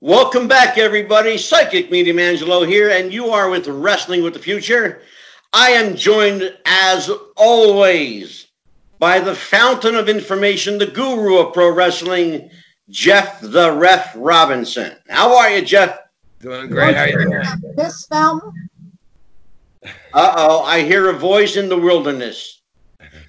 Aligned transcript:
Welcome 0.00 0.46
back, 0.46 0.78
everybody. 0.78 1.36
Psychic 1.36 1.90
Medium 1.90 2.20
Angelo 2.20 2.62
here, 2.62 2.90
and 2.90 3.12
you 3.12 3.30
are 3.30 3.50
with 3.50 3.66
Wrestling 3.66 4.22
with 4.22 4.32
the 4.32 4.38
Future. 4.38 5.02
I 5.52 5.70
am 5.70 5.96
joined, 5.96 6.56
as 6.66 7.10
always, 7.36 8.46
by 9.00 9.18
the 9.18 9.34
fountain 9.34 9.96
of 9.96 10.08
information, 10.08 10.78
the 10.78 10.86
guru 10.86 11.38
of 11.38 11.52
pro 11.52 11.74
wrestling, 11.74 12.48
Jeff 12.88 13.40
the 13.40 13.72
Ref 13.72 14.12
Robinson. 14.14 14.96
How 15.08 15.36
are 15.36 15.50
you, 15.50 15.64
Jeff? 15.64 15.98
Doing 16.38 16.70
great. 16.70 16.94
How 16.94 17.02
are 17.02 17.08
you 17.08 17.24
doing? 17.24 17.74
This 17.76 18.06
fountain? 18.06 18.70
Uh 19.82 20.32
oh, 20.36 20.62
I 20.62 20.82
hear 20.82 21.10
a 21.10 21.12
voice 21.12 21.56
in 21.56 21.68
the 21.68 21.76
wilderness. 21.76 22.60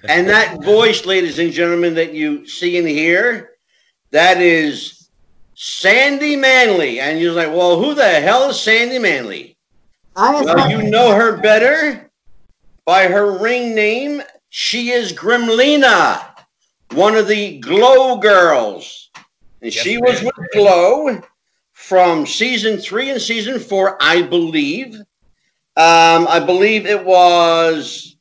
And 0.04 0.28
that 0.28 0.62
voice, 0.62 1.04
ladies 1.04 1.40
and 1.40 1.50
gentlemen, 1.50 1.94
that 1.94 2.14
you 2.14 2.46
see 2.46 2.78
and 2.78 2.86
hear, 2.86 3.50
that 4.12 4.40
is 4.40 4.99
Sandy 5.62 6.36
Manley. 6.36 7.00
And 7.00 7.20
you're 7.20 7.34
like, 7.34 7.48
well, 7.48 7.78
who 7.78 7.92
the 7.92 8.08
hell 8.08 8.48
is 8.48 8.58
Sandy 8.58 8.98
Manley? 8.98 9.58
I 10.16 10.42
Well, 10.42 10.70
you 10.70 10.90
know 10.90 11.14
her 11.14 11.36
better 11.36 12.10
by 12.86 13.08
her 13.08 13.38
ring 13.38 13.74
name. 13.74 14.22
She 14.48 14.88
is 14.88 15.12
Gremlina, 15.12 16.24
one 16.92 17.14
of 17.14 17.28
the 17.28 17.58
Glow 17.58 18.16
Girls. 18.16 19.10
And 19.60 19.74
Yes, 19.74 19.84
she 19.84 19.98
was 19.98 20.22
with 20.22 20.32
Glow 20.54 21.20
from 21.74 22.26
season 22.26 22.78
three 22.78 23.10
and 23.10 23.20
season 23.20 23.60
four, 23.60 23.98
I 24.00 24.22
believe. 24.22 24.94
Um, 24.94 26.26
I 26.26 26.40
believe 26.40 26.86
it 26.86 27.04
was. 27.04 28.16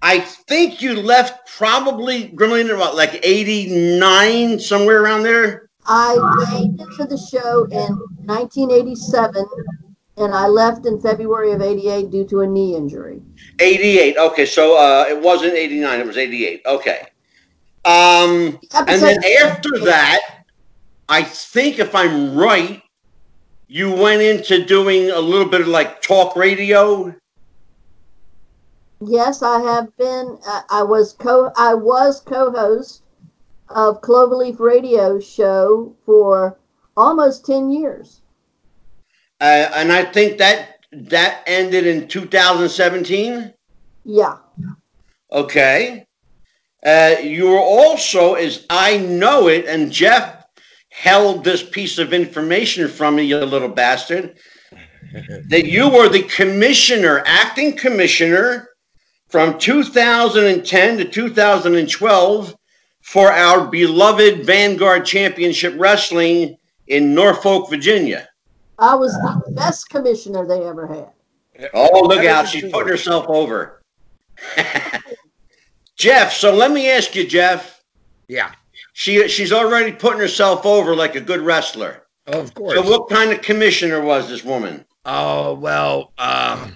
I 0.00 0.20
think 0.20 0.80
you 0.80 0.94
left 0.94 1.48
probably 1.56 2.28
Gremlina 2.28 2.76
about 2.76 2.94
like 2.94 3.18
89, 3.24 4.60
somewhere 4.60 5.02
around 5.02 5.24
there. 5.24 5.67
I 5.88 6.46
came 6.50 6.78
into 6.78 7.04
the 7.06 7.16
show 7.16 7.64
in 7.70 7.96
1987 8.26 9.44
and 10.18 10.34
I 10.34 10.46
left 10.46 10.84
in 10.84 11.00
February 11.00 11.52
of 11.52 11.62
88 11.62 12.10
due 12.10 12.26
to 12.26 12.40
a 12.42 12.46
knee 12.46 12.76
injury. 12.76 13.22
88. 13.58 14.18
Okay, 14.18 14.44
so 14.44 14.76
uh, 14.76 15.06
it 15.08 15.20
wasn't 15.20 15.54
89, 15.54 16.00
it 16.00 16.06
was 16.06 16.18
88. 16.18 16.62
Okay. 16.66 17.06
Um, 17.84 18.58
and 18.74 19.00
then 19.00 19.18
after 19.42 19.78
that, 19.84 20.44
I 21.08 21.22
think 21.22 21.78
if 21.78 21.94
I'm 21.94 22.36
right, 22.36 22.82
you 23.68 23.90
went 23.90 24.20
into 24.20 24.64
doing 24.66 25.10
a 25.10 25.18
little 25.18 25.48
bit 25.48 25.62
of 25.62 25.68
like 25.68 26.02
talk 26.02 26.36
radio. 26.36 27.14
Yes, 29.00 29.42
I 29.42 29.60
have 29.60 29.96
been. 29.96 30.38
Uh, 30.46 30.62
I 30.68 30.82
was 30.82 31.12
co. 31.12 31.52
I 31.56 31.72
was 31.72 32.20
co-host 32.20 33.02
of 33.70 34.00
Cloverleaf 34.00 34.58
Radio 34.58 35.20
show 35.20 35.94
for 36.04 36.58
almost 36.96 37.46
10 37.46 37.70
years. 37.70 38.20
Uh, 39.40 39.70
and 39.74 39.92
I 39.92 40.04
think 40.04 40.38
that 40.38 40.78
that 40.92 41.42
ended 41.46 41.86
in 41.86 42.08
2017. 42.08 43.52
Yeah. 44.04 44.36
Okay. 45.30 46.06
Uh, 46.84 47.16
you 47.22 47.48
were 47.48 47.58
also, 47.58 48.34
as 48.34 48.66
I 48.70 48.98
know 48.98 49.48
it, 49.48 49.66
and 49.66 49.92
Jeff 49.92 50.44
held 50.90 51.44
this 51.44 51.62
piece 51.62 51.98
of 51.98 52.12
information 52.12 52.88
from 52.88 53.16
me, 53.16 53.24
you 53.24 53.36
little 53.38 53.68
bastard, 53.68 54.38
that 55.48 55.66
you 55.66 55.88
were 55.88 56.08
the 56.08 56.22
commissioner, 56.22 57.22
acting 57.26 57.76
commissioner 57.76 58.68
from 59.28 59.58
2010 59.58 60.98
to 60.98 61.04
2012 61.04 62.56
for 63.02 63.30
our 63.32 63.66
beloved 63.66 64.44
Vanguard 64.44 65.04
Championship 65.04 65.74
Wrestling 65.78 66.56
in 66.86 67.14
Norfolk, 67.14 67.70
Virginia. 67.70 68.28
I 68.78 68.94
was 68.94 69.12
the 69.12 69.52
best 69.52 69.88
commissioner 69.90 70.46
they 70.46 70.64
ever 70.64 70.86
had. 70.86 71.68
Oh, 71.74 72.06
look 72.06 72.24
out. 72.24 72.48
She's 72.48 72.70
putting 72.70 72.88
herself 72.88 73.26
over. 73.28 73.82
Jeff, 75.96 76.32
so 76.32 76.54
let 76.54 76.70
me 76.70 76.88
ask 76.88 77.14
you, 77.14 77.26
Jeff. 77.26 77.82
Yeah. 78.28 78.52
She 78.92 79.26
she's 79.28 79.52
already 79.52 79.92
putting 79.92 80.20
herself 80.20 80.64
over 80.64 80.94
like 80.94 81.16
a 81.16 81.20
good 81.20 81.40
wrestler. 81.40 82.04
Oh, 82.28 82.40
of 82.40 82.54
course. 82.54 82.74
So 82.74 82.82
what 82.88 83.08
kind 83.08 83.32
of 83.32 83.42
commissioner 83.42 84.00
was 84.00 84.28
this 84.28 84.44
woman? 84.44 84.84
oh 85.04 85.54
well. 85.54 86.12
Uh, 86.18 86.68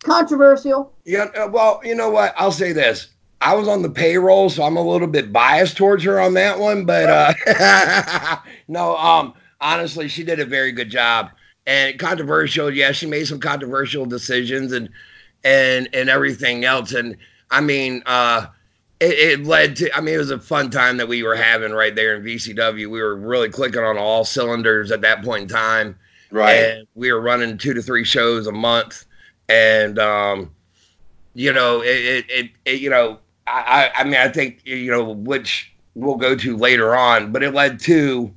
Controversial. 0.00 0.92
yeah. 1.04 1.24
uh, 1.36 1.48
Well, 1.48 1.80
you 1.84 1.94
know 1.94 2.10
what? 2.10 2.34
I'll 2.36 2.52
say 2.52 2.72
this. 2.72 3.08
I 3.40 3.54
was 3.54 3.68
on 3.68 3.82
the 3.82 3.90
payroll, 3.90 4.50
so 4.50 4.62
I'm 4.62 4.76
a 4.76 4.82
little 4.82 5.08
bit 5.08 5.32
biased 5.32 5.76
towards 5.76 6.04
her 6.04 6.20
on 6.20 6.34
that 6.34 6.58
one. 6.58 6.84
But 6.84 7.08
uh, 7.08 8.36
no. 8.68 8.96
Um. 8.96 9.34
Honestly, 9.62 10.08
she 10.08 10.24
did 10.24 10.40
a 10.40 10.46
very 10.46 10.72
good 10.72 10.90
job. 10.90 11.30
And 11.66 11.98
controversial. 11.98 12.72
Yeah, 12.72 12.92
she 12.92 13.06
made 13.06 13.26
some 13.26 13.40
controversial 13.40 14.06
decisions 14.06 14.72
and 14.72 14.88
and 15.44 15.88
and 15.92 16.08
everything 16.08 16.64
else. 16.64 16.92
And 16.92 17.16
I 17.50 17.60
mean, 17.60 18.02
uh, 18.06 18.46
it, 19.00 19.40
it 19.40 19.44
led 19.44 19.76
to. 19.76 19.96
I 19.96 20.00
mean, 20.00 20.14
it 20.14 20.18
was 20.18 20.30
a 20.30 20.38
fun 20.38 20.70
time 20.70 20.98
that 20.98 21.08
we 21.08 21.22
were 21.22 21.36
having 21.36 21.72
right 21.72 21.94
there 21.94 22.16
in 22.16 22.22
VCW. 22.22 22.90
We 22.90 23.02
were 23.02 23.16
really 23.16 23.48
clicking 23.48 23.82
on 23.82 23.98
all 23.98 24.24
cylinders 24.24 24.90
at 24.90 25.00
that 25.02 25.22
point 25.24 25.42
in 25.42 25.48
time. 25.48 25.98
Right. 26.30 26.54
And 26.54 26.86
we 26.94 27.12
were 27.12 27.20
running 27.20 27.58
two 27.58 27.74
to 27.74 27.82
three 27.82 28.04
shows 28.04 28.46
a 28.46 28.52
month. 28.52 29.04
And 29.48 29.98
um, 29.98 30.50
you 31.34 31.52
know, 31.52 31.80
it 31.82 31.86
it, 31.86 32.24
it, 32.28 32.50
it 32.64 32.80
you 32.80 32.90
know, 32.90 33.18
I, 33.50 33.90
I 33.94 34.04
mean 34.04 34.16
I 34.16 34.28
think 34.28 34.60
you 34.64 34.90
know, 34.90 35.10
which 35.10 35.72
we'll 35.94 36.16
go 36.16 36.36
to 36.36 36.56
later 36.56 36.94
on, 36.94 37.32
but 37.32 37.42
it 37.42 37.52
led 37.52 37.80
to 37.80 38.32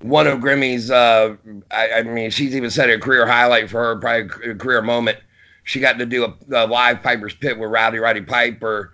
one 0.00 0.26
of 0.26 0.40
Grimmy's 0.40 0.90
uh 0.90 1.36
I, 1.70 1.92
I 1.92 2.02
mean 2.02 2.30
she's 2.30 2.54
even 2.54 2.70
said 2.70 2.90
a 2.90 2.98
career 2.98 3.26
highlight 3.26 3.70
for 3.70 3.82
her, 3.82 3.96
probably 3.96 4.50
a 4.50 4.54
career 4.54 4.82
moment. 4.82 5.18
She 5.64 5.78
got 5.78 5.98
to 5.98 6.06
do 6.06 6.24
a, 6.24 6.64
a 6.64 6.66
live 6.66 7.02
Piper's 7.02 7.34
Pit 7.34 7.58
with 7.58 7.70
Rowdy 7.70 7.98
Roddy 7.98 8.22
Piper, 8.22 8.92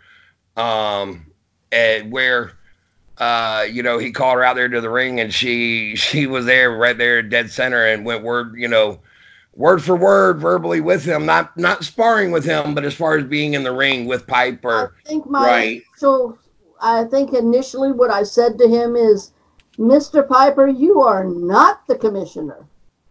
um, 0.56 1.26
and 1.72 2.12
where 2.12 2.52
uh, 3.18 3.66
you 3.68 3.82
know, 3.82 3.98
he 3.98 4.12
called 4.12 4.36
her 4.36 4.44
out 4.44 4.54
there 4.54 4.68
to 4.68 4.80
the 4.80 4.90
ring 4.90 5.20
and 5.20 5.34
she 5.34 5.96
she 5.96 6.26
was 6.26 6.46
there 6.46 6.70
right 6.70 6.96
there 6.96 7.22
dead 7.22 7.50
center 7.50 7.84
and 7.86 8.04
went 8.04 8.22
word, 8.22 8.54
you 8.56 8.68
know, 8.68 9.00
word 9.58 9.82
for 9.82 9.96
word 9.96 10.38
verbally 10.40 10.80
with 10.80 11.04
him, 11.04 11.26
not 11.26 11.54
not 11.58 11.84
sparring 11.84 12.30
with 12.30 12.44
him, 12.44 12.74
but 12.74 12.84
as 12.84 12.94
far 12.94 13.18
as 13.18 13.24
being 13.24 13.54
in 13.54 13.64
the 13.64 13.72
ring 13.72 14.06
with 14.06 14.26
Piper. 14.26 14.94
I 15.04 15.08
think 15.08 15.26
my 15.28 15.46
Right. 15.46 15.82
so 15.96 16.38
I 16.80 17.04
think 17.04 17.34
initially 17.34 17.90
what 17.92 18.10
I 18.10 18.22
said 18.22 18.56
to 18.58 18.68
him 18.68 18.94
is, 18.94 19.32
Mr. 19.76 20.26
Piper, 20.26 20.68
you 20.68 21.02
are 21.02 21.24
not 21.24 21.86
the 21.88 21.96
commissioner. 21.96 22.64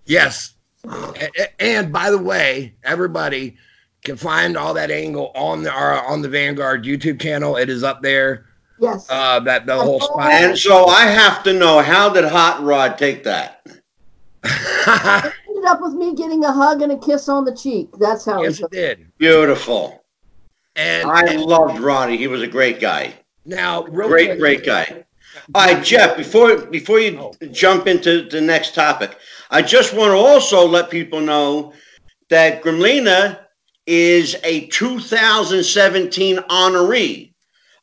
Yes. 0.05 0.53
A- 0.89 1.29
a- 1.37 1.61
And 1.61 1.91
by 1.91 2.09
the 2.09 2.17
way, 2.17 2.75
everybody 2.83 3.57
can 4.05 4.15
find 4.15 4.55
all 4.55 4.73
that 4.75 4.89
angle 4.89 5.31
on 5.35 5.63
the 5.63 5.71
our, 5.71 6.01
on 6.05 6.21
the 6.21 6.29
Vanguard 6.29 6.85
YouTube 6.85 7.19
channel. 7.21 7.57
It 7.57 7.69
is 7.69 7.83
up 7.83 8.01
there. 8.01 8.45
Yes. 8.79 9.05
Uh, 9.09 9.41
that 9.41 9.65
the 9.65 9.75
whole 9.75 9.99
spot. 9.99 10.31
And 10.31 10.57
so 10.57 10.85
I 10.85 11.07
have 11.07 11.43
to 11.43 11.51
know 11.51 11.81
how 11.81 12.07
did 12.09 12.23
Hot 12.23 12.63
Rod 12.63 12.97
take 12.97 13.25
that? 13.25 13.65
It 15.67 15.71
ended 15.71 15.83
up 15.85 15.91
with 15.91 15.99
me 15.99 16.15
getting 16.15 16.45
a 16.45 16.51
hug 16.51 16.81
and 16.81 16.93
a 16.93 16.97
kiss 16.97 17.27
on 17.27 17.43
the 17.43 17.53
cheek. 17.53 17.89
That's 17.99 18.23
how 18.23 18.41
yes, 18.41 18.59
it 18.59 18.65
it 18.65 18.71
did. 18.71 19.11
Beautiful. 19.17 20.01
And, 20.77 21.09
I 21.09 21.21
and 21.25 21.41
loved 21.41 21.79
Ronnie. 21.79 22.15
He 22.17 22.27
was 22.27 22.41
a 22.41 22.47
great 22.47 22.79
guy. 22.79 23.13
now, 23.45 23.83
real 23.83 24.07
Great, 24.07 24.27
quick- 24.27 24.39
great 24.39 24.65
guy. 24.65 25.03
All 25.53 25.65
right, 25.65 25.83
Jeff, 25.83 26.15
before 26.17 26.57
before 26.57 26.99
you 26.99 27.19
Oh. 27.19 27.33
jump 27.51 27.85
into 27.87 28.27
the 28.29 28.39
next 28.41 28.73
topic, 28.75 29.17
I 29.51 29.61
just 29.61 29.93
want 29.93 30.11
to 30.11 30.17
also 30.17 30.65
let 30.67 30.89
people 30.89 31.19
know 31.21 31.73
that 32.29 32.61
Gremlina 32.63 33.39
is 33.85 34.35
a 34.43 34.67
2017 34.67 36.37
honoree 36.49 37.31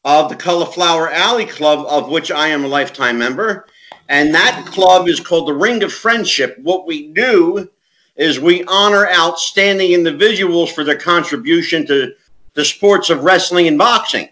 of 0.05 0.29
the 0.31 0.37
Cauliflower 0.37 1.11
Alley 1.11 1.47
Club, 1.47 1.87
of 1.89 2.09
which 2.09 2.31
I 2.31 2.49
am 2.49 2.65
a 2.65 2.69
lifetime 2.69 3.19
member. 3.19 3.67
And 4.09 4.35
that 4.35 4.67
club 4.67 5.09
is 5.09 5.21
called 5.21 5.49
the 5.49 5.55
Ring 5.55 5.83
of 5.83 5.93
Friendship. 5.93 6.59
What 6.63 6.87
we 6.87 7.09
do 7.09 7.71
is 8.17 8.39
we 8.39 8.65
honor 8.65 9.09
outstanding 9.09 9.93
individuals 9.93 10.73
for 10.73 10.85
their 10.85 10.99
contribution 10.99 11.87
to 11.87 12.15
the 12.55 12.65
sports 12.65 13.11
of 13.11 13.25
wrestling 13.25 13.67
and 13.67 13.79
boxing. 13.79 14.29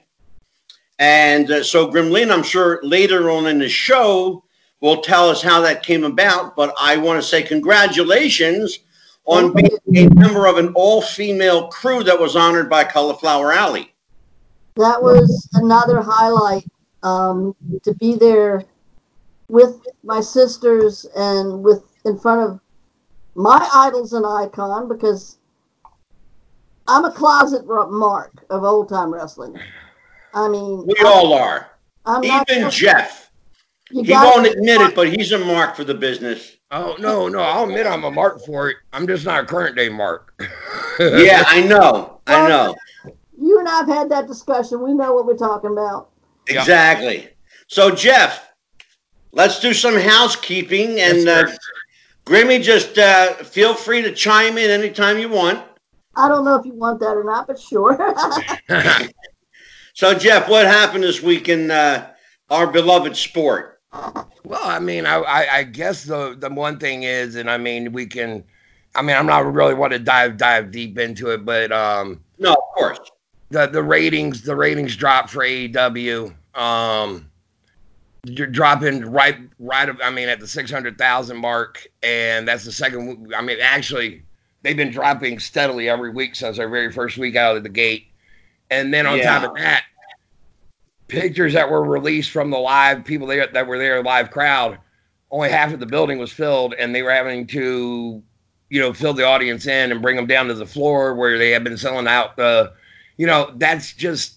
And 0.99 1.51
uh, 1.51 1.65
so 1.65 1.91
Grimlin, 1.91 2.31
I'm 2.31 2.45
sure 2.45 2.81
later 2.83 3.31
on 3.31 3.47
in 3.47 3.59
the 3.59 3.69
show, 3.69 4.45
will 4.81 5.01
tell 5.01 5.29
us 5.29 5.43
how 5.43 5.61
that 5.61 5.83
came 5.83 6.05
about. 6.05 6.55
But 6.55 6.75
I 6.79 6.97
want 6.97 7.21
to 7.21 7.27
say 7.27 7.43
congratulations 7.43 8.81
on 9.25 9.53
being 9.53 10.09
a 10.11 10.15
member 10.15 10.47
of 10.47 10.59
an 10.59 10.73
all-female 10.75 11.69
crew 11.69 12.03
that 12.05 12.19
was 12.19 12.35
honored 12.35 12.69
by 12.69 12.85
Cauliflower 12.85 13.53
Alley. 13.53 13.95
That 14.77 15.01
was 15.01 15.49
another 15.55 16.03
highlight 16.03 16.65
um, 17.03 17.55
to 17.83 17.95
be 17.95 18.17
there 18.17 18.65
with 19.49 19.87
my 20.03 20.21
sisters 20.21 21.07
and 21.17 21.63
with 21.63 21.85
in 22.05 22.19
front 22.19 22.51
of 22.51 22.61
my 23.35 23.69
idols 23.75 24.13
an 24.13 24.25
icon 24.25 24.89
because 24.89 25.39
I'm 26.89 27.05
a 27.05 27.13
closet 27.13 27.67
mark 27.67 28.45
of 28.51 28.65
old 28.65 28.89
time 28.89 29.13
wrestling. 29.13 29.59
I 30.35 30.49
mean, 30.49 30.87
We 30.87 30.95
I- 31.01 31.07
all 31.07 31.33
are. 31.35 31.69
I'm 32.05 32.21
not 32.27 32.51
Even 32.51 32.69
Jeff. 32.71 33.31
You 33.91 34.03
He 34.03 34.13
won't 34.13 34.47
admit 34.47 34.81
it, 34.81 34.95
but 34.95 35.09
he's 35.09 35.33
a 35.33 35.39
mark 35.39 35.77
for 35.77 35.85
the 35.85 35.95
business. 35.95 36.57
Oh 36.71 36.97
no, 36.99 37.29
no, 37.29 37.41
I'll 37.41 37.65
admit 37.65 37.87
I'm 37.87 38.05
a 38.05 38.11
mark 38.11 38.45
for 38.45 38.71
it. 38.71 38.79
I'm 38.93 39.07
just 39.07 39.27
not 39.27 39.45
a 39.45 39.47
current 39.47 39.77
day 39.77 39.89
mark. 39.89 40.35
Yeah, 40.99 41.45
I 41.47 41.63
know. 41.63 42.21
I 42.27 42.47
know. 42.49 42.77
You 43.41 43.59
and 43.59 43.67
I've 43.67 43.89
had 43.89 44.11
that 44.11 44.27
discussion. 44.27 44.83
We 44.83 44.93
know 44.93 45.15
what 45.15 45.25
we're 45.25 45.39
talking 45.39 45.71
about. 45.73 46.11
Exactly. 46.49 47.31
So, 47.67 47.91
Jeff, 47.91 48.53
let's 49.33 49.59
do 49.59 49.73
some 49.73 49.97
housekeeping. 49.97 51.01
And 51.01 51.19
Yes, 51.19 51.27
uh, 51.27 51.47
sir. 51.47 51.59
Grimmy, 52.25 52.63
just 52.63 52.99
uh, 52.99 53.35
feel 53.35 53.75
free 53.75 54.03
to 54.03 54.13
chime 54.13 54.57
in 54.59 54.71
anytime 54.71 55.19
you 55.19 55.29
want. 55.29 55.63
I 56.15 56.29
don't 56.29 56.45
know 56.45 56.55
if 56.57 56.65
you 56.67 56.75
want 56.75 57.01
that 57.01 57.17
or 57.17 57.25
not, 57.25 57.47
but 57.47 57.59
sure. 57.59 57.99
So, 59.95 60.15
Jeff, 60.15 60.49
what 60.49 60.67
happened 60.67 61.05
this 61.05 61.23
week 61.23 61.51
in 61.51 61.71
uh, 61.71 62.11
our 62.49 62.67
beloved 62.67 63.15
sport? 63.15 63.81
Well, 63.93 64.61
I 64.65 64.79
mean, 64.79 65.05
I, 65.05 65.17
I, 65.17 65.57
I 65.59 65.63
guess 65.65 66.05
the 66.05 66.35
the 66.39 66.49
one 66.49 66.79
thing 66.79 67.03
is, 67.03 67.35
and 67.35 67.51
I 67.51 67.59
mean, 67.59 67.93
we 67.93 68.07
can. 68.07 68.43
I 68.95 69.03
mean, 69.03 69.15
I'm 69.15 69.27
not 69.27 69.53
really 69.53 69.75
want 69.75 69.93
to 69.93 69.99
dive 69.99 70.39
dive 70.39 70.71
deep 70.71 70.99
into 70.99 71.31
it, 71.33 71.45
but 71.45 71.71
um, 71.73 72.23
No, 72.39 72.53
of 72.53 72.75
course. 72.75 72.99
the 73.51 73.67
the 73.67 73.83
ratings 73.83 74.41
the 74.41 74.57
ratings 74.57 74.97
dropped 74.97 75.29
for 75.29 75.41
AEW. 75.45 76.35
Um, 76.55 77.31
you're 78.25 78.47
dropping 78.47 79.05
right 79.11 79.37
right. 79.59 79.89
I 80.03 80.11
mean, 80.11 80.29
at 80.29 80.41
the 80.41 80.47
six 80.47 80.71
hundred 80.71 80.97
thousand 80.97 81.39
mark, 81.39 81.87
and 82.03 82.47
that's 82.47 82.65
the 82.65 82.73
second. 82.73 83.35
I 83.37 83.43
mean, 83.43 83.59
actually, 83.61 84.23
they've 84.63 84.77
been 84.77 84.93
dropping 84.93 85.41
steadily 85.41 85.89
every 85.89 86.11
week 86.11 86.37
since 86.37 86.59
our 86.59 86.69
very 86.69 86.93
first 86.93 87.19
week 87.19 87.37
out 87.37 87.57
of 87.57 87.63
the 87.63 87.69
gate. 87.69 88.07
And 88.71 88.95
then 88.95 89.07
on 89.07 89.21
top 89.21 89.51
of 89.51 89.57
that, 89.57 89.85
pictures 91.09 91.53
that 91.53 91.71
were 91.71 91.85
released 91.85 92.31
from 92.31 92.51
the 92.51 92.59
live 92.59 93.05
people 93.05 93.27
there 93.27 93.47
that 93.47 93.67
were 93.67 93.79
there, 93.79 94.03
live 94.03 94.31
crowd, 94.31 94.79
only 95.31 95.51
half 95.51 95.73
of 95.73 95.81
the 95.81 95.87
building 95.87 96.19
was 96.19 96.33
filled, 96.33 96.75
and 96.75 96.95
they 96.95 97.03
were 97.03 97.11
having 97.11 97.47
to, 97.49 98.23
you 98.71 98.81
know, 98.81 98.93
fill 98.93 99.15
the 99.15 99.27
audience 99.27 99.67
in 99.67 99.91
and 99.91 100.01
bring 100.01 100.17
them 100.17 100.27
down 100.27 100.47
to 100.47 100.55
the 100.55 100.65
floor 100.65 101.15
where 101.15 101.39
they 101.39 101.51
had 101.51 101.65
been 101.65 101.77
selling 101.77 102.07
out 102.07 102.37
the, 102.37 102.73
you 103.17 103.27
know, 103.27 103.53
that's 103.57 103.93
just. 103.93 104.37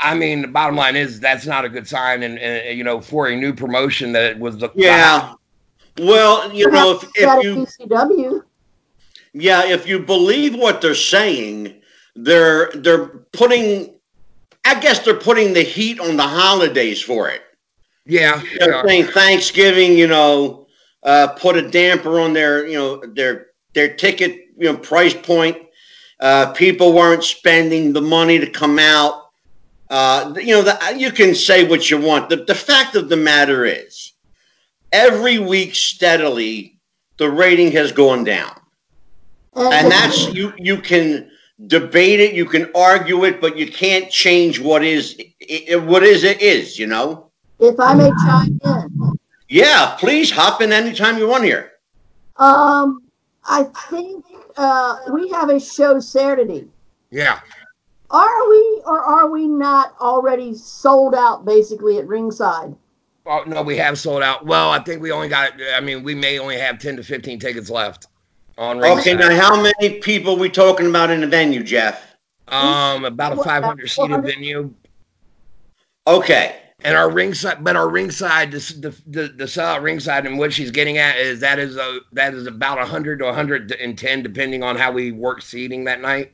I 0.00 0.14
mean, 0.14 0.42
the 0.42 0.48
bottom 0.48 0.76
line 0.76 0.96
is 0.96 1.20
that's 1.20 1.46
not 1.46 1.64
a 1.64 1.68
good 1.68 1.86
sign, 1.88 2.22
and, 2.22 2.38
and 2.38 2.76
you 2.76 2.84
know, 2.84 3.00
for 3.00 3.28
a 3.28 3.36
new 3.36 3.54
promotion 3.54 4.12
that 4.12 4.32
it 4.32 4.38
was 4.38 4.58
the 4.58 4.70
Yeah. 4.74 5.34
Well, 5.98 6.52
you 6.52 6.70
know, 6.70 6.92
if, 6.92 7.04
if 7.14 7.28
a 7.28 7.42
you 7.42 7.56
PCW. 7.66 8.42
yeah, 9.32 9.64
if 9.64 9.86
you 9.86 9.98
believe 10.00 10.54
what 10.56 10.80
they're 10.80 10.94
saying, 10.94 11.80
they're 12.16 12.70
they're 12.74 13.06
putting. 13.32 13.94
I 14.64 14.80
guess 14.80 15.00
they're 15.04 15.14
putting 15.14 15.52
the 15.52 15.62
heat 15.62 16.00
on 16.00 16.16
the 16.16 16.26
holidays 16.26 17.00
for 17.02 17.28
it. 17.28 17.42
yeah, 18.06 18.42
They're 18.58 18.70
yeah. 18.70 18.82
saying 18.86 19.06
Thanksgiving, 19.08 19.92
you 19.92 20.06
know, 20.06 20.66
uh, 21.02 21.28
put 21.38 21.56
a 21.56 21.68
damper 21.70 22.18
on 22.20 22.32
their, 22.32 22.66
you 22.66 22.78
know, 22.78 23.04
their 23.14 23.48
their 23.74 23.94
ticket, 23.94 24.32
you 24.56 24.72
know, 24.72 24.76
price 24.76 25.14
point. 25.14 25.58
Uh, 26.20 26.52
people 26.52 26.92
weren't 26.94 27.24
spending 27.24 27.92
the 27.92 28.00
money 28.00 28.38
to 28.38 28.48
come 28.50 28.78
out. 28.78 29.23
Uh, 29.90 30.34
you 30.38 30.54
know, 30.54 30.62
the, 30.62 30.94
you 30.96 31.10
can 31.12 31.34
say 31.34 31.66
what 31.66 31.90
you 31.90 31.98
want. 31.98 32.28
The, 32.28 32.36
the 32.36 32.54
fact 32.54 32.96
of 32.96 33.08
the 33.08 33.16
matter 33.16 33.64
is, 33.64 34.12
every 34.92 35.38
week 35.38 35.74
steadily, 35.74 36.78
the 37.18 37.30
rating 37.30 37.70
has 37.72 37.92
gone 37.92 38.24
down, 38.24 38.58
and 39.54 39.90
that's 39.90 40.32
you. 40.32 40.52
You 40.56 40.78
can 40.78 41.30
debate 41.66 42.18
it, 42.20 42.34
you 42.34 42.44
can 42.46 42.70
argue 42.74 43.24
it, 43.24 43.40
but 43.40 43.56
you 43.56 43.70
can't 43.70 44.10
change 44.10 44.58
what 44.58 44.82
is 44.82 45.16
i- 45.70 45.76
what 45.76 46.02
is 46.02 46.24
it 46.24 46.40
is. 46.42 46.78
You 46.78 46.86
know. 46.88 47.30
if 47.60 47.78
I 47.78 47.94
may 47.94 48.10
chime 48.24 48.58
in. 48.64 49.18
Yeah, 49.48 49.94
please 50.00 50.30
hop 50.30 50.62
in 50.62 50.72
anytime 50.72 51.18
you 51.18 51.28
want 51.28 51.44
here. 51.44 51.72
Um, 52.36 53.02
I 53.44 53.64
think 53.90 54.24
uh, 54.56 54.96
we 55.12 55.28
have 55.28 55.50
a 55.50 55.60
show 55.60 56.00
Saturday. 56.00 56.66
yeah. 57.10 57.38
Are 58.14 58.48
we 58.48 58.82
or 58.86 59.02
are 59.02 59.28
we 59.28 59.48
not 59.48 59.96
already 60.00 60.54
sold 60.54 61.14
out 61.16 61.44
basically 61.44 61.98
at 61.98 62.06
ringside? 62.06 62.76
Oh 63.26 63.42
no, 63.44 63.62
we 63.62 63.76
have 63.78 63.98
sold 63.98 64.22
out. 64.22 64.46
Well, 64.46 64.70
I 64.70 64.78
think 64.78 65.02
we 65.02 65.10
only 65.10 65.28
got. 65.28 65.52
I 65.74 65.80
mean, 65.80 66.04
we 66.04 66.14
may 66.14 66.38
only 66.38 66.56
have 66.56 66.78
ten 66.78 66.96
to 66.96 67.02
fifteen 67.02 67.40
tickets 67.40 67.70
left 67.70 68.06
on 68.56 68.78
ringside. 68.78 69.00
Okay, 69.00 69.14
now 69.14 69.34
how 69.34 69.60
many 69.60 69.98
people 69.98 70.36
we 70.36 70.48
talking 70.48 70.86
about 70.86 71.10
in 71.10 71.22
the 71.22 71.26
venue, 71.26 71.64
Jeff? 71.64 72.14
um, 72.48 73.04
about 73.04 73.32
a 73.32 73.42
five 73.42 73.64
hundred 73.64 73.90
five 73.90 74.06
about 74.06 74.10
hundred 74.10 74.28
seated 74.28 74.34
venue, 74.34 74.74
Okay, 76.06 76.56
and 76.80 76.96
our 76.96 77.10
ringside, 77.10 77.64
but 77.64 77.76
our 77.76 77.88
ringside, 77.88 78.52
the 78.52 78.58
the 78.78 79.02
the, 79.06 79.28
the 79.28 79.44
sellout 79.44 79.82
ringside, 79.82 80.26
and 80.26 80.38
what 80.38 80.52
she's 80.52 80.70
getting 80.70 80.98
at 80.98 81.16
is 81.16 81.40
that 81.40 81.58
is 81.58 81.76
a 81.76 82.00
that 82.12 82.34
is 82.34 82.46
about 82.46 82.78
hundred 82.86 83.18
to 83.20 83.32
hundred 83.32 83.72
and 83.72 83.98
ten, 83.98 84.22
depending 84.22 84.62
on 84.62 84.76
how 84.76 84.92
we 84.92 85.10
work 85.10 85.42
seating 85.42 85.84
that 85.84 86.00
night. 86.00 86.32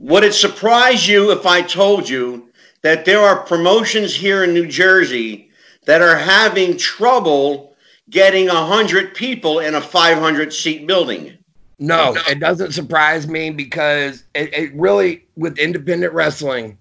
Would 0.00 0.24
it 0.24 0.34
surprise 0.34 1.06
you 1.06 1.30
if 1.30 1.46
I 1.46 1.60
told 1.60 2.08
you 2.08 2.48
that 2.82 3.04
there 3.04 3.20
are 3.20 3.44
promotions 3.44 4.14
here 4.14 4.42
in 4.42 4.54
New 4.54 4.66
Jersey 4.66 5.50
that 5.84 6.00
are 6.00 6.16
having 6.16 6.78
trouble 6.78 7.76
getting 8.08 8.48
a 8.48 8.66
hundred 8.66 9.14
people 9.14 9.60
in 9.60 9.74
a 9.74 9.80
500 9.80 10.52
seat 10.52 10.86
building? 10.86 11.36
No, 11.78 12.14
it 12.28 12.40
doesn't 12.40 12.72
surprise 12.72 13.26
me 13.26 13.50
because 13.50 14.24
it, 14.34 14.52
it 14.54 14.74
really 14.74 15.24
with 15.36 15.58
independent 15.58 16.12
wrestling, 16.12 16.78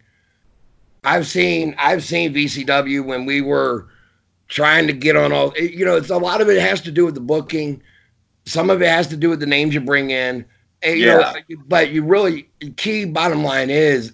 I've 1.03 1.27
seen 1.27 1.75
I've 1.77 2.03
seen 2.03 2.33
VCW 2.33 3.05
when 3.05 3.25
we 3.25 3.41
were 3.41 3.87
trying 4.47 4.87
to 4.87 4.93
get 4.93 5.15
on 5.15 5.31
all 5.31 5.53
you 5.57 5.85
know, 5.85 5.95
it's 5.95 6.09
a 6.09 6.17
lot 6.17 6.41
of 6.41 6.49
it 6.49 6.61
has 6.61 6.81
to 6.81 6.91
do 6.91 7.05
with 7.05 7.15
the 7.15 7.21
booking. 7.21 7.81
Some 8.45 8.69
of 8.69 8.81
it 8.81 8.89
has 8.89 9.07
to 9.07 9.17
do 9.17 9.29
with 9.29 9.39
the 9.39 9.45
names 9.45 9.73
you 9.73 9.81
bring 9.81 10.11
in. 10.11 10.45
And, 10.81 10.99
you 10.99 11.05
know, 11.07 11.19
Yeah. 11.19 11.55
but 11.67 11.91
you 11.91 12.03
really 12.03 12.49
key 12.77 13.05
bottom 13.05 13.43
line 13.43 13.69
is 13.69 14.13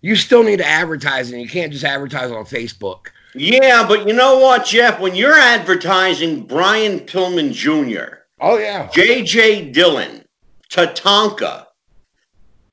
you 0.00 0.16
still 0.16 0.42
need 0.42 0.58
to 0.58 0.66
advertise 0.66 1.30
and 1.30 1.40
you 1.40 1.48
can't 1.48 1.72
just 1.72 1.84
advertise 1.84 2.30
on 2.30 2.44
Facebook. 2.44 3.08
Yeah, 3.34 3.86
but 3.86 4.06
you 4.06 4.12
know 4.14 4.38
what, 4.38 4.66
Jeff? 4.66 5.00
When 5.00 5.14
you're 5.14 5.38
advertising 5.38 6.44
Brian 6.44 7.00
Pillman 7.00 7.52
Jr., 7.52 8.16
Oh 8.40 8.58
yeah. 8.58 8.88
J.J. 8.92 9.70
Dillon, 9.70 10.24
Tatanka, 10.70 11.66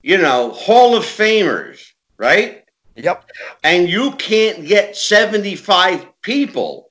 you 0.01 0.17
know, 0.17 0.51
Hall 0.51 0.95
of 0.95 1.03
Famers, 1.03 1.79
right? 2.17 2.63
Yep. 2.95 3.29
And 3.63 3.87
you 3.87 4.11
can't 4.13 4.65
get 4.65 4.95
75 4.97 6.07
people 6.21 6.89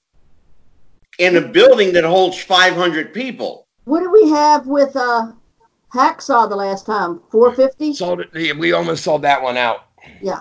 in 1.19 1.37
a 1.37 1.41
building 1.41 1.93
that 1.95 2.05
holds 2.05 2.39
500 2.39 3.13
people. 3.13 3.67
What 3.85 4.01
do 4.01 4.11
we 4.11 4.31
have 4.31 4.67
with 4.67 4.95
uh, 4.95 5.33
Hacksaw 5.93 6.49
the 6.49 6.57
last 6.57 6.87
time? 6.87 7.21
450? 7.31 7.95
Sold 7.95 8.21
it. 8.21 8.59
We 8.59 8.73
almost 8.73 9.05
sold 9.05 9.23
that 9.23 9.43
one 9.43 9.57
out. 9.57 9.87
Yeah. 10.21 10.41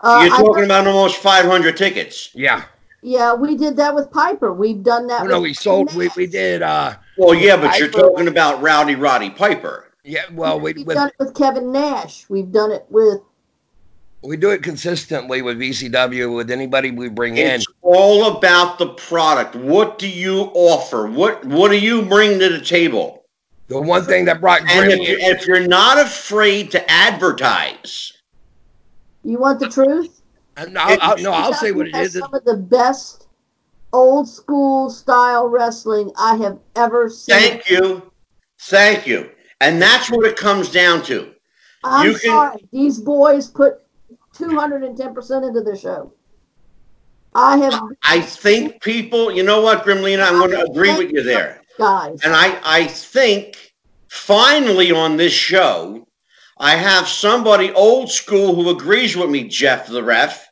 Uh, 0.00 0.22
You're 0.26 0.34
I- 0.34 0.38
talking 0.38 0.64
about 0.64 0.86
almost 0.86 1.16
500 1.16 1.76
tickets. 1.76 2.30
Yeah. 2.34 2.64
yeah, 3.02 3.34
we 3.34 3.56
did 3.56 3.76
that 3.76 3.94
with 3.94 4.10
Piper. 4.10 4.52
We've 4.52 4.82
done 4.82 5.08
that 5.08 5.22
Oh, 5.22 5.26
no, 5.26 5.40
we 5.40 5.52
sold. 5.54 5.94
We, 5.94 6.08
we 6.16 6.26
did. 6.26 6.62
uh 6.62 6.94
Well, 7.16 7.34
yeah, 7.34 7.56
but 7.56 7.78
you're 7.78 7.88
talking 7.90 8.28
about 8.28 8.62
Rowdy 8.62 8.94
Roddy 8.94 9.30
Piper. 9.30 9.92
Yeah. 10.04 10.22
Well, 10.32 10.60
we 10.60 10.72
We've 10.72 10.86
with, 10.86 10.96
done 10.96 11.08
it 11.08 11.14
with 11.18 11.34
Kevin 11.34 11.72
Nash. 11.72 12.24
We've 12.28 12.50
done 12.50 12.70
it 12.72 12.86
with 12.88 13.20
we 14.22 14.36
do 14.36 14.50
it 14.50 14.64
consistently 14.64 15.42
with 15.42 15.58
VCW 15.60 16.34
with 16.34 16.50
anybody 16.50 16.90
we 16.90 17.08
bring 17.08 17.36
in. 17.36 17.46
It's 17.52 17.66
all 17.82 18.36
about 18.36 18.78
the 18.78 18.88
product. 18.88 19.54
What 19.54 19.98
do 19.98 20.08
you 20.08 20.50
offer? 20.54 21.06
What 21.06 21.44
What 21.44 21.70
do 21.70 21.78
you 21.78 22.02
bring 22.02 22.38
to 22.40 22.48
the 22.48 22.60
table? 22.60 23.17
The 23.68 23.80
one 23.80 24.04
thing 24.04 24.24
that 24.24 24.40
brought 24.40 24.62
And 24.62 24.90
if, 24.90 24.98
you, 24.98 25.16
in- 25.16 25.36
if 25.36 25.46
you're 25.46 25.66
not 25.66 25.98
afraid 25.98 26.70
to 26.72 26.90
advertise, 26.90 28.12
you 29.24 29.38
want 29.38 29.60
the 29.60 29.68
truth? 29.68 30.22
Uh, 30.56 30.64
no, 30.66 30.80
I'll, 30.80 30.98
I'll, 31.02 31.18
no, 31.18 31.32
I'll 31.32 31.52
say 31.54 31.72
what 31.72 31.86
it 31.86 31.94
has 31.94 32.14
is. 32.16 32.20
Some 32.22 32.32
of 32.34 32.44
the 32.44 32.56
best 32.56 33.26
old 33.92 34.28
school 34.28 34.90
style 34.90 35.48
wrestling 35.48 36.10
I 36.18 36.36
have 36.36 36.58
ever 36.76 37.08
seen. 37.10 37.36
thank 37.36 37.68
you, 37.68 38.10
thank 38.60 39.06
you, 39.06 39.30
and 39.60 39.80
that's 39.80 40.10
what 40.10 40.24
it 40.26 40.36
comes 40.36 40.70
down 40.70 41.02
to. 41.04 41.32
I'm 41.84 42.06
you 42.06 42.12
can- 42.18 42.30
sorry. 42.30 42.68
These 42.72 43.00
boys 43.00 43.48
put 43.48 43.82
210% 44.34 45.46
into 45.46 45.60
the 45.60 45.76
show. 45.76 46.12
I 47.34 47.58
have 47.58 47.80
I 48.02 48.20
think 48.20 48.80
people, 48.80 49.30
you 49.30 49.42
know 49.42 49.60
what, 49.60 49.84
Gremlina, 49.84 50.26
I'm 50.26 50.38
going 50.38 50.50
to 50.52 50.64
agree 50.64 50.96
with 50.96 51.12
you 51.12 51.22
there. 51.22 51.57
Guys. 51.78 52.20
And 52.24 52.34
I, 52.34 52.60
I 52.64 52.84
think 52.86 53.72
finally 54.08 54.92
on 54.92 55.16
this 55.16 55.32
show, 55.32 56.06
I 56.58 56.74
have 56.74 57.06
somebody 57.08 57.72
old 57.72 58.10
school 58.10 58.54
who 58.54 58.68
agrees 58.70 59.16
with 59.16 59.30
me, 59.30 59.44
Jeff 59.44 59.86
the 59.86 60.02
ref. 60.02 60.44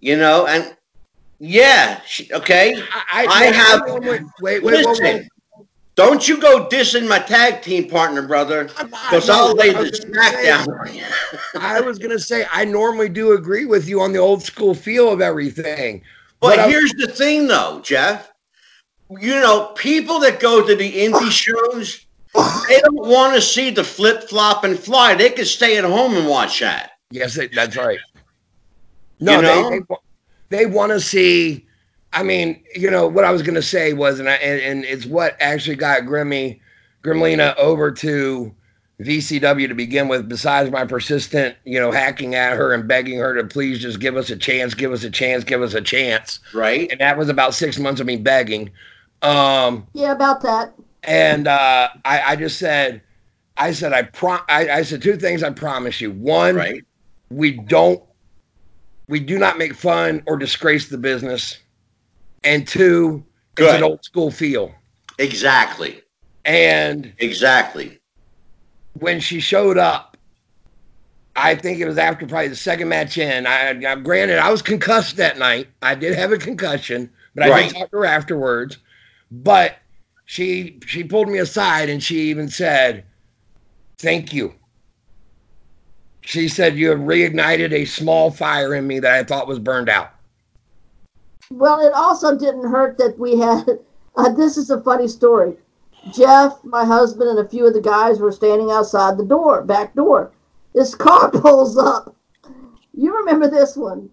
You 0.00 0.16
know, 0.16 0.46
and 0.46 0.76
yeah, 1.38 2.00
she- 2.06 2.32
okay. 2.32 2.74
I, 3.12 3.26
I 3.28 3.44
have- 3.46 3.82
Wait, 3.86 4.02
wait, 4.02 4.22
wait, 4.40 4.62
wait, 4.62 4.86
Listen, 4.86 5.04
wait. 5.04 5.28
don't 5.94 6.26
you 6.28 6.38
go 6.38 6.68
dissing 6.68 7.06
my 7.08 7.18
tag 7.18 7.62
team 7.62 7.88
partner, 7.88 8.26
brother, 8.26 8.64
because 8.64 9.28
no, 9.28 9.34
I'll 9.48 9.54
lay 9.54 9.70
I 9.70 9.72
the 9.74 9.78
was 9.90 9.98
smack 9.98 10.34
say- 10.34 10.44
down 10.46 10.68
on 10.70 10.94
you. 10.94 11.04
I 11.60 11.80
was 11.80 11.98
gonna 11.98 12.18
say 12.18 12.46
I 12.50 12.64
normally 12.64 13.08
do 13.08 13.32
agree 13.32 13.64
with 13.66 13.88
you 13.88 14.00
on 14.00 14.12
the 14.12 14.18
old 14.18 14.42
school 14.42 14.74
feel 14.74 15.10
of 15.10 15.20
everything, 15.20 16.02
But, 16.40 16.56
But 16.56 16.58
I- 16.60 16.68
here's 16.68 16.92
the 16.92 17.06
thing, 17.08 17.46
though, 17.46 17.80
Jeff. 17.82 18.29
You 19.18 19.34
know, 19.34 19.72
people 19.76 20.20
that 20.20 20.40
go 20.40 20.64
to 20.66 20.74
the 20.76 20.92
indie 20.92 21.30
shows, 21.30 22.04
they 22.68 22.80
don't 22.80 23.08
want 23.08 23.34
to 23.34 23.40
see 23.42 23.70
the 23.70 23.84
flip 23.84 24.28
flop 24.28 24.64
and 24.64 24.78
fly. 24.78 25.14
They 25.14 25.30
could 25.30 25.46
stay 25.46 25.78
at 25.78 25.84
home 25.84 26.16
and 26.16 26.28
watch 26.28 26.60
that. 26.60 26.92
Yes, 27.10 27.38
that's 27.54 27.76
right. 27.76 27.98
No, 29.18 29.36
You 29.36 29.42
know? 29.42 29.70
they 29.70 29.78
they, 29.78 29.84
they 30.50 30.66
want 30.66 30.92
to 30.92 31.00
see. 31.00 31.66
I 32.12 32.22
mean, 32.24 32.62
you 32.74 32.90
know 32.90 33.06
what 33.06 33.24
I 33.24 33.30
was 33.30 33.42
going 33.42 33.54
to 33.54 33.62
say 33.62 33.92
was, 33.92 34.18
and, 34.18 34.28
I, 34.28 34.34
and 34.34 34.60
and 34.60 34.84
it's 34.84 35.06
what 35.06 35.36
actually 35.40 35.76
got 35.76 36.02
Grimmy 36.02 36.60
Gremlina 37.04 37.56
over 37.56 37.90
to 37.92 38.52
VCW 39.00 39.68
to 39.68 39.74
begin 39.74 40.08
with. 40.08 40.28
Besides 40.28 40.70
my 40.70 40.84
persistent, 40.84 41.56
you 41.64 41.78
know, 41.80 41.90
hacking 41.90 42.34
at 42.34 42.56
her 42.56 42.72
and 42.72 42.86
begging 42.88 43.18
her 43.18 43.34
to 43.34 43.44
please 43.44 43.78
just 43.80 44.00
give 44.00 44.16
us 44.16 44.30
a 44.30 44.36
chance, 44.36 44.74
give 44.74 44.92
us 44.92 45.04
a 45.04 45.10
chance, 45.10 45.44
give 45.44 45.62
us 45.62 45.74
a 45.74 45.80
chance, 45.80 46.40
Right? 46.52 46.90
and 46.90 47.00
that 47.00 47.16
was 47.16 47.28
about 47.28 47.54
six 47.54 47.78
months 47.78 48.00
of 48.00 48.06
me 48.06 48.16
begging. 48.16 48.70
Um, 49.22 49.86
Yeah, 49.92 50.12
about 50.12 50.42
that. 50.42 50.74
and 51.02 51.46
uh, 51.46 51.88
I, 52.04 52.20
I 52.32 52.36
just 52.36 52.58
said, 52.58 53.02
I 53.56 53.72
said, 53.72 53.92
I 53.92 54.02
pro, 54.02 54.38
I, 54.48 54.68
I 54.70 54.82
said 54.82 55.02
two 55.02 55.16
things. 55.16 55.42
I 55.42 55.50
promise 55.50 56.00
you. 56.00 56.10
One, 56.10 56.56
Right? 56.56 56.82
we 57.30 57.52
don't 57.52 58.02
we 59.08 59.20
do 59.20 59.38
not 59.38 59.58
make 59.58 59.74
fun 59.74 60.22
or 60.26 60.36
disgrace 60.36 60.88
the 60.88 60.98
business 60.98 61.58
and 62.44 62.66
two 62.66 63.24
it's 63.56 63.72
an 63.72 63.82
old 63.84 64.04
school 64.04 64.30
feel 64.32 64.72
Exactly. 65.18 66.02
and 66.44 67.12
Exactly. 67.18 68.00
when 68.98 69.20
she 69.20 69.38
showed 69.38 69.78
up 69.78 70.16
i 71.36 71.54
think 71.54 71.78
it 71.78 71.86
was 71.86 71.98
after 71.98 72.26
probably 72.26 72.48
the 72.48 72.56
second 72.56 72.88
match 72.88 73.16
in 73.16 73.46
i, 73.46 73.68
I 73.70 73.94
granted 73.96 74.38
i 74.38 74.50
was 74.50 74.62
concussed 74.62 75.16
that 75.18 75.38
night 75.38 75.68
i 75.82 75.94
did 75.94 76.14
have 76.16 76.32
a 76.32 76.38
concussion 76.38 77.10
but 77.36 77.44
i 77.44 77.50
Right. 77.50 77.68
did 77.68 77.76
talk 77.78 77.90
to 77.92 77.98
her 77.98 78.06
afterwards 78.06 78.78
but 79.30 79.76
she 80.24 80.78
she 80.86 81.04
pulled 81.04 81.28
me 81.28 81.38
aside 81.38 81.88
and 81.88 82.02
she 82.02 82.30
even 82.30 82.48
said 82.48 83.04
thank 83.98 84.32
you 84.32 84.54
she 86.20 86.48
said 86.48 86.76
you 86.76 86.90
have 86.90 87.00
reignited 87.00 87.72
a 87.72 87.84
small 87.84 88.30
fire 88.30 88.74
in 88.74 88.86
me 88.86 88.98
that 89.00 89.14
i 89.14 89.24
thought 89.24 89.48
was 89.48 89.58
burned 89.58 89.88
out 89.88 90.10
Well, 91.50 91.80
it 91.80 91.92
also 91.92 92.36
didn't 92.36 92.70
hurt 92.70 92.98
that 92.98 93.18
we 93.18 93.38
had. 93.38 93.66
Uh, 94.16 94.28
this 94.28 94.56
is 94.56 94.70
a 94.70 94.80
funny 94.82 95.06
story. 95.06 95.56
Jeff, 96.12 96.58
my 96.64 96.84
husband, 96.84 97.30
and 97.30 97.38
a 97.38 97.48
few 97.48 97.64
of 97.64 97.74
the 97.74 97.80
guys 97.80 98.18
were 98.18 98.32
standing 98.32 98.72
outside 98.72 99.16
the 99.16 99.24
door, 99.24 99.62
back 99.62 99.94
door. 99.94 100.32
This 100.74 100.96
car 100.96 101.30
pulls 101.42 101.78
up. 101.78 102.16
You 102.92 103.16
remember 103.16 103.48
this 103.48 103.76
one? 103.76 104.10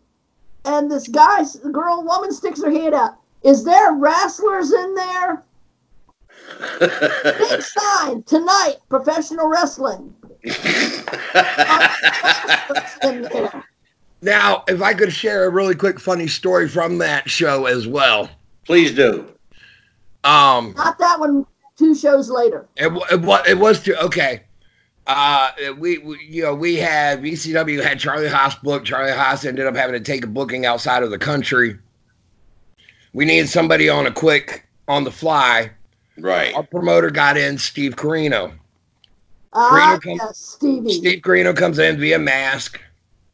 And 0.65 0.89
this 0.89 1.07
guy, 1.07 1.43
girl, 1.71 2.03
woman 2.03 2.31
sticks 2.31 2.61
her 2.61 2.69
head 2.69 2.93
out. 2.93 3.17
Is 3.47 3.63
there 3.63 3.93
wrestlers 3.93 4.73
in 4.73 4.93
there? 4.95 5.43
Big 6.79 7.61
sign 7.61 8.21
tonight, 8.23 8.75
professional 8.89 9.47
wrestling. 9.47 10.13
In 13.03 13.21
there. 13.21 13.63
Now, 14.21 14.65
if 14.67 14.81
I 14.81 14.93
could 14.93 15.13
share 15.13 15.45
a 15.45 15.49
really 15.49 15.75
quick 15.75 15.97
funny 15.97 16.27
story 16.27 16.67
from 16.67 16.97
that 16.97 17.29
show 17.29 17.67
as 17.67 17.87
well. 17.87 18.29
Please 18.65 18.91
do. 18.91 19.31
Um, 20.25 20.73
Not 20.75 20.99
that 20.99 21.17
one. 21.17 21.45
Two 21.77 21.95
shows 21.95 22.29
later. 22.29 22.67
it, 22.75 22.91
it, 23.11 23.47
it 23.47 23.57
was 23.59 23.81
to 23.83 24.03
okay. 24.05 24.41
Uh, 25.05 25.51
we, 25.77 25.99
we 25.99 26.19
you 26.27 26.41
know 26.41 26.53
we 26.53 26.75
had 26.75 27.21
VCW 27.21 27.81
had 27.81 27.99
Charlie 27.99 28.27
Haas 28.27 28.55
booked. 28.55 28.87
Charlie 28.87 29.13
Haas 29.13 29.45
ended 29.45 29.67
up 29.67 29.75
having 29.75 29.93
to 29.93 30.03
take 30.03 30.25
a 30.25 30.27
booking 30.27 30.65
outside 30.65 31.03
of 31.03 31.11
the 31.11 31.19
country. 31.19 31.77
We 33.17 33.25
need 33.25 33.49
somebody 33.49 33.89
on 33.89 34.05
a 34.05 34.11
quick 34.11 34.63
on 34.87 35.03
the 35.03 35.11
fly. 35.11 35.71
Right. 36.19 36.53
Our 36.53 36.61
promoter 36.61 37.09
got 37.09 37.35
in 37.35 37.57
Steve 37.57 37.95
Corino. 37.95 38.53
Ah, 39.53 39.97
Corino 39.99 40.01
comes- 40.03 40.19
yes, 40.21 40.37
Stevie. 40.37 40.93
Steve 40.93 41.21
Corino 41.23 41.57
comes 41.57 41.79
in 41.79 41.99
via 41.99 42.19
mask. 42.19 42.79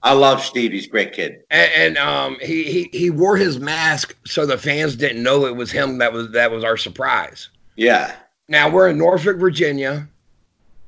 I 0.02 0.14
love 0.14 0.42
Steve. 0.42 0.72
He's 0.72 0.86
a 0.86 0.90
great 0.90 1.12
kid. 1.12 1.44
And, 1.52 1.72
and 1.76 1.98
um, 1.98 2.38
he, 2.42 2.64
he 2.64 2.90
he 2.98 3.10
wore 3.10 3.36
his 3.36 3.60
mask 3.60 4.16
so 4.26 4.46
the 4.46 4.58
fans 4.58 4.96
didn't 4.96 5.22
know 5.22 5.46
it 5.48 5.58
was 5.58 5.70
him. 5.70 5.98
That 5.98 6.14
was 6.14 6.32
that 6.32 6.50
was 6.50 6.64
our 6.64 6.78
surprise. 6.78 7.50
Yeah. 7.76 8.16
Now 8.48 8.70
we're 8.70 8.88
in 8.88 8.98
Norfolk, 8.98 9.36
Virginia, 9.38 10.08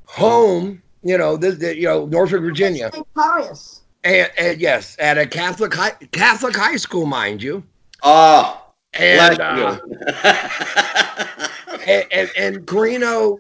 home. 0.06 0.82
You 1.04 1.18
know, 1.18 1.36
this, 1.36 1.58
this- 1.58 1.76
you 1.76 1.84
know 1.84 2.06
Norfolk, 2.06 2.40
Virginia, 2.42 2.92
St. 2.94 3.14
Pius. 3.14 3.82
and, 4.06 4.32
and 4.38 4.62
yes, 4.62 4.96
at 5.00 5.18
a 5.18 5.28
Catholic 5.28 5.74
high, 5.74 5.92
Catholic 6.14 6.56
high 6.56 6.78
school, 6.78 7.06
mind 7.06 7.44
you. 7.44 7.62
Oh, 8.04 8.62
And 8.98 9.40
uh, 9.42 9.80
and, 11.88 12.06
and 12.12 12.30
and 12.38 12.66
Corino, 12.66 13.40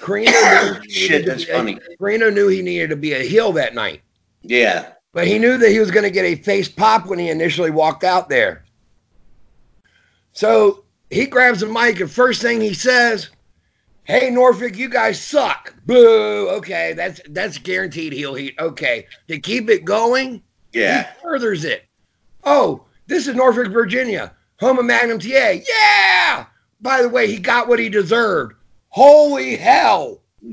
Corino 0.00 0.74
knew 0.74 0.80
he 0.82 0.90
Shit, 0.90 1.10
needed 1.10 1.24
to 1.24 1.30
that's 1.30 1.44
be- 1.44 1.52
funny. 1.52 1.78
Corino 2.00 2.32
knew 2.32 2.48
he 2.48 2.62
needed 2.62 2.90
to 2.90 2.96
be 2.96 3.12
a 3.12 3.20
heel 3.22 3.52
that 3.52 3.74
night, 3.74 4.02
yeah. 4.42 4.92
but 5.12 5.26
he 5.26 5.38
knew 5.38 5.56
that 5.58 5.70
he 5.70 5.78
was 5.78 5.90
going 5.90 6.02
to 6.04 6.10
get 6.10 6.24
a 6.24 6.34
face 6.34 6.68
pop 6.68 7.06
when 7.06 7.18
he 7.18 7.30
initially 7.30 7.70
walked 7.70 8.04
out 8.04 8.28
there. 8.28 8.64
So 10.32 10.84
he 11.10 11.26
grabs 11.26 11.60
the 11.60 11.66
mic 11.66 12.00
and 12.00 12.10
first 12.10 12.42
thing 12.42 12.60
he 12.60 12.74
says, 12.74 13.30
"Hey 14.04 14.28
Norfolk, 14.30 14.76
you 14.76 14.88
guys 14.88 15.20
suck." 15.22 15.74
Boo. 15.86 16.48
Okay, 16.50 16.92
that's 16.94 17.20
that's 17.30 17.58
guaranteed 17.58 18.12
heel 18.12 18.34
heat. 18.34 18.54
Okay, 18.58 19.06
to 19.28 19.38
keep 19.38 19.70
it 19.70 19.84
going, 19.84 20.42
Yeah. 20.72 21.04
he 21.12 21.20
furthers 21.22 21.64
it. 21.64 21.84
Oh, 22.44 22.84
this 23.06 23.26
is 23.28 23.34
Norfolk, 23.34 23.68
Virginia, 23.68 24.32
home 24.60 24.78
of 24.78 24.84
Magnum 24.84 25.18
TA. 25.18 25.60
Yeah. 25.68 26.46
By 26.80 27.02
the 27.02 27.08
way, 27.08 27.26
he 27.26 27.38
got 27.38 27.68
what 27.68 27.78
he 27.78 27.88
deserved. 27.88 28.54
Holy 28.88 29.56
hell! 29.56 30.20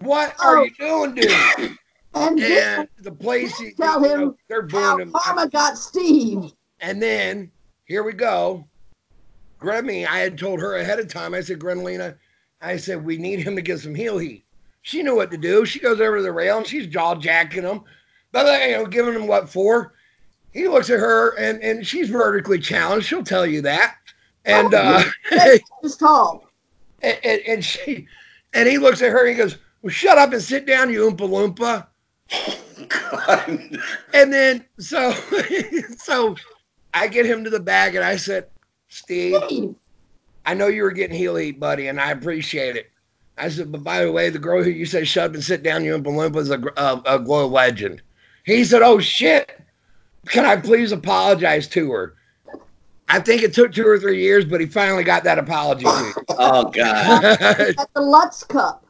What 0.00 0.34
are 0.40 0.58
Oh. 0.58 0.62
you 0.64 0.70
doing, 0.78 1.14
dude? 1.14 1.76
And 2.14 2.38
this 2.38 2.78
And 2.78 2.88
the 3.00 3.12
place, 3.12 3.56
he, 3.58 3.72
Tell 3.72 4.00
you 4.00 4.08
know, 4.08 4.14
him 4.28 4.34
they're 4.48 4.66
how 4.68 4.96
booing 4.96 5.08
him. 5.08 5.12
Karma 5.12 5.48
got 5.48 5.76
Steve. 5.76 6.52
And 6.80 7.02
then 7.02 7.50
here 7.84 8.02
we 8.02 8.12
go. 8.12 8.64
Grammy, 9.60 10.06
I 10.06 10.18
had 10.18 10.38
told 10.38 10.58
her 10.60 10.76
ahead 10.76 10.98
of 11.00 11.08
time. 11.08 11.34
I 11.34 11.40
said, 11.42 11.58
Gremlina, 11.58 12.16
I 12.62 12.76
said 12.76 13.04
we 13.04 13.18
need 13.18 13.40
him 13.40 13.54
to 13.56 13.62
get 13.62 13.80
some 13.80 13.94
heel 13.94 14.18
heat. 14.18 14.44
She 14.82 15.02
knew 15.02 15.16
what 15.16 15.30
to 15.32 15.36
do. 15.36 15.66
She 15.66 15.80
goes 15.80 16.00
over 16.00 16.16
to 16.16 16.22
the 16.22 16.32
rail 16.32 16.56
and 16.58 16.66
she's 16.66 16.86
jaw 16.86 17.14
jacking 17.14 17.62
him, 17.64 17.82
but 18.32 18.46
you 18.68 18.76
know, 18.76 18.86
giving 18.86 19.14
him 19.14 19.26
what 19.26 19.48
for. 19.50 19.92
He 20.52 20.68
looks 20.68 20.90
at 20.90 20.98
her 20.98 21.36
and 21.38 21.62
and 21.62 21.86
she's 21.86 22.08
vertically 22.08 22.58
challenged. 22.58 23.06
She'll 23.06 23.24
tell 23.24 23.46
you 23.46 23.62
that. 23.62 23.96
And 24.44 24.72
uh, 24.72 25.02
Six 25.28 25.68
is 25.82 25.96
tall. 25.98 26.50
and, 27.02 27.18
and, 27.22 27.40
and 27.46 27.64
she 27.64 28.06
and 28.54 28.68
he 28.68 28.78
looks 28.78 29.02
at 29.02 29.10
her 29.10 29.20
and 29.20 29.30
he 29.30 29.34
goes, 29.34 29.58
well, 29.82 29.90
"Shut 29.90 30.18
up 30.18 30.32
and 30.32 30.42
sit 30.42 30.66
down, 30.66 30.92
you 30.92 31.10
oompa 31.10 31.28
loompa." 31.28 31.86
God. 32.88 33.78
And 34.14 34.32
then 34.32 34.64
so 34.78 35.12
so 35.98 36.36
I 36.94 37.08
get 37.08 37.26
him 37.26 37.44
to 37.44 37.50
the 37.50 37.60
bag 37.60 37.94
and 37.94 38.04
I 38.04 38.16
said, 38.16 38.48
Steve, 38.88 39.40
Steve. 39.46 39.74
I 40.46 40.54
know 40.54 40.68
you 40.68 40.82
were 40.82 40.92
getting 40.92 41.16
heel 41.16 41.36
heat, 41.36 41.60
buddy, 41.60 41.88
and 41.88 42.00
I 42.00 42.10
appreciate 42.10 42.76
it. 42.76 42.90
I 43.36 43.48
said, 43.50 43.70
but 43.70 43.84
by 43.84 44.04
the 44.04 44.10
way, 44.10 44.30
the 44.30 44.38
girl 44.38 44.62
who 44.62 44.70
you 44.70 44.86
said 44.86 45.06
shut 45.06 45.26
up 45.30 45.34
and 45.34 45.44
sit 45.44 45.62
down, 45.62 45.84
you 45.84 45.94
and 45.94 46.04
Oompa 46.04 46.36
is 46.36 46.50
a, 46.50 46.60
a, 46.76 47.02
a 47.04 47.18
glow 47.18 47.46
legend. 47.46 48.02
He 48.44 48.64
said, 48.64 48.82
oh 48.82 48.98
shit, 48.98 49.60
can 50.26 50.44
I 50.44 50.56
please 50.56 50.92
apologize 50.92 51.68
to 51.68 51.90
her? 51.92 52.14
I 53.08 53.20
think 53.20 53.42
it 53.42 53.54
took 53.54 53.72
two 53.72 53.86
or 53.86 53.98
three 53.98 54.20
years, 54.20 54.44
but 54.44 54.60
he 54.60 54.66
finally 54.66 55.02
got 55.04 55.24
that 55.24 55.38
apology 55.38 55.86
Oh 56.30 56.64
God. 56.64 57.24
At 57.24 57.88
the 57.94 58.00
Lutz 58.02 58.44
Cup. 58.44 58.84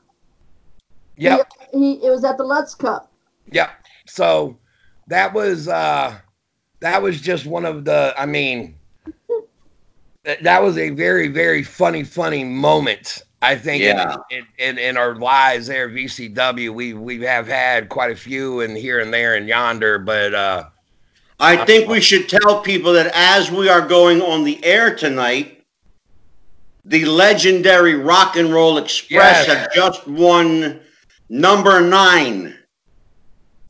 yep, 1.17 1.49
He, 1.73 1.79
he 1.79 2.07
it 2.07 2.11
was 2.11 2.25
at 2.25 2.37
the 2.37 2.45
Lutz 2.45 2.75
Cup. 2.75 3.13
yep. 3.53 3.71
So 4.07 4.59
that 5.07 5.33
was 5.33 5.69
uh 5.69 6.19
that 6.81 7.03
was 7.03 7.21
just 7.21 7.47
one 7.47 7.65
of 7.65 7.85
the 7.85 8.13
I 8.17 8.27
mean 8.27 8.75
that, 10.25 10.43
that 10.43 10.63
was 10.63 10.77
a 10.77 10.91
very, 10.91 11.29
very 11.29 11.63
funny, 11.63 12.03
funny 12.03 12.45
moment. 12.45 13.23
I 13.41 13.55
think 13.55 13.83
Yeah. 13.83 14.17
in, 14.31 14.47
in, 14.59 14.79
in 14.79 14.97
our 14.97 15.15
lives 15.15 15.69
there 15.69 15.89
VCW, 15.89 16.71
we 16.71 16.93
we 16.93 17.23
have 17.23 17.47
had 17.47 17.89
quite 17.89 18.11
a 18.11 18.17
few 18.17 18.61
and 18.61 18.77
here 18.77 18.99
and 18.99 19.15
there 19.15 19.37
and 19.37 19.47
yonder, 19.49 19.99
but 19.99 20.35
uh 20.35 20.65
I 21.40 21.64
think 21.64 21.88
we 21.88 22.00
should 22.00 22.28
tell 22.28 22.61
people 22.61 22.92
that 22.95 23.12
as 23.14 23.50
we 23.50 23.68
are 23.68 23.87
going 23.87 24.21
on 24.21 24.45
the 24.45 24.62
air 24.64 24.95
tonight, 24.95 25.64
the 26.85 27.04
legendary 27.04 27.95
Rock 27.95 28.37
and 28.37 28.52
Roll 28.52 28.78
Express 28.78 29.47
Yes. 29.47 29.57
have 29.57 29.73
just 29.73 30.07
won 30.09 30.80
number 31.28 31.80
nine, 31.80 32.59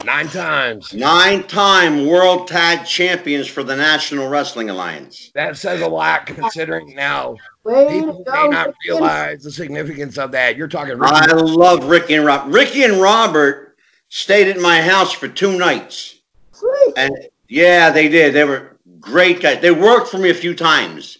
nine 0.04 0.28
times. 0.28 0.94
nine-time 0.94 2.06
World 2.06 2.48
Tag 2.48 2.86
Champions 2.86 3.48
for 3.48 3.62
the 3.62 3.76
National 3.76 4.28
Wrestling 4.28 4.70
Alliance. 4.70 5.30
That 5.34 5.56
says 5.56 5.82
a 5.82 5.88
lot 5.88 6.26
considering 6.26 6.94
now 6.94 7.36
Way 7.64 7.88
people 7.88 8.24
to 8.24 8.32
may 8.32 8.48
not 8.48 8.74
realize 8.86 9.42
the 9.42 9.50
significance 9.50 10.16
of 10.16 10.30
that. 10.32 10.56
You're 10.56 10.68
talking 10.68 10.96
Ricky 10.96 11.14
I 11.14 11.26
love 11.34 11.84
Ricky 11.84 12.14
and 12.14 12.24
Rob. 12.24 12.54
Ricky 12.54 12.84
and 12.84 13.00
Robert 13.00 13.76
stayed 14.08 14.48
at 14.48 14.58
my 14.58 14.80
house 14.80 15.12
for 15.12 15.28
two 15.28 15.58
nights. 15.58 16.14
Sweet. 16.52 16.94
And 16.96 17.12
yeah, 17.48 17.90
they 17.90 18.08
did. 18.08 18.34
They 18.34 18.44
were 18.44 18.78
Great 19.00 19.40
guys. 19.40 19.60
They 19.60 19.70
worked 19.70 20.08
for 20.08 20.18
me 20.18 20.30
a 20.30 20.34
few 20.34 20.54
times. 20.54 21.18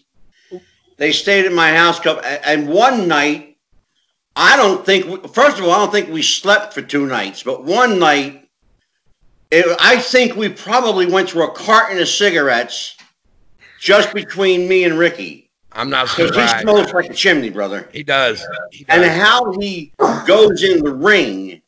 They 0.97 1.13
stayed 1.13 1.47
at 1.47 1.53
my 1.53 1.73
house, 1.73 2.01
couple- 2.01 2.25
and 2.25 2.69
one 2.69 3.07
night, 3.07 3.57
I 4.35 4.57
don't 4.57 4.85
think. 4.85 5.33
First 5.33 5.59
of 5.59 5.65
all, 5.65 5.71
I 5.71 5.79
don't 5.79 5.93
think 5.93 6.09
we 6.11 6.23
slept 6.23 6.75
for 6.75 6.83
two 6.83 7.07
nights. 7.07 7.43
But 7.43 7.65
one 7.65 7.99
night, 7.99 8.49
it, 9.51 9.65
I 9.81 9.99
think 9.99 10.35
we 10.35 10.49
probably 10.49 11.07
went 11.07 11.31
through 11.31 11.45
a 11.45 11.53
carton 11.53 11.99
of 11.99 12.09
cigarettes 12.09 12.97
just 13.81 14.13
between 14.13 14.69
me 14.69 14.85
and 14.85 14.99
Ricky. 14.99 15.51
I'm 15.73 15.89
not 15.91 16.09
Because 16.09 16.31
he 16.31 16.33
surprised. 16.33 16.63
smokes 16.63 16.93
like 16.93 17.11
a 17.11 17.15
chimney, 17.15 17.51
brother. 17.51 17.89
He 17.93 18.03
does. 18.03 18.45
He 18.73 18.85
And 18.89 19.05
how 19.05 19.53
he 19.53 19.93
goes 20.27 20.63
in 20.65 20.83
the 20.83 20.93
ring 20.93 21.63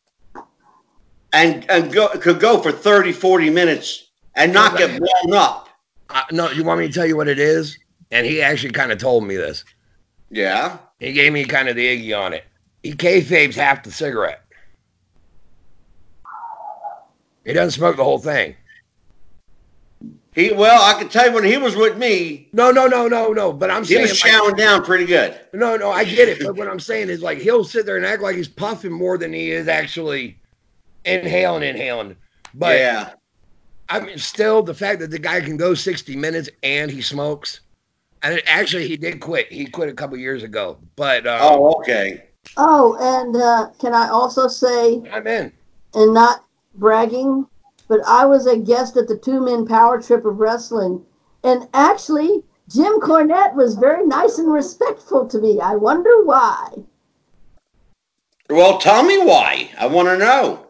and, 1.32 1.70
and 1.70 1.92
go, 1.92 2.08
could 2.08 2.40
go 2.40 2.58
for 2.60 2.72
30, 2.72 3.12
40 3.12 3.50
minutes 3.50 4.09
and 4.34 4.52
not 4.52 4.76
get 4.76 4.98
blown 4.98 5.34
up. 5.36 5.68
Uh, 6.08 6.22
no, 6.32 6.50
you 6.50 6.64
want 6.64 6.80
me 6.80 6.88
to 6.88 6.92
tell 6.92 7.06
you 7.06 7.16
what 7.16 7.28
it 7.28 7.38
is? 7.38 7.78
And 8.10 8.26
he 8.26 8.42
actually 8.42 8.72
kind 8.72 8.90
of 8.90 8.98
told 8.98 9.24
me 9.24 9.36
this. 9.36 9.64
Yeah. 10.30 10.78
He 10.98 11.12
gave 11.12 11.32
me 11.32 11.44
kind 11.44 11.68
of 11.68 11.76
the 11.76 11.86
iggy 11.86 12.18
on 12.18 12.32
it. 12.32 12.44
He 12.82 12.92
kayfabes 12.92 13.54
half 13.54 13.82
the 13.82 13.92
cigarette. 13.92 14.42
He 17.44 17.52
doesn't 17.52 17.72
smoke 17.72 17.96
the 17.96 18.04
whole 18.04 18.18
thing. 18.18 18.54
He 20.34 20.52
well, 20.52 20.82
I 20.82 20.98
can 20.98 21.08
tell 21.08 21.26
you 21.28 21.34
when 21.34 21.44
he 21.44 21.56
was 21.56 21.74
with 21.74 21.98
me, 21.98 22.48
No, 22.52 22.70
no, 22.70 22.86
no, 22.86 23.08
no, 23.08 23.32
no. 23.32 23.52
But 23.52 23.70
I'm 23.70 23.82
he 23.82 23.94
saying, 23.94 24.02
was 24.02 24.22
like, 24.22 24.32
chowing 24.32 24.56
down 24.56 24.84
pretty 24.84 25.06
good. 25.06 25.38
no, 25.52 25.76
no, 25.76 25.90
I 25.90 26.04
get 26.04 26.28
it. 26.28 26.38
But 26.40 26.56
what 26.56 26.68
I'm 26.68 26.78
saying 26.78 27.08
is, 27.08 27.20
like, 27.20 27.38
he'll 27.38 27.64
sit 27.64 27.84
there 27.84 27.96
and 27.96 28.06
act 28.06 28.22
like 28.22 28.36
he's 28.36 28.48
puffing 28.48 28.92
more 28.92 29.18
than 29.18 29.32
he 29.32 29.50
is 29.50 29.66
actually 29.66 30.38
inhaling, 31.04 31.64
inhaling. 31.64 32.16
But 32.54 32.78
yeah. 32.78 33.10
I 33.90 34.00
mean, 34.00 34.18
still, 34.18 34.62
the 34.62 34.72
fact 34.74 35.00
that 35.00 35.10
the 35.10 35.18
guy 35.18 35.40
can 35.40 35.56
go 35.56 35.74
60 35.74 36.14
minutes 36.16 36.48
and 36.62 36.90
he 36.90 37.02
smokes. 37.02 37.60
And 38.22 38.40
actually, 38.46 38.86
he 38.86 38.96
did 38.96 39.20
quit. 39.20 39.50
He 39.52 39.66
quit 39.66 39.88
a 39.88 39.92
couple 39.94 40.16
years 40.16 40.42
ago. 40.44 40.78
But 40.94 41.26
uh, 41.26 41.38
Oh, 41.42 41.74
okay. 41.80 42.24
Oh, 42.56 42.96
and 43.00 43.36
uh, 43.36 43.70
can 43.80 43.92
I 43.92 44.08
also 44.08 44.46
say, 44.46 45.02
I'm 45.12 45.26
in. 45.26 45.52
and 45.94 46.14
not 46.14 46.44
bragging, 46.74 47.46
but 47.88 48.00
I 48.06 48.26
was 48.26 48.46
a 48.46 48.56
guest 48.56 48.96
at 48.96 49.08
the 49.08 49.16
two 49.16 49.40
men 49.40 49.66
power 49.66 50.00
trip 50.00 50.24
of 50.24 50.38
wrestling. 50.38 51.04
And 51.42 51.66
actually, 51.74 52.44
Jim 52.68 53.00
Cornette 53.00 53.54
was 53.54 53.74
very 53.74 54.06
nice 54.06 54.38
and 54.38 54.52
respectful 54.52 55.26
to 55.26 55.38
me. 55.38 55.58
I 55.60 55.74
wonder 55.74 56.22
why. 56.24 56.68
Well, 58.48 58.78
tell 58.78 59.02
me 59.02 59.18
why. 59.18 59.70
I 59.78 59.86
want 59.86 60.08
to 60.08 60.18
know. 60.18 60.66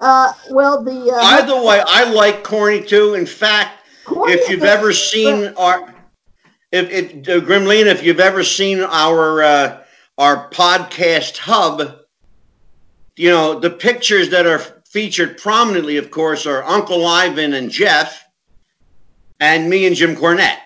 Uh, 0.00 0.32
well, 0.50 0.82
the 0.82 1.10
uh, 1.12 1.20
Either 1.20 1.60
way, 1.62 1.82
I 1.84 2.10
like 2.12 2.44
Corny 2.44 2.82
too. 2.82 3.14
In 3.14 3.26
fact, 3.26 3.84
Cornette 4.04 4.34
if 4.34 4.48
you've 4.48 4.62
ever 4.62 4.92
seen 4.92 5.52
our, 5.56 5.92
if, 6.70 6.90
if 6.90 7.28
uh, 7.28 7.44
if 7.50 8.02
you've 8.02 8.20
ever 8.20 8.44
seen 8.44 8.80
our 8.80 9.42
uh, 9.42 9.82
our 10.16 10.50
podcast 10.50 11.38
hub, 11.38 11.98
you 13.16 13.30
know 13.30 13.58
the 13.58 13.70
pictures 13.70 14.30
that 14.30 14.46
are 14.46 14.60
featured 14.88 15.38
prominently, 15.38 15.96
of 15.96 16.10
course, 16.10 16.46
are 16.46 16.62
Uncle 16.62 17.04
Ivan 17.04 17.54
and 17.54 17.70
Jeff, 17.70 18.24
and 19.40 19.68
me 19.68 19.86
and 19.86 19.96
Jim 19.96 20.14
Cornette. 20.14 20.58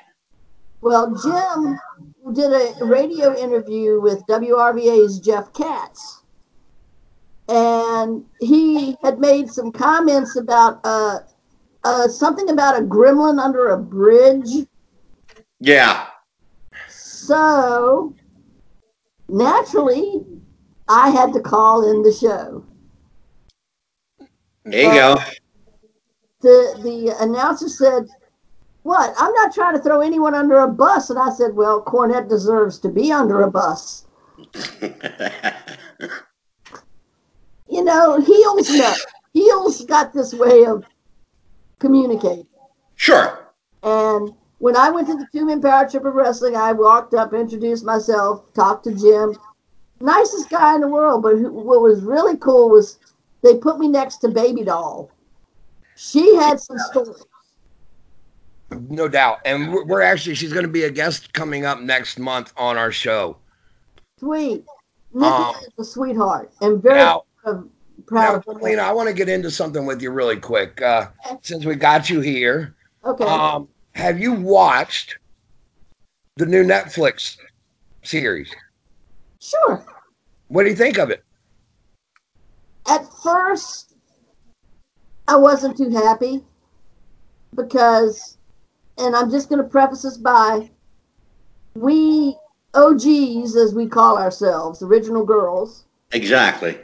Well, 0.83 1.15
Jim 1.23 1.79
did 2.35 2.53
a 2.53 2.85
radio 2.85 3.35
interview 3.37 4.01
with 4.01 4.23
WRVA's 4.27 5.21
Jeff 5.21 5.53
Katz. 5.53 6.22
And 7.53 8.25
he 8.41 8.97
had 9.03 9.19
made 9.19 9.51
some 9.51 9.73
comments 9.73 10.37
about 10.37 10.81
uh, 10.85 11.19
uh, 11.85 12.09
something 12.09 12.49
about 12.49 12.79
a 12.79 12.83
gremlin 12.83 13.39
under 13.39 13.69
a 13.69 13.79
bridge. 13.79 14.67
Yeah, 15.61 16.07
So 16.89 18.15
naturally, 19.29 20.25
I 20.89 21.11
had 21.11 21.35
to 21.35 21.41
call 21.41 21.91
in 21.91 22.03
the 22.03 22.13
show. 22.13 22.65
there 24.65 24.95
you 24.95 25.01
go. 25.01 25.17
The 26.41 26.81
the 26.83 27.15
announcer 27.21 27.69
said, 27.69 28.09
"What? 28.83 29.15
I'm 29.19 29.35
not 29.35 29.53
trying 29.53 29.75
to 29.77 29.83
throw 29.83 30.01
anyone 30.01 30.35
under 30.35 30.61
a 30.61 30.69
bus." 30.69 31.11
And 31.11 31.19
I 31.19 31.29
said, 31.29 31.55
"Well, 31.55 31.83
Cornette 31.83 32.31
deserves 32.31 32.79
to 32.79 32.89
be 32.89 33.13
under 33.13 33.43
a 33.43 33.51
bus." 33.51 34.07
you 37.73 37.83
know, 37.83 38.21
heels 38.21 38.71
know. 38.79 38.95
Heels 39.33 39.85
got 39.87 40.13
this 40.13 40.35
way 40.35 40.67
of 40.67 40.85
communicating. 41.79 42.47
sure. 42.97 43.49
And 43.83 44.35
when 44.59 44.77
I 44.77 44.91
went 44.91 45.09
to 45.09 45.15
the 45.15 45.27
two 45.33 45.47
men 45.47 45.61
power 45.61 45.89
trip 45.89 46.05
of 46.05 46.15
wrestling, 46.15 46.55
I 46.55 46.73
walked 46.73 47.15
up, 47.15 47.33
introduced 47.33 47.85
myself, 47.85 48.45
talked 48.55 48.85
to 48.85 48.95
Jim. 48.95 49.37
Nicest 50.01 50.51
guy 50.51 50.75
in 50.75 50.83
the 50.83 50.89
world. 50.89 51.23
But 51.23 51.37
who, 51.37 51.51
what 51.51 51.81
was 51.81 52.03
really 52.03 52.37
cool 52.37 52.69
was 52.69 52.99
they 53.41 53.57
put 53.57 53.79
me 53.79 53.89
next 53.89 54.19
to 54.19 54.29
Baby 54.29 54.65
Doll. 54.65 55.11
She 55.97 56.37
had 56.37 56.61
some 56.61 56.79
stories. 56.79 57.25
No 58.89 59.09
doubt. 59.09 59.41
And 59.45 59.73
we're, 59.73 59.85
we're 59.85 60.03
actually, 60.03 60.35
she's 60.35 60.53
going 60.53 60.65
to 60.67 60.71
be 60.73 60.85
a 60.85 60.91
guest 60.91 61.33
coming 61.33 61.65
up 61.65 61.81
next 61.81 62.19
month 62.19 62.53
on 62.57 62.77
our 62.77 62.93
show. 62.93 63.37
Sweet. 64.19 64.65
Nikki 65.15 65.27
Um, 65.27 65.55
is 65.57 65.69
a 65.79 65.85
sweetheart 65.85 66.53
and 66.61 66.83
very 66.83 66.97
Now, 66.97 67.25
of, 67.45 67.69
proud 68.07 68.45
now 68.47 68.53
of. 68.53 68.63
Lena, 68.63 68.83
I 68.83 68.93
want 68.93 69.09
to 69.09 69.15
get 69.15 69.29
into 69.29 69.51
something 69.51 69.87
with 69.87 70.03
you 70.03 70.11
really 70.11 70.37
quick. 70.39 70.81
Uh, 70.83 71.09
since 71.43 71.65
we 71.65 71.75
got 71.75 72.09
you 72.11 72.21
here, 72.21 72.75
Okay. 73.05 73.25
um, 73.25 73.69
have 73.95 74.19
you 74.21 74.33
watched 74.33 75.19
the 76.37 76.47
new 76.47 76.65
Netflix 76.65 77.37
series? 78.03 78.51
sure. 79.41 79.85
What 80.49 80.65
do 80.65 80.71
you 80.71 80.77
think 80.77 80.99
of 80.99 81.11
it? 81.11 81.25
At 82.89 83.07
first, 83.23 83.95
I 85.27 85.37
wasn't 85.37 85.77
too 85.77 85.91
happy 85.91 86.45
because, 87.55 88.37
and 88.99 89.17
I'm 89.17 89.31
just 89.31 89.49
going 89.49 89.63
to 89.63 89.69
preface 89.69 90.03
this 90.03 90.17
by 90.17 90.71
we 91.75 92.37
OGs, 92.75 93.57
as 93.57 93.75
we 93.75 93.87
call 93.87 94.19
ourselves, 94.19 94.83
original 94.83 95.25
girls, 95.25 95.85
Exactly. 96.13 96.79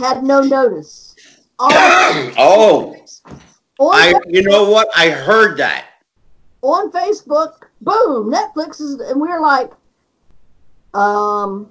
Had 0.00 0.24
no 0.24 0.40
notice. 0.40 1.14
All 1.58 1.70
Oh, 3.82 3.92
I. 3.92 4.14
You 4.26 4.42
know 4.42 4.70
what? 4.70 4.88
I 4.96 5.10
heard 5.10 5.56
that. 5.58 5.86
on 6.62 6.90
Facebook, 6.92 7.68
boom, 7.80 8.30
Netflix 8.30 8.80
is, 8.80 9.00
and 9.00 9.20
we're 9.20 9.40
like, 9.40 9.70
um, 10.92 11.70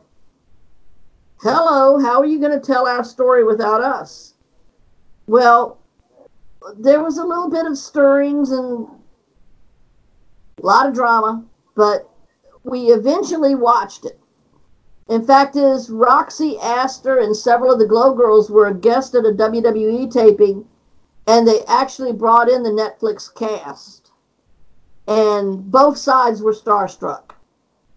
hello, 1.42 2.00
how 2.00 2.20
are 2.20 2.26
you 2.26 2.40
going 2.40 2.60
to 2.60 2.66
tell 2.66 2.88
our 2.88 3.04
story 3.04 3.44
without 3.44 3.82
us? 3.82 4.34
Well, 5.28 5.78
there 6.78 7.04
was 7.04 7.20
a 7.20 7.24
little 7.24 7.50
bit 7.50 7.66
of 7.66 7.78
stirrings 7.78 8.52
and 8.52 8.88
a 10.58 10.66
lot 10.66 10.88
of 10.88 10.96
drama, 10.96 11.46
but 11.76 12.10
we 12.64 12.88
eventually 12.88 13.54
watched 13.54 14.06
it. 14.06 14.20
In 15.10 15.26
fact, 15.26 15.56
is 15.56 15.90
Roxy 15.90 16.58
Astor 16.60 17.18
and 17.18 17.36
several 17.36 17.74
of 17.74 17.80
the 17.80 17.88
Glow 17.88 18.14
Girls 18.14 18.50
were 18.50 18.68
a 18.68 18.74
guest 18.74 19.16
at 19.16 19.26
a 19.26 19.32
WWE 19.32 20.12
taping, 20.12 20.66
and 21.28 21.48
they 21.48 21.62
actually 21.66 22.14
brought 22.14 22.48
in 22.48 22.64
the 22.64 22.70
Netflix 22.70 23.34
cast 23.34 24.00
and 25.10 25.72
both 25.72 25.98
sides 25.98 26.42
were 26.42 26.54
starstruck. 26.54 27.32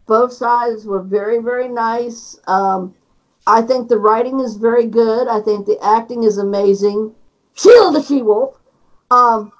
Both 0.06 0.32
sides 0.32 0.86
were 0.86 1.02
very, 1.02 1.40
very 1.40 1.68
nice. 1.68 2.38
Um, 2.46 2.94
I 3.46 3.60
think 3.60 3.88
the 3.88 3.98
writing 3.98 4.40
is 4.40 4.56
very 4.56 4.86
good. 4.86 5.28
I 5.28 5.40
think 5.40 5.66
the 5.66 5.78
acting 5.84 6.24
is 6.24 6.38
amazing. 6.38 7.14
Sheila 7.54 7.92
the 7.92 8.02
She 8.02 8.22
Wolf. 8.22 8.58
Um, 9.10 9.52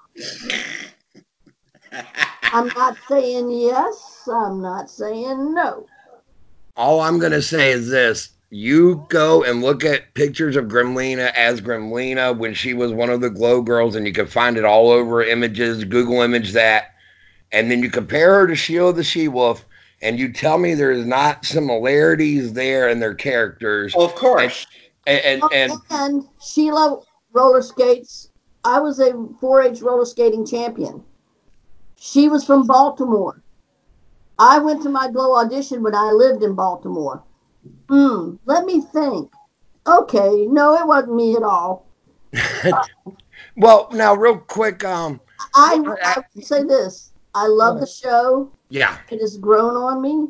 I'm 2.44 2.68
not 2.68 2.96
saying 3.06 3.50
yes. 3.50 4.26
I'm 4.32 4.62
not 4.62 4.88
saying 4.88 5.52
no. 5.52 5.86
All 6.76 7.00
I'm 7.00 7.18
going 7.18 7.32
to 7.32 7.42
say 7.42 7.70
is 7.70 7.90
this. 7.90 8.30
You 8.50 9.06
go 9.08 9.42
and 9.42 9.62
look 9.62 9.84
at 9.84 10.12
pictures 10.14 10.56
of 10.56 10.66
Gremlina 10.66 11.32
as 11.34 11.60
Gremlina 11.60 12.36
when 12.36 12.54
she 12.54 12.74
was 12.74 12.92
one 12.92 13.08
of 13.08 13.20
the 13.20 13.30
Glow 13.30 13.62
Girls, 13.62 13.94
and 13.94 14.06
you 14.06 14.12
can 14.12 14.26
find 14.26 14.56
it 14.56 14.64
all 14.64 14.90
over 14.90 15.22
images. 15.22 15.84
Google 15.84 16.20
image 16.20 16.52
that. 16.52 16.94
And 17.50 17.70
then 17.70 17.82
you 17.82 17.90
compare 17.90 18.34
her 18.40 18.46
to 18.46 18.54
Sheila 18.54 18.92
the 18.92 19.04
She 19.04 19.28
Wolf, 19.28 19.64
and 20.00 20.18
you 20.18 20.32
tell 20.32 20.58
me 20.58 20.74
there's 20.74 21.06
not 21.06 21.44
similarities 21.44 22.52
there 22.52 22.88
in 22.88 23.00
their 23.00 23.14
characters. 23.14 23.94
Of 23.94 24.14
course. 24.14 24.66
And, 25.06 25.20
and, 25.20 25.42
and 25.52 25.72
oh, 25.72 25.82
and 25.90 26.24
Sheila 26.42 27.00
roller 27.32 27.62
skates. 27.62 28.30
I 28.64 28.80
was 28.80 29.00
a 29.00 29.12
4-H 29.12 29.80
roller 29.80 30.04
skating 30.04 30.46
champion. 30.46 31.02
She 31.98 32.28
was 32.28 32.44
from 32.44 32.66
Baltimore. 32.66 33.42
I 34.42 34.58
went 34.58 34.82
to 34.82 34.88
my 34.88 35.08
glow 35.08 35.36
audition 35.36 35.84
when 35.84 35.94
I 35.94 36.10
lived 36.10 36.42
in 36.42 36.56
Baltimore. 36.56 37.22
Hmm, 37.88 38.34
let 38.44 38.64
me 38.64 38.80
think. 38.80 39.30
Okay, 39.86 40.46
no, 40.46 40.74
it 40.74 40.84
wasn't 40.84 41.14
me 41.14 41.36
at 41.36 41.44
all. 41.44 41.86
well, 43.56 43.88
now, 43.92 44.14
real 44.16 44.38
quick, 44.38 44.82
um, 44.82 45.20
I, 45.54 45.80
I 46.02 46.24
would 46.34 46.44
say 46.44 46.64
this. 46.64 47.12
I 47.36 47.46
love 47.46 47.78
the 47.78 47.86
show. 47.86 48.50
Yeah. 48.68 48.98
It 49.12 49.20
has 49.20 49.36
grown 49.36 49.76
on 49.76 50.02
me. 50.02 50.26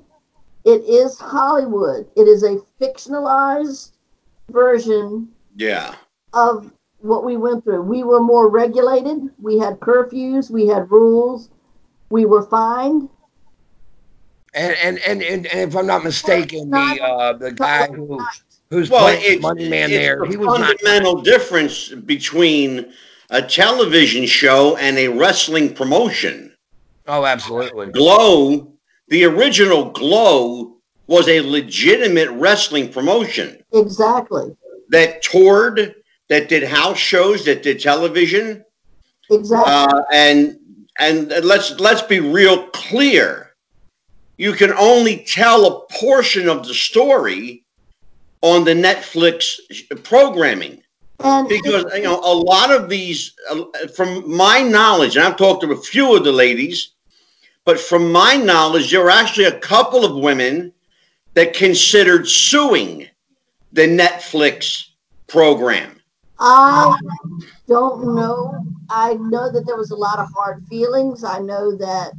It 0.67 0.85
is 0.85 1.19
Hollywood. 1.19 2.07
It 2.15 2.29
is 2.29 2.43
a 2.43 2.59
fictionalized 2.79 3.93
version 4.51 5.29
Yeah. 5.57 5.95
of 6.35 6.71
what 6.99 7.25
we 7.25 7.39
went 7.39 7.65
through. 7.65 7.83
We 7.83 8.05
were 8.05 8.21
more 8.21 8.51
regulated. 8.51 9.23
We 9.41 9.59
had 9.59 9.81
curfews. 9.81 10.51
We 10.51 10.67
had 10.67 10.91
rules. 10.91 11.49
We 12.11 12.27
were 12.27 12.43
fined. 12.43 13.09
And 14.55 14.77
and 14.83 14.99
and, 14.99 15.23
and, 15.23 15.47
and 15.47 15.71
if 15.71 15.77
I'm 15.77 15.87
not 15.87 16.05
mistaken, 16.05 16.71
the 16.71 17.03
uh, 17.03 17.33
the 17.35 17.53
guy 17.53 17.87
who 17.87 18.21
who's 18.71 18.91
Well, 18.91 19.01
playing 19.03 19.23
it's, 19.25 19.43
Money 19.43 19.69
Man 19.69 19.91
there, 19.91 20.25
he 20.27 20.37
was 20.37 20.59
not. 20.59 20.79
fundamental 20.79 21.23
difference 21.23 21.89
between 21.89 22.93
a 23.31 23.41
television 23.41 24.27
show 24.27 24.77
and 24.77 24.99
a 24.99 25.09
wrestling 25.09 25.75
promotion. 25.75 26.55
Oh, 27.07 27.25
absolutely. 27.25 27.87
Glow, 27.93 28.75
the 29.09 29.25
original 29.25 29.91
Glow, 29.91 30.77
was 31.07 31.29
a 31.29 31.41
legitimate 31.41 32.31
wrestling 32.31 32.93
promotion 32.93 33.63
Exactly. 33.73 34.55
that 34.91 35.23
toured, 35.23 35.95
that 36.29 36.49
did 36.49 36.63
house 36.63 36.99
shows, 36.99 37.45
that 37.45 37.63
did 37.63 37.81
television, 37.81 38.65
Exactly. 39.31 39.73
uh, 39.73 40.03
and 40.13 40.59
and 40.99 41.29
let's 41.43 41.79
let's 41.81 42.03
be 42.03 42.21
real 42.21 42.67
clear. 42.69 43.52
You 44.37 44.53
can 44.53 44.73
only 44.73 45.19
tell 45.19 45.67
a 45.67 45.87
portion 45.93 46.49
of 46.49 46.67
the 46.67 46.75
story 46.75 47.65
on 48.41 48.65
the 48.65 48.75
Netflix 48.75 49.59
programming 50.03 50.83
and 51.25 51.49
because 51.49 51.85
you 51.95 52.03
know 52.03 52.21
a 52.21 52.35
lot 52.35 52.71
of 52.71 52.89
these 52.89 53.35
uh, 53.51 53.65
from 53.95 54.29
my 54.29 54.61
knowledge 54.61 55.17
and 55.17 55.25
i've 55.25 55.37
talked 55.37 55.63
to 55.63 55.71
a 55.71 55.77
few 55.77 56.17
of 56.17 56.25
the 56.25 56.33
ladies 56.33 56.91
but 57.65 57.79
from 57.79 58.11
my 58.11 58.35
knowledge 58.35 58.91
there 58.91 59.03
were 59.03 59.11
actually 59.11 59.45
a 59.45 59.59
couple 59.61 60.05
of 60.05 60.17
women 60.17 60.73
that 61.35 61.55
considered 61.55 62.27
suing 62.27 63.07
the 63.73 63.87
netflix 63.87 64.87
program 65.27 65.99
I 66.45 66.97
don't 67.69 68.17
know. 68.17 68.65
I 68.91 69.15
know 69.15 69.53
that 69.53 69.65
there 69.65 69.77
was 69.77 69.93
a 69.93 69.97
lot 69.97 70.19
of 70.19 70.27
hard 70.37 70.65
feelings. 70.69 71.23
I 71.23 71.39
know 71.39 71.77
that 71.77 72.15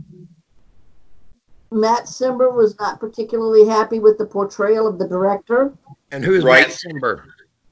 Matt 1.73 2.05
Cimber 2.05 2.53
was 2.53 2.77
not 2.79 2.99
particularly 2.99 3.65
happy 3.65 3.99
with 3.99 4.17
the 4.17 4.25
portrayal 4.25 4.87
of 4.87 4.99
the 4.99 5.07
director. 5.07 5.73
And 6.11 6.23
who's 6.23 6.43
Right. 6.43 6.67
Matt 6.67 6.77
Cimber? 6.77 7.23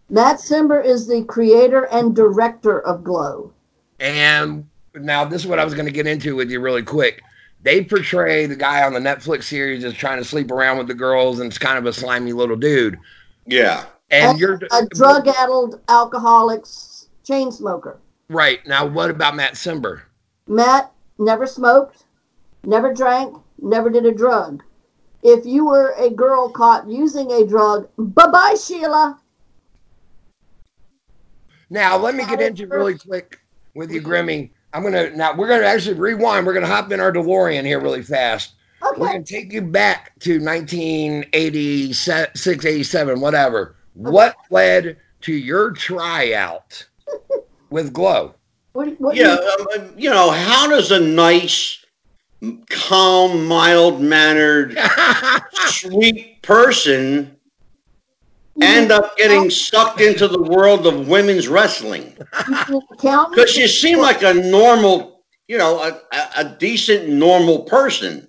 Matt 0.10 0.38
Cimber 0.38 0.84
is 0.84 1.08
the 1.08 1.24
creator 1.24 1.84
and 1.86 2.16
director 2.16 2.80
of 2.82 3.04
Glow. 3.04 3.54
And 4.00 4.68
now 4.96 5.24
this 5.26 5.42
is 5.44 5.48
what 5.48 5.60
I 5.60 5.64
was 5.66 5.74
going 5.74 5.86
to 5.86 5.92
get 5.92 6.08
into 6.08 6.36
with 6.36 6.50
you 6.50 6.60
really 6.60 6.84
quick. 6.84 7.22
They 7.64 7.84
portray 7.84 8.48
the 8.48 8.56
guy 8.56 8.84
on 8.84 8.94
the 8.94 9.00
Netflix 9.00 9.44
series 9.44 9.84
as 9.84 9.94
trying 9.94 10.18
to 10.18 10.26
sleep 10.26 10.50
around 10.52 10.80
with 10.80 10.88
the 10.88 10.96
girls 10.96 11.40
and 11.40 11.48
it's 11.48 11.60
kind 11.60 11.78
of 11.78 11.86
a 11.86 11.94
slimy 11.94 12.34
little 12.34 12.56
dude. 12.56 12.98
yeah 13.46 13.86
And 14.10 14.40
you're 14.40 14.60
A 14.72 14.86
drug 14.88 15.28
addled 15.28 15.80
alcoholic 15.88 16.66
chain 17.24 17.52
smoker. 17.52 18.00
right. 18.30 18.66
Now, 18.66 18.86
what 18.88 19.12
about 19.12 19.36
Matt 19.36 19.54
Cimber? 19.54 20.02
Matt 20.48 20.92
never 21.20 21.46
smoked, 21.46 22.04
never 22.66 22.92
drank, 22.94 23.38
never 23.62 23.90
did 23.90 24.06
a 24.06 24.14
drug. 24.14 24.64
If 25.24 25.46
you 25.46 25.66
were 25.66 25.94
a 25.98 26.10
girl 26.10 26.50
caught 26.50 26.90
using 26.90 27.32
a 27.32 27.46
drug, 27.46 27.88
bye 27.98 28.28
bye, 28.28 28.56
Sheila. 28.56 29.20
Now, 31.70 31.98
let 31.98 32.16
me 32.16 32.26
get 32.26 32.42
into 32.42 32.68
really 32.68 32.98
quick 32.98 33.40
with 33.76 33.92
you, 33.92 34.02
Grimmy. 34.02 34.50
I'm 34.74 34.84
gonna 34.84 35.10
now 35.16 35.34
we're 35.36 35.48
gonna 35.48 35.66
actually 35.66 36.00
rewind. 36.00 36.46
We're 36.46 36.54
gonna 36.54 36.68
hop 36.68 36.92
in 36.92 37.00
our 37.00 37.12
DeLorean 37.14 37.66
here 37.66 37.80
really 37.80 38.04
fast. 38.04 38.54
Okay. 38.84 39.00
We're 39.00 39.08
gonna 39.08 39.24
take 39.24 39.54
you 39.54 39.62
back 39.62 40.18
to 40.22 40.40
1986, 40.44 42.66
87, 42.66 43.20
whatever. 43.20 43.76
What 43.94 44.36
led 44.50 44.98
to 45.22 45.34
your 45.34 45.72
tryout 45.72 46.86
with 47.70 47.94
Glow? 47.94 48.34
What, 48.74 49.00
what 49.00 49.16
yeah 49.16 49.36
you- 49.36 49.68
um, 49.82 49.94
you 49.98 50.10
know 50.10 50.32
how 50.32 50.68
does 50.68 50.92
a 50.92 51.00
nice 51.00 51.81
calm 52.70 53.46
mild 53.46 54.02
mannered 54.02 54.78
sweet 55.54 56.42
person 56.42 57.36
end 58.62 58.92
up 58.92 59.16
getting 59.16 59.50
sucked 59.50 60.02
into 60.02 60.28
the 60.28 60.42
world 60.42 60.88
of 60.88 61.08
women's 61.08 61.48
wrestling 61.48 62.16
you 62.68 62.82
accountant? 62.92 63.36
because 63.36 63.56
you 63.56 63.68
seem 63.68 64.00
like 64.00 64.24
a 64.24 64.34
normal 64.34 65.24
you 65.48 65.58
know 65.58 65.80
a, 65.82 66.02
a, 66.16 66.30
a 66.38 66.56
decent 66.60 67.08
normal 67.10 67.60
person 67.64 68.28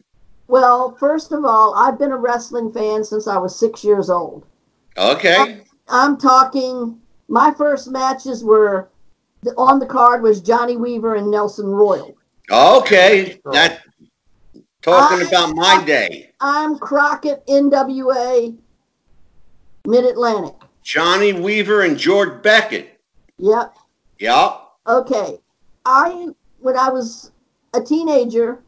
Well, 0.48 0.94
first 0.96 1.32
of 1.32 1.44
all, 1.46 1.74
I've 1.74 1.98
been 1.98 2.12
a 2.12 2.16
wrestling 2.16 2.70
fan 2.72 3.04
since 3.04 3.26
I 3.26 3.38
was 3.38 3.58
six 3.58 3.82
years 3.82 4.10
old. 4.10 4.44
okay 4.98 5.62
I'm 5.88 6.16
talking, 6.16 7.00
my 7.28 7.52
first 7.52 7.90
matches 7.90 8.42
were 8.44 8.88
the, 9.42 9.50
on 9.56 9.78
the 9.78 9.86
card 9.86 10.22
was 10.22 10.40
Johnny 10.40 10.76
Weaver 10.76 11.16
and 11.16 11.30
Nelson 11.30 11.66
Royal. 11.66 12.16
Okay, 12.50 13.40
that 13.52 13.82
talking 14.82 15.24
I- 15.24 15.28
about 15.28 15.54
my 15.54 15.82
day. 15.84 16.32
I'm 16.40 16.78
Crockett 16.78 17.46
NWA 17.46 18.56
Mid 19.86 20.04
Atlantic. 20.04 20.54
Johnny 20.82 21.32
Weaver 21.32 21.82
and 21.82 21.96
George 21.96 22.42
Becker. 22.42 22.84
Yep. 23.38 23.76
Yeah. 24.18 24.56
Okay. 24.86 25.38
I 25.84 26.28
when 26.60 26.76
I 26.76 26.90
was 26.90 27.32
a 27.74 27.80
teenager, 27.80 28.62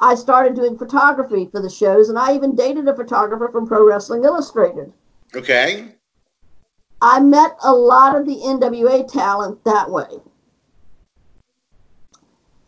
I 0.00 0.14
started 0.14 0.56
doing 0.56 0.76
photography 0.76 1.48
for 1.52 1.60
the 1.60 1.70
shows, 1.70 2.08
and 2.08 2.18
I 2.18 2.34
even 2.34 2.56
dated 2.56 2.88
a 2.88 2.96
photographer 2.96 3.48
from 3.52 3.66
Pro 3.66 3.86
Wrestling 3.86 4.24
Illustrated. 4.24 4.92
Okay. 5.34 5.94
I 7.00 7.20
met 7.20 7.56
a 7.64 7.72
lot 7.72 8.16
of 8.16 8.26
the 8.26 8.36
NWA 8.36 9.10
talent 9.10 9.62
that 9.64 9.90
way. 9.90 10.20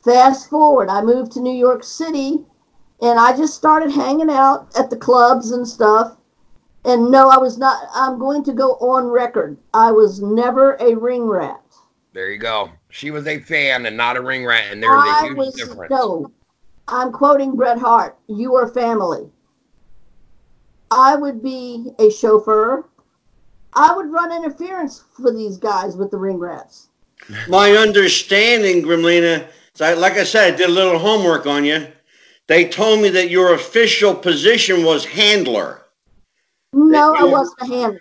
Fast 0.05 0.51
forward, 0.51 0.89
I 0.89 1.03
moved 1.03 1.33
to 1.33 1.41
New 1.41 1.55
York 1.55 1.83
City 1.83 2.45
and 3.03 3.19
I 3.19 3.37
just 3.37 3.55
started 3.55 3.91
hanging 3.91 4.31
out 4.31 4.69
at 4.79 4.91
the 4.91 4.97
clubs 4.97 5.51
and 5.51 5.67
stuff. 5.67 6.17
And 6.85 7.11
no, 7.11 7.31
I 7.31 7.39
was 7.39 7.57
not, 7.57 7.89
I'm 7.95 8.19
going 8.19 8.45
to 8.45 8.53
go 8.53 8.75
on 8.75 9.07
record. 9.07 9.57
I 9.73 9.91
was 9.91 10.21
never 10.21 10.75
a 10.81 10.95
ring 10.95 11.25
rat. 11.25 11.63
There 12.13 12.31
you 12.31 12.39
go. 12.39 12.71
She 12.91 13.11
was 13.11 13.27
a 13.27 13.41
fan 13.41 13.87
and 13.87 13.97
not 13.97 14.17
a 14.17 14.21
ring 14.21 14.45
rat, 14.45 14.71
and 14.71 14.83
there's 14.83 14.93
a 14.93 15.07
I 15.07 15.23
huge 15.25 15.37
was, 15.37 15.55
difference. 15.55 15.91
no, 15.91 16.31
I'm 16.87 17.11
quoting 17.11 17.57
Bret 17.57 17.79
Hart, 17.79 18.17
you 18.29 18.55
are 18.55 18.69
family. 18.69 19.31
I 20.91 21.17
would 21.17 21.43
be 21.43 21.91
a 21.99 22.11
chauffeur. 22.11 22.85
I 23.73 23.97
would 23.97 24.13
run 24.13 24.31
interference 24.31 25.03
for 25.17 25.33
these 25.33 25.57
guys 25.57 25.97
with 25.97 26.11
the 26.11 26.19
ring 26.19 26.39
rats. 26.39 26.89
My 27.49 27.71
understanding, 27.73 28.83
Gremlina, 28.83 29.49
like 29.81 30.13
I 30.13 30.25
said, 30.25 30.55
I 30.55 30.57
did 30.57 30.69
a 30.69 30.73
little 30.73 30.99
homework 30.99 31.47
on 31.47 31.65
you. 31.65 31.87
They 32.47 32.69
told 32.69 33.01
me 33.01 33.09
that 33.11 33.31
your 33.31 33.55
official 33.55 34.15
position 34.15 34.85
was 34.85 35.05
handler. 35.05 35.83
No, 36.73 37.15
I 37.15 37.25
wasn't 37.25 37.63
a 37.63 37.67
handler. 37.67 38.01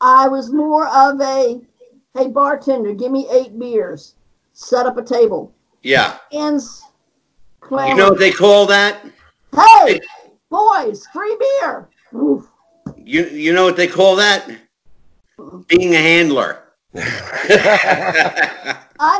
I 0.00 0.28
was 0.28 0.52
more 0.52 0.86
of 0.88 1.20
a, 1.20 1.60
hey 2.16 2.28
bartender, 2.28 2.92
give 2.92 3.10
me 3.10 3.28
eight 3.30 3.58
beers, 3.58 4.14
set 4.52 4.86
up 4.86 4.96
a 4.96 5.02
table, 5.02 5.52
Yeah. 5.82 6.18
hands 6.30 6.84
You 7.70 7.94
know 7.94 8.10
what 8.10 8.18
they 8.18 8.32
call 8.32 8.66
that? 8.66 9.04
hey, 9.54 10.00
boys, 10.50 11.06
free 11.12 11.36
beer. 11.38 11.88
Oof. 12.14 12.46
You 12.96 13.24
you 13.26 13.52
know 13.52 13.64
what 13.64 13.76
they 13.76 13.86
call 13.86 14.16
that? 14.16 14.48
Being 15.68 15.94
a 15.94 15.98
handler. 15.98 16.58
I 16.94 17.00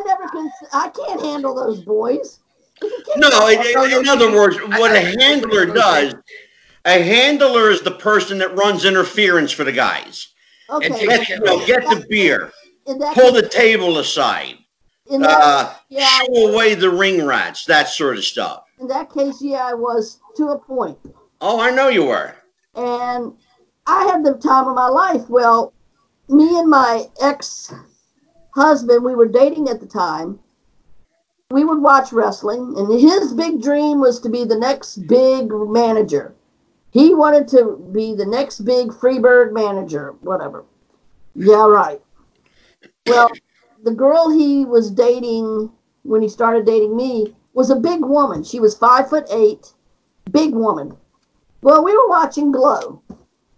never 0.07 0.29
can. 0.29 0.51
I 0.73 0.89
can't 0.91 1.21
handle 1.21 1.55
those 1.55 1.81
boys. 1.81 2.41
No, 3.17 3.49
in, 3.49 4.09
other 4.09 4.33
words, 4.33 4.57
what 4.79 4.95
a 4.95 5.01
handler 5.01 5.67
does, 5.67 6.15
a 6.85 7.03
handler 7.03 7.71
is 7.71 7.83
the 7.83 7.91
person 7.93 8.39
that 8.39 8.55
runs 8.57 8.85
interference 8.85 9.53
for 9.53 9.65
the 9.65 9.73
guys. 9.73 10.29
Okay. 10.71 10.87
And 10.87 10.97
Get, 10.97 11.29
you 11.29 11.41
know, 11.41 11.65
get 11.67 11.83
the 11.83 12.05
beer, 12.09 12.51
pull 12.87 13.33
the 13.33 13.47
table 13.49 13.99
aside, 13.99 14.57
uh, 15.11 15.75
yeah, 15.89 16.07
shoo 16.27 16.49
away 16.49 16.75
the 16.75 16.91
ring 16.91 17.25
rats, 17.27 17.65
that 17.67 17.89
sort 17.89 18.17
of 18.17 18.25
stuff. 18.25 18.65
in 18.81 18.89
that 18.89 19.13
case, 19.13 19.43
yeah, 19.43 19.67
I 19.67 19.75
was 19.75 20.19
to 20.37 20.49
a 20.49 20.59
point, 20.59 20.99
Oh, 21.41 21.61
I 21.61 21.71
know 21.71 21.89
you 21.89 22.05
were. 22.07 22.35
and 22.75 23.35
I 23.87 24.05
had 24.07 24.25
the 24.25 24.35
time 24.35 24.69
of 24.69 24.75
my 24.77 24.89
life. 24.89 25.29
Well, 25.29 25.73
me 26.29 26.59
and 26.59 26.71
my 26.71 27.05
ex 27.21 27.73
husband, 28.55 29.05
we 29.05 29.15
were 29.15 29.27
dating 29.29 29.69
at 29.69 29.81
the 29.81 29.87
time. 29.87 30.39
We 31.53 31.65
would 31.65 31.83
watch 31.83 32.13
wrestling, 32.13 32.75
and 32.79 32.99
his 32.99 33.35
big 33.35 33.61
dream 33.61 34.01
was 34.01 34.21
to 34.21 34.31
be 34.31 34.45
the 34.45 34.59
next 34.59 35.07
big 35.07 35.53
manager. 35.53 36.35
He 36.91 37.15
wanted 37.15 37.47
to 37.49 37.77
be 37.93 38.15
the 38.15 38.25
next 38.25 38.61
big 38.61 38.89
Freebird 38.89 39.53
manager, 39.53 40.15
whatever. 40.23 40.65
Yeah, 41.35 41.67
right. 41.67 42.01
Well, 43.07 43.31
the 43.83 43.95
girl 43.95 44.31
he 44.31 44.65
was 44.65 44.91
dating 44.91 45.71
when 46.05 46.23
he 46.23 46.29
started 46.29 46.65
dating 46.65 46.97
me 46.97 47.35
was 47.53 47.69
a 47.69 47.77
big 47.77 48.01
woman. 48.01 48.45
She 48.45 48.59
was 48.61 48.77
five 48.77 49.11
foot 49.11 49.27
eight, 49.31 49.73
big 50.31 50.55
woman. 50.55 50.97
Well, 51.61 51.85
we 51.85 51.95
were 51.95 52.09
watching 52.09 52.51
Glow, 52.51 53.03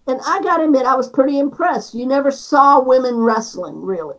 and 0.06 0.20
I 0.26 0.42
got 0.42 0.58
to 0.58 0.64
admit, 0.64 0.84
I 0.84 0.96
was 0.96 1.08
pretty 1.08 1.38
impressed. 1.38 1.94
You 1.94 2.06
never 2.06 2.30
saw 2.30 2.80
women 2.80 3.16
wrestling, 3.16 3.82
really. 3.82 4.18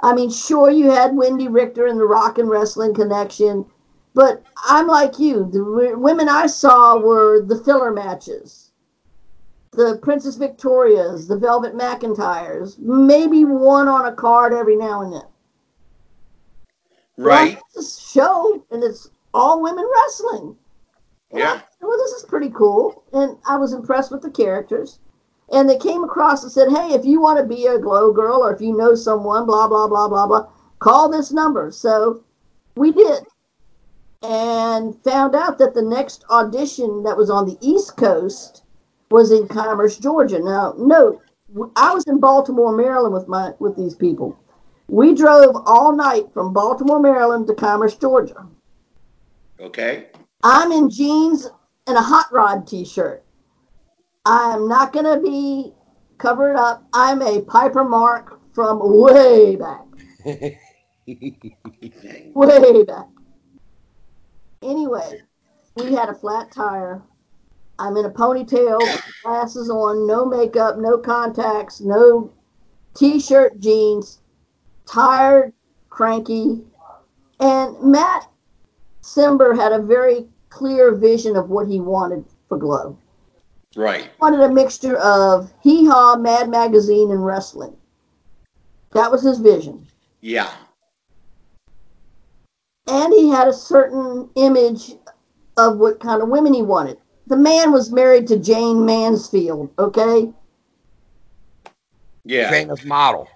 I 0.00 0.14
mean, 0.14 0.30
sure, 0.30 0.70
you 0.70 0.90
had 0.90 1.12
Wendi 1.12 1.52
Richter 1.52 1.86
and 1.86 1.98
the 1.98 2.06
Rock 2.06 2.38
and 2.38 2.48
Wrestling 2.48 2.94
Connection, 2.94 3.64
but 4.14 4.42
I'm 4.64 4.86
like 4.86 5.18
you. 5.18 5.48
The 5.50 5.96
women 5.96 6.28
I 6.28 6.46
saw 6.46 6.98
were 6.98 7.44
the 7.44 7.58
filler 7.62 7.92
matches, 7.92 8.70
the 9.72 9.98
Princess 10.02 10.36
Victorias, 10.36 11.26
the 11.26 11.36
Velvet 11.36 11.74
McIntyres, 11.74 12.78
maybe 12.78 13.44
one 13.44 13.88
on 13.88 14.06
a 14.06 14.12
card 14.12 14.52
every 14.54 14.76
now 14.76 15.02
and 15.02 15.12
then. 15.12 15.26
Right. 17.16 17.58
It's 17.74 18.10
show, 18.10 18.64
and 18.70 18.84
it's 18.84 19.10
all 19.34 19.60
women 19.60 19.88
wrestling. 19.92 20.56
And 21.30 21.40
Yeah. 21.40 21.60
I, 21.60 21.84
well, 21.86 21.98
this 21.98 22.12
is 22.12 22.24
pretty 22.24 22.50
cool. 22.50 23.04
And 23.12 23.36
I 23.48 23.56
was 23.56 23.72
impressed 23.72 24.12
with 24.12 24.22
the 24.22 24.30
characters. 24.30 25.00
And 25.52 25.68
they 25.68 25.78
came 25.78 26.04
across 26.04 26.42
and 26.42 26.52
said, 26.52 26.68
hey, 26.68 26.94
if 26.94 27.04
you 27.04 27.20
want 27.20 27.38
to 27.38 27.44
be 27.44 27.66
a 27.66 27.78
glow 27.78 28.12
girl 28.12 28.42
or 28.42 28.54
if 28.54 28.60
you 28.60 28.76
know 28.76 28.94
someone, 28.94 29.46
blah, 29.46 29.66
blah, 29.66 29.88
blah, 29.88 30.08
blah, 30.08 30.26
blah, 30.26 30.46
call 30.78 31.08
this 31.08 31.32
number. 31.32 31.70
So 31.70 32.22
we 32.76 32.92
did. 32.92 33.24
And 34.22 35.00
found 35.04 35.34
out 35.34 35.58
that 35.58 35.74
the 35.74 35.82
next 35.82 36.24
audition 36.28 37.02
that 37.04 37.16
was 37.16 37.30
on 37.30 37.46
the 37.46 37.56
East 37.60 37.96
Coast 37.96 38.62
was 39.10 39.30
in 39.30 39.48
Commerce, 39.48 39.96
Georgia. 39.96 40.38
Now, 40.38 40.74
note, 40.76 41.22
I 41.76 41.94
was 41.94 42.04
in 42.06 42.20
Baltimore, 42.20 42.76
Maryland 42.76 43.14
with 43.14 43.28
my 43.28 43.52
with 43.58 43.76
these 43.76 43.94
people. 43.94 44.38
We 44.88 45.14
drove 45.14 45.54
all 45.66 45.94
night 45.94 46.24
from 46.34 46.52
Baltimore, 46.52 47.00
Maryland 47.00 47.46
to 47.46 47.54
Commerce, 47.54 47.96
Georgia. 47.96 48.46
Okay. 49.60 50.06
I'm 50.42 50.72
in 50.72 50.90
jeans 50.90 51.48
and 51.86 51.96
a 51.96 52.02
hot 52.02 52.26
rod 52.32 52.66
t-shirt. 52.66 53.22
I'm 54.30 54.68
not 54.68 54.92
going 54.92 55.06
to 55.06 55.22
be 55.22 55.72
covered 56.18 56.54
up. 56.54 56.86
I'm 56.92 57.22
a 57.22 57.40
Piper 57.40 57.82
Mark 57.82 58.38
from 58.52 58.78
way 58.82 59.56
back. 59.56 59.86
way 62.34 62.84
back. 62.84 63.06
Anyway, 64.62 65.22
we 65.76 65.94
had 65.94 66.10
a 66.10 66.14
flat 66.14 66.52
tire. 66.52 67.00
I'm 67.78 67.96
in 67.96 68.04
a 68.04 68.10
ponytail, 68.10 68.78
glasses 69.22 69.70
on, 69.70 70.06
no 70.06 70.26
makeup, 70.26 70.76
no 70.76 70.98
contacts, 70.98 71.80
no 71.80 72.30
t-shirt, 72.94 73.58
jeans, 73.60 74.18
tired, 74.84 75.54
cranky. 75.88 76.60
And 77.40 77.80
Matt 77.80 78.28
Cimber 79.02 79.56
had 79.56 79.72
a 79.72 79.78
very 79.80 80.26
clear 80.50 80.94
vision 80.94 81.34
of 81.34 81.48
what 81.48 81.66
he 81.66 81.80
wanted 81.80 82.26
for 82.46 82.58
Glow. 82.58 82.98
Right. 83.76 84.04
He 84.04 84.10
wanted 84.20 84.40
a 84.40 84.52
mixture 84.52 84.96
of 84.98 85.52
hee 85.62 85.86
haw, 85.86 86.16
Mad 86.16 86.48
Magazine, 86.48 87.10
and 87.10 87.24
wrestling. 87.24 87.76
That 88.92 89.10
was 89.10 89.22
his 89.22 89.38
vision. 89.38 89.86
Yeah. 90.20 90.50
And 92.86 93.12
he 93.12 93.28
had 93.28 93.48
a 93.48 93.52
certain 93.52 94.30
image 94.36 94.92
of 95.58 95.76
what 95.76 96.00
kind 96.00 96.22
of 96.22 96.28
women 96.28 96.54
he 96.54 96.62
wanted. 96.62 96.98
The 97.26 97.36
man 97.36 97.72
was 97.72 97.92
married 97.92 98.26
to 98.28 98.38
Jayne 98.38 98.86
Mansfield, 98.86 99.70
okay? 99.78 100.32
Yeah. 102.24 102.50
Famous 102.50 102.84
model. 102.84 103.28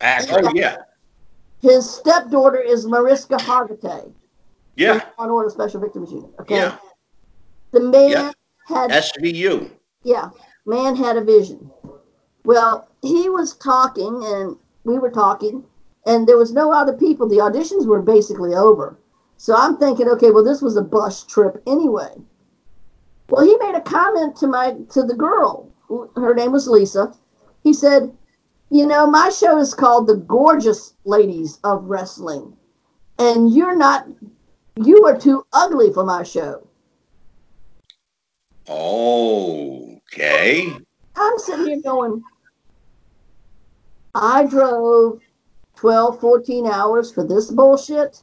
Actress. 0.00 0.46
Oh 0.46 0.52
yeah. 0.54 0.76
His 1.62 1.90
stepdaughter 1.90 2.60
is 2.60 2.86
Mariska 2.86 3.36
Hargitay. 3.36 4.12
Yeah. 4.76 5.06
On 5.16 5.30
Order 5.30 5.48
Special 5.48 5.80
Victims 5.80 6.12
Unit, 6.12 6.30
okay? 6.40 6.56
Yeah. 6.56 6.76
The 7.72 7.80
man 7.80 8.10
Yeah. 8.10 8.32
Had 8.66 8.90
SVU. 8.90 9.70
Yeah, 10.02 10.30
man 10.66 10.96
had 10.96 11.16
a 11.16 11.24
vision. 11.24 11.70
Well, 12.44 12.88
he 13.02 13.28
was 13.28 13.56
talking 13.56 14.22
and 14.24 14.56
we 14.84 14.98
were 14.98 15.10
talking, 15.10 15.64
and 16.04 16.26
there 16.26 16.36
was 16.36 16.52
no 16.52 16.72
other 16.72 16.92
people. 16.92 17.28
The 17.28 17.38
auditions 17.38 17.86
were 17.86 18.02
basically 18.02 18.54
over. 18.54 18.98
So 19.36 19.54
I'm 19.54 19.76
thinking, 19.76 20.08
okay, 20.08 20.30
well, 20.30 20.44
this 20.44 20.62
was 20.62 20.76
a 20.76 20.82
bus 20.82 21.24
trip 21.24 21.62
anyway. 21.66 22.14
Well, 23.28 23.44
he 23.44 23.56
made 23.58 23.74
a 23.74 23.80
comment 23.80 24.36
to 24.36 24.46
my 24.46 24.76
to 24.90 25.02
the 25.02 25.14
girl. 25.14 25.70
Her 26.16 26.34
name 26.34 26.52
was 26.52 26.68
Lisa. 26.68 27.12
He 27.62 27.72
said, 27.72 28.16
"You 28.70 28.86
know, 28.86 29.06
my 29.06 29.28
show 29.28 29.58
is 29.58 29.74
called 29.74 30.06
The 30.06 30.16
Gorgeous 30.16 30.94
Ladies 31.04 31.58
of 31.64 31.84
Wrestling, 31.84 32.56
and 33.18 33.52
you're 33.52 33.76
not. 33.76 34.06
You 34.76 35.04
are 35.06 35.18
too 35.18 35.44
ugly 35.52 35.92
for 35.92 36.04
my 36.04 36.22
show." 36.22 36.66
Okay. 38.68 40.72
I'm 41.14 41.38
sitting 41.38 41.66
here 41.66 41.80
going, 41.82 42.22
I 44.14 44.46
drove 44.46 45.20
12, 45.76 46.20
14 46.20 46.66
hours 46.66 47.12
for 47.12 47.24
this 47.24 47.50
bullshit. 47.50 48.22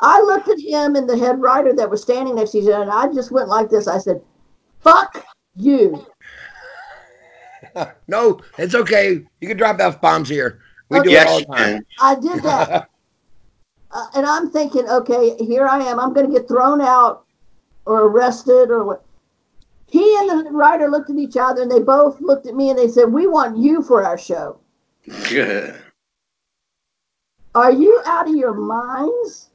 I 0.00 0.20
looked 0.20 0.48
at 0.48 0.58
him 0.58 0.96
and 0.96 1.08
the 1.08 1.16
head 1.16 1.40
writer 1.40 1.72
that 1.74 1.88
was 1.88 2.02
standing 2.02 2.34
next 2.34 2.50
to 2.50 2.58
each 2.58 2.64
other, 2.64 2.82
and 2.82 2.90
I 2.90 3.12
just 3.12 3.30
went 3.30 3.48
like 3.48 3.70
this. 3.70 3.86
I 3.86 3.98
said, 3.98 4.20
fuck 4.80 5.24
you. 5.56 6.04
no, 8.08 8.40
it's 8.58 8.74
okay. 8.74 9.24
You 9.40 9.48
can 9.48 9.56
drop 9.56 9.80
F 9.80 10.00
bombs 10.00 10.28
here. 10.28 10.60
We 10.90 11.00
do 11.00 11.10
it 11.10 11.26
all 11.26 11.40
the 11.40 11.46
time. 11.46 11.86
I 12.00 12.14
did 12.16 12.42
that. 12.42 12.88
Uh, 13.96 14.08
and 14.16 14.26
I'm 14.26 14.50
thinking, 14.50 14.88
okay, 14.88 15.36
here 15.36 15.68
I 15.68 15.78
am. 15.78 16.00
I'm 16.00 16.12
going 16.12 16.26
to 16.26 16.32
get 16.36 16.48
thrown 16.48 16.80
out 16.80 17.23
or 17.86 18.02
arrested 18.02 18.70
or 18.70 18.84
what. 18.84 19.04
He 19.86 20.16
and 20.18 20.46
the 20.46 20.50
writer 20.50 20.88
looked 20.88 21.10
at 21.10 21.16
each 21.16 21.36
other 21.36 21.62
and 21.62 21.70
they 21.70 21.80
both 21.80 22.20
looked 22.20 22.46
at 22.46 22.54
me 22.54 22.70
and 22.70 22.78
they 22.78 22.88
said, 22.88 23.12
We 23.12 23.26
want 23.26 23.56
you 23.58 23.82
for 23.82 24.04
our 24.04 24.18
show. 24.18 24.58
Are 27.54 27.72
you 27.72 28.02
out 28.04 28.28
of 28.28 28.34
your 28.34 28.54
minds? 28.54 29.50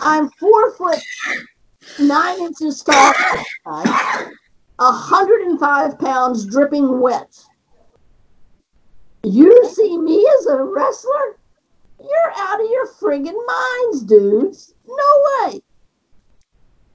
I'm 0.00 0.30
four 0.30 0.72
foot 0.72 0.98
nine 1.98 2.40
inches 2.40 2.82
tall, 2.82 3.12
a 3.66 3.82
105 4.78 5.98
pounds 5.98 6.46
dripping 6.46 7.00
wet. 7.00 7.44
You 9.22 9.68
see 9.72 9.98
me 9.98 10.26
as 10.38 10.46
a 10.46 10.62
wrestler? 10.62 11.38
You're 12.00 12.32
out 12.36 12.60
of 12.60 12.70
your 12.70 12.86
friggin' 12.88 13.46
minds, 13.46 14.02
dudes. 14.02 14.74
No 14.86 15.22
way. 15.48 15.62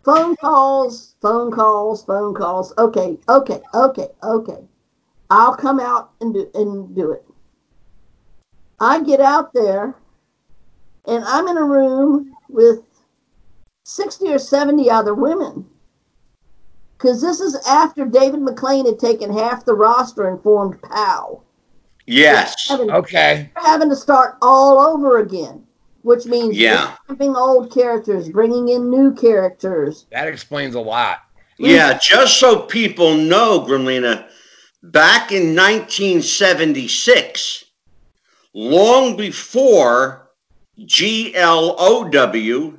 Phone 0.03 0.35
calls, 0.37 1.15
phone 1.21 1.51
calls, 1.51 2.03
phone 2.05 2.33
calls. 2.33 2.73
Okay, 2.77 3.17
okay, 3.27 3.61
okay, 3.73 4.09
okay. 4.23 4.63
I'll 5.29 5.55
come 5.55 5.79
out 5.79 6.11
and 6.21 6.33
do 6.33 6.49
and 6.55 6.95
do 6.95 7.11
it. 7.11 7.25
I 8.79 9.01
get 9.03 9.19
out 9.19 9.53
there 9.53 9.95
and 11.05 11.23
I'm 11.25 11.47
in 11.47 11.57
a 11.57 11.63
room 11.63 12.33
with 12.47 12.81
60 13.83 14.29
or 14.29 14.39
70 14.39 14.89
other 14.89 15.13
women. 15.13 15.65
Because 16.97 17.21
this 17.21 17.39
is 17.39 17.55
after 17.67 18.05
David 18.05 18.41
McLane 18.41 18.85
had 18.85 18.99
taken 18.99 19.31
half 19.31 19.65
the 19.65 19.73
roster 19.73 20.27
and 20.27 20.41
formed 20.43 20.81
POW. 20.81 21.41
Yes. 22.05 22.67
Having, 22.67 22.91
Okay. 22.91 23.49
having 23.55 23.89
to 23.89 23.95
start 23.95 24.37
all 24.41 24.79
over 24.79 25.19
again, 25.19 25.65
which 26.03 26.25
means 26.25 26.57
Yeah. 26.57 26.95
revamping 27.09 27.35
old 27.35 27.73
characters, 27.73 28.29
bringing 28.29 28.69
in 28.69 28.89
new 28.89 29.13
characters. 29.13 30.05
That 30.11 30.27
explains 30.27 30.75
a 30.75 30.79
lot. 30.79 31.19
Yeah, 31.57 31.97
just 31.97 32.39
so 32.39 32.61
people 32.61 33.15
know, 33.15 33.59
Grimlina, 33.61 34.29
back 34.81 35.33
in 35.33 35.53
1976, 35.55 37.65
long 38.53 39.17
before 39.17 40.29
GLOW, 40.77 42.73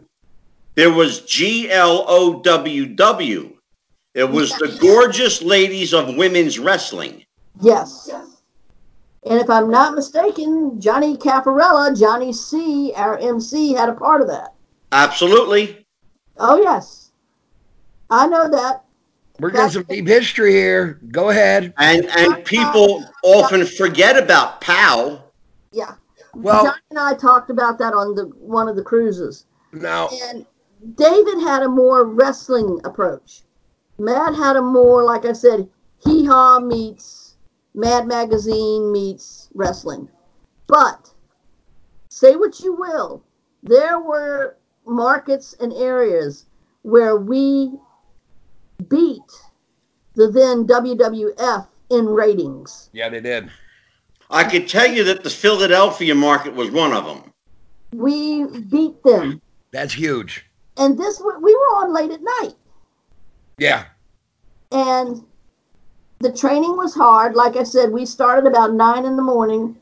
there 0.77 0.91
was 0.91 1.21
GLOWW. 1.23 2.47
It 4.15 4.29
was 4.29 4.53
the 4.55 4.77
Gorgeous 4.81 5.43
Ladies 5.43 5.93
of 5.93 6.17
Women's 6.17 6.59
Wrestling. 6.59 7.25
Yes. 7.61 8.11
And 9.25 9.39
if 9.39 9.51
I'm 9.51 9.71
not 9.71 9.95
mistaken, 9.95 10.81
Johnny 10.81 11.17
Caparella, 11.17 11.95
Johnny 11.99 12.33
C, 12.33 12.93
our 12.97 13.19
MC, 13.19 13.73
had 13.75 13.89
a 13.89 13.95
part 13.95 14.23
of 14.23 14.29
that. 14.29 14.55
Absolutely. 14.93 15.87
Oh, 16.39 16.61
yes. 16.61 17.11
I 18.09 18.27
know 18.27 18.49
that. 18.49 18.85
We're 19.39 19.51
getting 19.51 19.71
some 19.71 19.83
deep 19.85 20.07
history 20.07 20.53
here. 20.53 21.01
Go 21.13 21.31
ahead. 21.31 21.73
And 21.79 22.07
and 22.07 22.45
people 22.45 23.05
often 23.23 23.65
forget 23.65 24.19
about 24.19 24.61
POW. 24.61 25.23
Yeah. 25.73 25.95
Well- 26.35 26.65
Johnny 26.65 26.81
and 26.91 26.99
I 26.99 27.15
talked 27.15 27.51
about 27.51 27.79
that 27.79 27.95
on 27.95 28.15
the 28.15 28.25
one 28.39 28.69
of 28.69 28.77
the 28.77 28.83
cruises. 28.83 29.47
Now, 29.73 30.09
And 30.25 30.45
David 30.95 31.41
had 31.41 31.63
a 31.63 31.69
more 31.69 32.05
wrestling 32.05 32.81
approach. 32.85 33.43
Matt 33.99 34.35
had 34.35 34.57
a 34.57 34.63
more, 34.63 35.05
like 35.05 35.25
I 35.25 35.33
said, 35.33 35.69
hee 36.05 36.25
haw 36.25 36.59
meets 36.59 37.20
Mad 37.75 38.07
Magazine 38.07 38.93
meets 38.93 39.49
wrestling. 39.55 40.09
But 40.67 41.11
say 42.09 42.37
what 42.37 42.61
you 42.61 42.75
will, 42.75 43.23
there 43.63 43.99
were 43.99 44.57
markets 44.87 45.55
and 45.61 45.73
areas 45.73 46.47
where 46.83 47.17
we 47.17 47.73
beat 48.89 49.21
the 50.15 50.31
then 50.31 50.67
WWF 50.67 51.67
in 51.91 52.07
ratings. 52.07 52.91
Yeah, 52.93 53.09
they 53.09 53.21
did. 53.21 53.51
I 54.31 54.45
could 54.45 54.69
tell 54.69 54.87
you 54.87 55.05
that 55.05 55.25
the 55.25 55.31
Philadelphia 55.31 56.15
market 56.15 56.55
was 56.55 56.71
one 56.71 56.93
of 56.93 57.05
them. 57.05 57.33
We 57.93 58.47
beat 58.47 59.03
them. 59.03 59.43
That's 59.73 59.93
huge. 59.93 60.47
And 60.77 60.97
this 60.97 61.21
we 61.21 61.55
were 61.55 61.77
on 61.77 61.93
late 61.93 62.11
at 62.11 62.23
night. 62.23 62.55
Yeah. 63.59 63.85
And 64.73 65.25
the 66.21 66.33
training 66.33 66.77
was 66.77 66.95
hard. 66.95 67.35
Like 67.35 67.57
I 67.57 67.63
said, 67.63 67.91
we 67.91 68.07
started 68.07 68.47
about 68.47 68.75
nine 68.75 69.05
in 69.05 69.17
the 69.17 69.23
morning. 69.23 69.77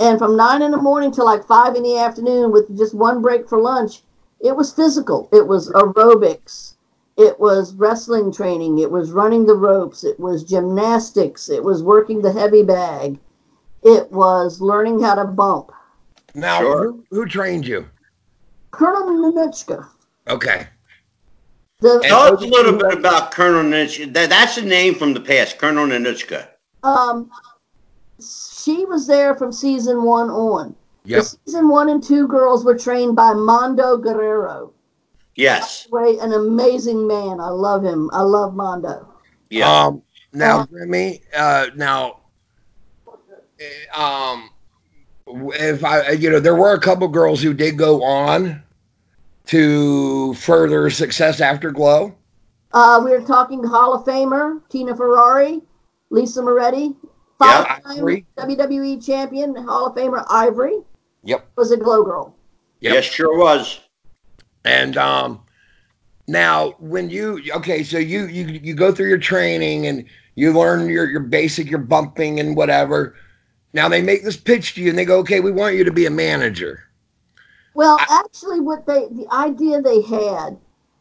And 0.00 0.18
from 0.18 0.36
nine 0.36 0.62
in 0.62 0.70
the 0.70 0.78
morning 0.78 1.12
till 1.12 1.26
like 1.26 1.44
five 1.46 1.76
in 1.76 1.82
the 1.82 1.98
afternoon 1.98 2.50
with 2.50 2.76
just 2.76 2.94
one 2.94 3.20
break 3.22 3.48
for 3.48 3.60
lunch, 3.60 4.02
it 4.40 4.56
was 4.56 4.72
physical. 4.72 5.28
It 5.32 5.46
was 5.46 5.70
aerobics. 5.70 6.74
It 7.18 7.38
was 7.38 7.74
wrestling 7.74 8.32
training. 8.32 8.78
It 8.78 8.90
was 8.90 9.12
running 9.12 9.46
the 9.46 9.54
ropes. 9.54 10.02
It 10.02 10.18
was 10.18 10.44
gymnastics. 10.44 11.50
It 11.50 11.62
was 11.62 11.82
working 11.82 12.22
the 12.22 12.32
heavy 12.32 12.62
bag. 12.62 13.18
It 13.82 14.10
was 14.10 14.60
learning 14.60 15.02
how 15.02 15.16
to 15.16 15.24
bump. 15.24 15.72
Now, 16.34 16.60
Sure. 16.60 16.84
who, 16.84 17.04
who 17.10 17.26
trained 17.26 17.66
you? 17.66 17.86
Colonel 18.70 19.02
Ninotchka. 19.08 19.86
Okay. 20.28 20.66
The, 21.82 22.00
Tell 22.04 22.34
us 22.34 22.42
a 22.42 22.46
little 22.46 22.76
bit 22.78 22.96
about 22.98 23.32
Colonel 23.32 23.62
Ninotchka. 23.64 24.12
That, 24.14 24.30
that's 24.30 24.56
a 24.56 24.62
name 24.64 24.94
from 24.94 25.12
the 25.14 25.20
past, 25.20 25.58
Colonel 25.58 25.86
Ninotchka. 25.86 26.46
um, 26.84 27.30
she 28.20 28.84
was 28.84 29.06
there 29.06 29.34
from 29.34 29.52
season 29.52 30.04
one 30.04 30.30
on. 30.30 30.74
Yep. 31.04 31.22
The 31.22 31.38
season 31.46 31.68
one 31.68 31.88
and 31.88 32.02
two 32.02 32.28
girls 32.28 32.64
were 32.64 32.78
trained 32.78 33.16
by 33.16 33.32
Mando 33.32 33.96
Guerrero. 33.96 34.72
Yes. 35.34 35.88
Way 35.90 36.18
an 36.20 36.32
amazing 36.32 37.06
man. 37.08 37.40
I 37.40 37.48
love 37.48 37.82
him. 37.84 38.08
I 38.12 38.20
love 38.22 38.54
Mando. 38.54 39.08
Yeah. 39.50 39.68
Um. 39.86 40.02
Now, 40.32 40.60
Uh, 40.60 40.66
Grimmy. 40.66 41.20
Uh. 41.36 41.66
Now. 41.74 42.20
eh, 43.58 44.00
Um. 44.00 44.50
If 45.26 45.84
I, 45.84 46.10
you 46.10 46.30
know, 46.30 46.38
there 46.40 46.54
were 46.54 46.74
a 46.74 46.80
couple 46.80 47.08
girls 47.08 47.40
who 47.42 47.54
did 47.54 47.78
go 47.78 48.02
on 48.04 48.62
to 49.46 50.34
further 50.34 50.90
success 50.90 51.40
after 51.40 51.70
Glow. 51.70 52.14
Uh, 52.72 53.00
we 53.04 53.12
are 53.12 53.20
talking 53.20 53.62
Hall 53.62 53.94
of 53.94 54.04
Famer 54.06 54.60
Tina 54.70 54.96
Ferrari, 54.96 55.60
Lisa 56.10 56.42
Moretti, 56.42 56.94
five-time 57.38 57.98
Ivory. 57.98 58.26
WWE 58.38 59.04
champion, 59.04 59.54
Hall 59.54 59.86
of 59.86 59.94
Famer 59.94 60.24
Ivory 60.30 60.78
Yep. 61.24 61.48
was 61.56 61.70
a 61.70 61.76
glow 61.76 62.02
girl. 62.02 62.34
Yep. 62.80 62.94
Yes, 62.94 63.04
sure 63.04 63.38
was. 63.38 63.80
And 64.64 64.96
um, 64.96 65.40
now 66.26 66.74
when 66.78 67.10
you 67.10 67.42
okay, 67.56 67.82
so 67.82 67.98
you 67.98 68.26
you 68.26 68.46
you 68.46 68.74
go 68.74 68.92
through 68.92 69.08
your 69.08 69.18
training 69.18 69.86
and 69.86 70.04
you 70.34 70.52
learn 70.52 70.88
your 70.88 71.08
your 71.08 71.20
basic, 71.20 71.68
your 71.68 71.78
bumping 71.80 72.40
and 72.40 72.56
whatever. 72.56 73.16
Now 73.72 73.88
they 73.88 74.02
make 74.02 74.22
this 74.24 74.36
pitch 74.36 74.74
to 74.74 74.82
you 74.82 74.90
and 74.90 74.98
they 74.98 75.04
go, 75.04 75.18
okay, 75.20 75.40
we 75.40 75.52
want 75.52 75.76
you 75.76 75.84
to 75.84 75.92
be 75.92 76.06
a 76.06 76.10
manager. 76.10 76.84
Well, 77.74 77.98
I- 78.00 78.22
actually, 78.24 78.60
what 78.60 78.86
they 78.86 79.08
the 79.08 79.26
idea 79.32 79.80
they 79.80 80.02
had, 80.02 80.58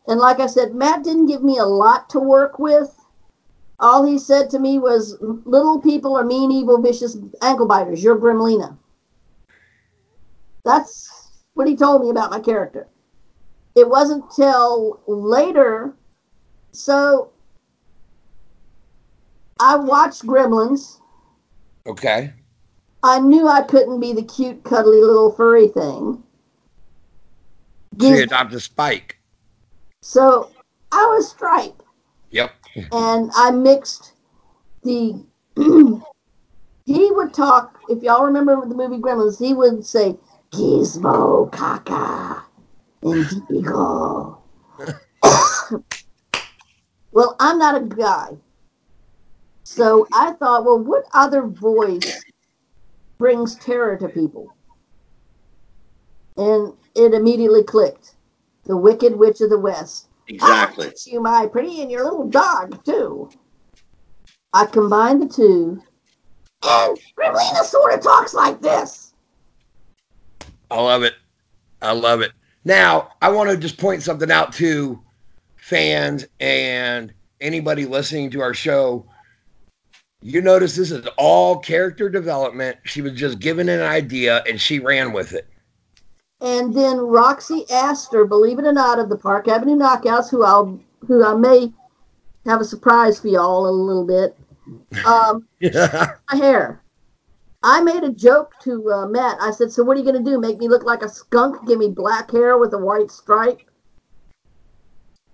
and 0.07 0.19
like 0.19 0.39
I 0.39 0.47
said, 0.47 0.73
Matt 0.73 1.03
didn't 1.03 1.27
give 1.27 1.43
me 1.43 1.57
a 1.57 1.65
lot 1.65 2.09
to 2.11 2.19
work 2.19 2.59
with. 2.59 2.97
All 3.79 4.03
he 4.03 4.19
said 4.19 4.49
to 4.51 4.59
me 4.59 4.79
was, 4.79 5.17
"Little 5.21 5.79
people 5.79 6.15
are 6.15 6.23
mean, 6.23 6.51
evil, 6.51 6.81
vicious 6.81 7.17
ankle 7.41 7.65
biters. 7.65 8.03
You're 8.03 8.19
Gremlina." 8.19 8.77
That's 10.63 11.09
what 11.55 11.67
he 11.67 11.75
told 11.75 12.03
me 12.03 12.09
about 12.09 12.31
my 12.31 12.39
character. 12.39 12.87
It 13.75 13.89
wasn't 13.89 14.29
till 14.31 14.99
later. 15.07 15.95
So 16.71 17.31
I 19.59 19.75
watched 19.75 20.25
Gremlins. 20.25 20.99
Okay. 21.87 22.33
I 23.03 23.19
knew 23.19 23.47
I 23.47 23.63
couldn't 23.63 23.99
be 23.99 24.13
the 24.13 24.23
cute, 24.23 24.63
cuddly 24.63 25.01
little 25.01 25.31
furry 25.31 25.67
thing. 25.67 26.23
You 27.99 28.25
Giz- 28.25 28.63
Spike. 28.63 29.17
So 30.01 30.51
I 30.91 31.05
was 31.07 31.29
Stripe, 31.29 31.81
Yep. 32.31 32.53
and 32.91 33.31
I 33.35 33.51
mixed 33.51 34.13
the. 34.83 35.23
he 36.85 37.11
would 37.11 37.33
talk. 37.33 37.79
If 37.89 38.01
y'all 38.03 38.25
remember 38.25 38.65
the 38.65 38.75
movie 38.75 38.97
Gremlins, 38.97 39.39
he 39.39 39.53
would 39.53 39.85
say 39.85 40.17
Gizmo, 40.51 41.51
Kaka, 41.51 42.43
and 43.03 43.25
Digo. 43.49 44.37
well, 47.11 47.35
I'm 47.39 47.59
not 47.59 47.81
a 47.81 47.85
guy, 47.85 48.29
so 49.65 50.07
I 50.13 50.33
thought, 50.33 50.65
well, 50.65 50.79
what 50.79 51.03
other 51.13 51.43
voice 51.43 52.23
brings 53.19 53.55
terror 53.55 53.97
to 53.97 54.09
people? 54.09 54.53
And 56.37 56.73
it 56.95 57.13
immediately 57.13 57.63
clicked. 57.63 58.15
The 58.65 58.77
Wicked 58.77 59.15
Witch 59.15 59.41
of 59.41 59.49
the 59.49 59.59
West. 59.59 60.07
Exactly. 60.27 60.85
I'll 60.85 60.91
teach 60.91 61.07
you 61.07 61.21
my 61.21 61.47
pretty 61.47 61.81
and 61.81 61.91
your 61.91 62.03
little 62.03 62.27
dog 62.27 62.83
too. 62.85 63.29
I 64.53 64.65
combined 64.65 65.21
the 65.21 65.27
two, 65.27 65.81
oh, 66.63 66.89
and 66.89 67.35
Gremlina 67.35 67.63
sort 67.63 67.93
of 67.93 68.01
talks 68.01 68.33
like 68.33 68.61
this. 68.61 69.13
I 70.69 70.81
love 70.81 71.03
it. 71.03 71.15
I 71.81 71.93
love 71.93 72.21
it. 72.21 72.31
Now, 72.63 73.09
I 73.21 73.29
want 73.29 73.49
to 73.49 73.57
just 73.57 73.77
point 73.77 74.03
something 74.03 74.29
out 74.29 74.53
to 74.53 75.01
fans 75.55 76.25
and 76.39 77.13
anybody 77.39 77.85
listening 77.85 78.29
to 78.31 78.41
our 78.41 78.53
show. 78.53 79.05
You 80.21 80.41
notice 80.41 80.75
this 80.75 80.91
is 80.91 81.07
all 81.17 81.57
character 81.57 82.07
development. 82.09 82.77
She 82.83 83.01
was 83.01 83.13
just 83.13 83.39
given 83.39 83.67
an 83.69 83.81
idea 83.81 84.43
and 84.47 84.61
she 84.61 84.79
ran 84.79 85.13
with 85.13 85.33
it. 85.33 85.47
And 86.41 86.73
then 86.73 86.97
Roxy 86.97 87.69
Astor, 87.69 88.25
believe 88.25 88.57
it 88.57 88.65
or 88.65 88.73
not, 88.73 88.97
of 88.97 89.09
the 89.09 89.17
Park 89.17 89.47
Avenue 89.47 89.75
Knockouts, 89.75 90.29
who 90.29 90.43
I'll 90.43 90.79
who 91.07 91.23
I 91.23 91.35
may 91.35 91.71
have 92.45 92.61
a 92.61 92.65
surprise 92.65 93.19
for 93.19 93.27
y'all 93.27 93.67
in 93.67 93.73
a 93.73 93.83
little 93.83 94.05
bit. 94.05 94.35
Um, 95.05 95.47
yeah. 95.59 96.15
my 96.31 96.37
hair. 96.37 96.81
I 97.63 97.81
made 97.81 98.03
a 98.03 98.11
joke 98.11 98.53
to 98.63 98.91
uh, 98.91 99.05
Matt. 99.05 99.37
I 99.39 99.51
said, 99.51 99.71
"So 99.71 99.83
what 99.83 99.95
are 99.95 99.99
you 99.99 100.11
going 100.11 100.23
to 100.23 100.31
do? 100.31 100.39
Make 100.39 100.57
me 100.57 100.67
look 100.67 100.83
like 100.83 101.03
a 101.03 101.09
skunk? 101.09 101.67
Give 101.67 101.77
me 101.77 101.89
black 101.89 102.31
hair 102.31 102.57
with 102.57 102.73
a 102.73 102.77
white 102.77 103.11
stripe?" 103.11 103.61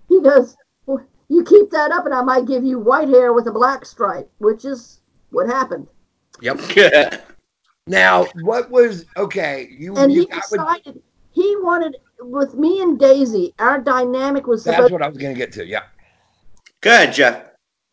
He 0.10 0.22
goes, 0.22 0.58
well, 0.86 1.02
"You 1.30 1.46
keep 1.46 1.70
that 1.72 1.92
up, 1.92 2.06
and 2.06 2.14
I 2.14 2.22
might 2.22 2.48
give 2.48 2.66
you 2.66 2.80
white 2.80 3.08
hair 3.08 3.32
with 3.32 3.48
a 3.48 3.52
black 3.52 3.86
stripe," 3.86 4.30
which 4.40 4.66
is 4.66 5.00
what 5.30 5.48
happened. 5.48 5.88
yep. 6.42 6.60
Now, 7.88 8.26
what 8.42 8.70
was 8.70 9.06
okay? 9.16 9.70
You, 9.72 9.96
And 9.96 10.12
you 10.12 10.22
he 10.22 10.32
I 10.32 10.42
would, 10.52 10.60
decided 10.60 11.02
he 11.32 11.56
wanted 11.62 11.98
with 12.20 12.54
me 12.56 12.82
and 12.82 13.00
Daisy. 13.00 13.54
Our 13.60 13.80
dynamic 13.80 14.46
was 14.48 14.64
that's 14.64 14.76
supposed. 14.76 14.92
what 14.94 15.02
I 15.02 15.08
was 15.08 15.18
going 15.18 15.34
to 15.34 15.38
get 15.38 15.52
to. 15.54 15.66
Yeah. 15.66 15.84
Good, 16.82 17.14
Jeff. 17.14 17.44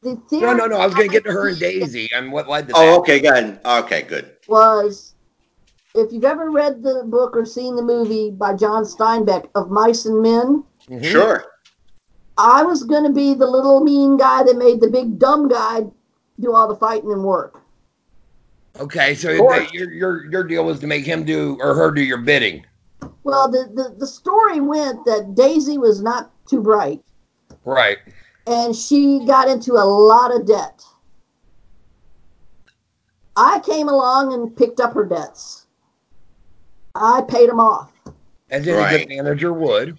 The 0.03 0.21
No, 0.33 0.53
no, 0.53 0.67
no. 0.67 0.77
I 0.79 0.87
was 0.87 0.95
going 0.95 1.09
to 1.09 1.13
get 1.13 1.25
to 1.25 1.33
her 1.33 1.49
and 1.49 1.59
Daisy 1.59 2.11
and 2.15 2.31
what 2.33 2.49
led 2.49 2.69
to 2.69 2.75
Oh, 2.77 2.81
that. 2.81 2.99
okay, 3.01 3.21
go 3.21 3.31
ahead. 3.31 3.61
Okay, 3.65 4.03
good. 4.03 4.33
was 4.49 5.15
if 5.95 6.13
you've 6.13 6.25
ever 6.25 6.51
read 6.51 6.83
the 6.83 7.05
book 7.07 7.37
or 7.37 7.47
seen 7.47 7.77
the 7.77 7.83
movie 7.83 8.31
by 8.31 8.53
John 8.55 8.83
Steinbeck 8.85 9.49
of 9.55 9.71
Mice 9.71 10.05
and 10.07 10.21
Men, 10.21 10.65
Mhm. 10.91 11.05
Sure. 11.05 11.45
I 12.37 12.65
was 12.65 12.83
going 12.83 13.05
to 13.05 13.13
be 13.13 13.33
the 13.35 13.47
little 13.47 13.81
mean 13.81 14.17
guy 14.17 14.43
that 14.43 14.57
made 14.57 14.81
the 14.81 14.91
big 14.91 15.19
dumb 15.21 15.49
guy 15.49 15.85
do 16.41 16.53
all 16.53 16.67
the 16.69 16.75
fighting 16.75 17.13
and 17.13 17.23
work. 17.25 17.63
Okay, 18.81 19.15
so 19.15 19.37
course. 19.39 19.71
the, 19.71 19.79
your 19.79 19.93
your 19.93 20.25
your 20.31 20.45
deal 20.45 20.65
was 20.65 20.81
to 20.81 20.87
make 20.87 21.05
him 21.05 21.25
do 21.25 21.57
or 21.61 21.75
her 21.75 21.91
do 21.91 22.03
your 22.03 22.19
bidding, 22.19 22.65
Well, 23.23 23.49
the, 23.51 23.71
the, 23.73 23.95
the 23.99 24.07
story 24.07 24.61
went 24.61 25.05
that 25.05 25.35
Daisy 25.35 25.79
was 25.79 26.03
not 26.03 26.31
too 26.47 26.61
bright 26.61 27.01
right? 27.65 27.99
and 28.47 28.75
she 28.75 29.25
got 29.27 29.49
into 29.49 29.75
a 29.75 29.85
lot 29.85 30.35
of 30.35 30.47
debt. 30.47 30.85
I 33.37 33.61
came 33.61 33.89
along 33.89 34.33
and 34.33 34.55
picked 34.57 34.81
up 34.81 34.95
her 34.95 35.05
debts. 35.05 35.67
I 36.95 37.23
paid 37.23 37.49
them 37.49 37.59
off. 37.61 37.93
As 38.51 38.69
any 38.69 38.77
Right. 38.77 39.01
good 39.01 39.09
manager 39.09 39.53
would. 39.53 39.99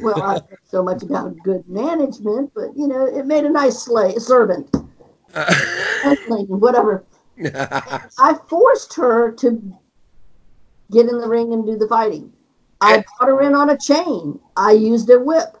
Well, 0.00 0.22
I 0.22 0.34
don't 0.34 0.50
know 0.50 0.56
so 0.64 0.82
much 0.82 1.02
about 1.02 1.36
good 1.42 1.68
management, 1.68 2.52
but 2.54 2.76
you 2.76 2.88
know, 2.88 3.06
it 3.06 3.26
made 3.26 3.44
a 3.44 3.50
nice 3.50 3.78
slave 3.78 4.20
servant, 4.22 4.68
handling, 4.72 4.79
whatever. 6.48 7.04
I 8.18 8.34
forced 8.48 8.94
her 8.94 9.32
to 9.32 9.62
get 10.90 11.08
in 11.08 11.18
the 11.18 11.28
ring 11.28 11.52
and 11.52 11.64
do 11.64 11.76
the 11.76 11.88
fighting. 11.88 12.32
I 12.80 13.04
brought 13.18 13.28
her 13.28 13.42
in 13.42 13.54
on 13.54 13.70
a 13.70 13.78
chain. 13.78 14.40
I 14.56 14.72
used 14.72 15.10
a 15.10 15.18
whip. 15.18 15.56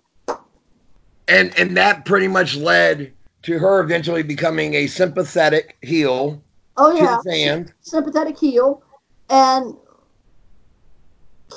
and 1.28 1.56
and 1.58 1.76
that 1.76 2.04
pretty 2.04 2.28
much 2.28 2.56
led 2.56 3.12
to 3.42 3.58
her 3.58 3.80
eventually 3.80 4.22
becoming 4.22 4.74
a 4.74 4.86
sympathetic 4.86 5.76
heel 5.82 6.42
Oh 6.76 6.92
yeah, 6.92 7.20
sympathetic 7.82 8.38
heel, 8.38 8.82
and 9.28 9.76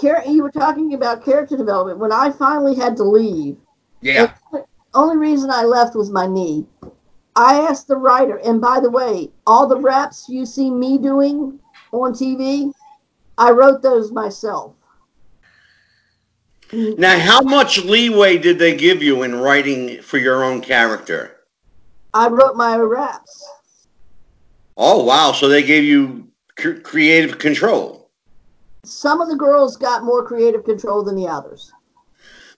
Char- 0.02 0.26
you 0.28 0.44
were 0.44 0.52
talking 0.52 0.94
about 0.94 1.24
character 1.24 1.56
development. 1.56 2.00
When 2.00 2.12
I 2.12 2.32
finally 2.32 2.76
had 2.76 2.98
to 2.98 3.04
leave, 3.04 3.56
Yeah. 4.02 4.34
the 4.52 4.66
only 4.94 5.16
reason 5.18 5.50
I 5.50 5.64
left 5.64 5.96
was 5.96 6.10
my 6.10 6.28
knee. 6.28 6.66
I 7.36 7.62
asked 7.62 7.88
the 7.88 7.98
writer, 7.98 8.38
and 8.38 8.62
by 8.62 8.80
the 8.80 8.90
way, 8.90 9.32
all 9.48 9.68
the 9.68 9.80
raps 9.80 10.30
you 10.30 10.46
see 10.46 10.70
me 10.70 10.98
doing 10.98 11.60
on 11.92 12.14
TV, 12.14 12.72
I 13.38 13.52
wrote 13.52 13.82
those 13.82 14.12
myself. 14.12 14.76
Now, 16.72 17.20
how 17.20 17.42
much 17.42 17.84
leeway 17.84 18.38
did 18.38 18.58
they 18.58 18.76
give 18.76 19.04
you 19.04 19.24
in 19.24 19.36
writing 19.36 20.02
for 20.02 20.18
your 20.18 20.44
own 20.44 20.62
character? 20.62 21.38
I 22.14 22.28
wrote 22.30 22.56
my 22.56 22.78
raps. 22.78 23.48
Oh, 24.78 25.04
wow. 25.04 25.32
So 25.34 25.48
they 25.48 25.64
gave 25.64 25.84
you 25.84 26.28
cr- 26.58 26.80
creative 26.80 27.38
control. 27.38 28.10
Some 28.86 29.22
of 29.22 29.30
the 29.30 29.36
girls 29.36 29.78
got 29.78 30.04
more 30.04 30.26
creative 30.26 30.66
control 30.66 31.04
than 31.04 31.16
the 31.16 31.28
others. 31.28 31.72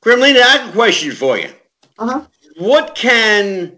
Gremlina, 0.02 0.42
I 0.42 0.58
have 0.58 0.70
a 0.70 0.72
question 0.72 1.12
for 1.12 1.38
you. 1.38 1.50
Uh 2.00 2.08
huh. 2.08 2.22
What 2.58 2.96
can 2.96 3.78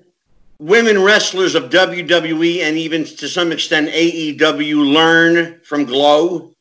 women 0.60 1.01
wrestlers 1.01 1.55
of 1.55 1.70
WWE 1.70 2.62
and 2.62 2.78
even 2.78 3.03
to 3.03 3.28
some 3.28 3.51
extent 3.51 3.89
AEW 3.89 4.93
learn 4.93 5.60
from 5.64 5.86
Glow? 5.86 6.51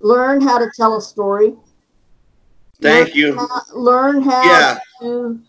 Learn 0.00 0.40
how 0.40 0.58
to 0.58 0.70
tell 0.76 0.96
a 0.96 1.00
story. 1.00 1.54
Thank 2.82 3.08
learn 3.08 3.16
you. 3.16 3.36
How, 3.36 3.60
learn 3.74 4.22
how 4.22 4.42
Yeah. 4.42 4.78
to 5.00 5.40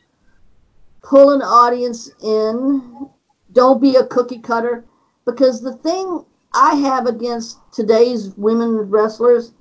pull 1.03 1.32
an 1.32 1.41
audience 1.41 2.10
in. 2.24 3.10
Don't 3.53 3.82
be 3.82 3.95
a 3.95 4.06
cookie 4.06 4.39
cutter. 4.39 4.86
Because 5.26 5.62
the 5.62 5.74
thing 5.74 6.24
I 6.53 6.76
have 6.76 7.08
against 7.08 7.58
today's 7.74 8.30
women 8.38 8.78
wrestlers, 8.89 9.53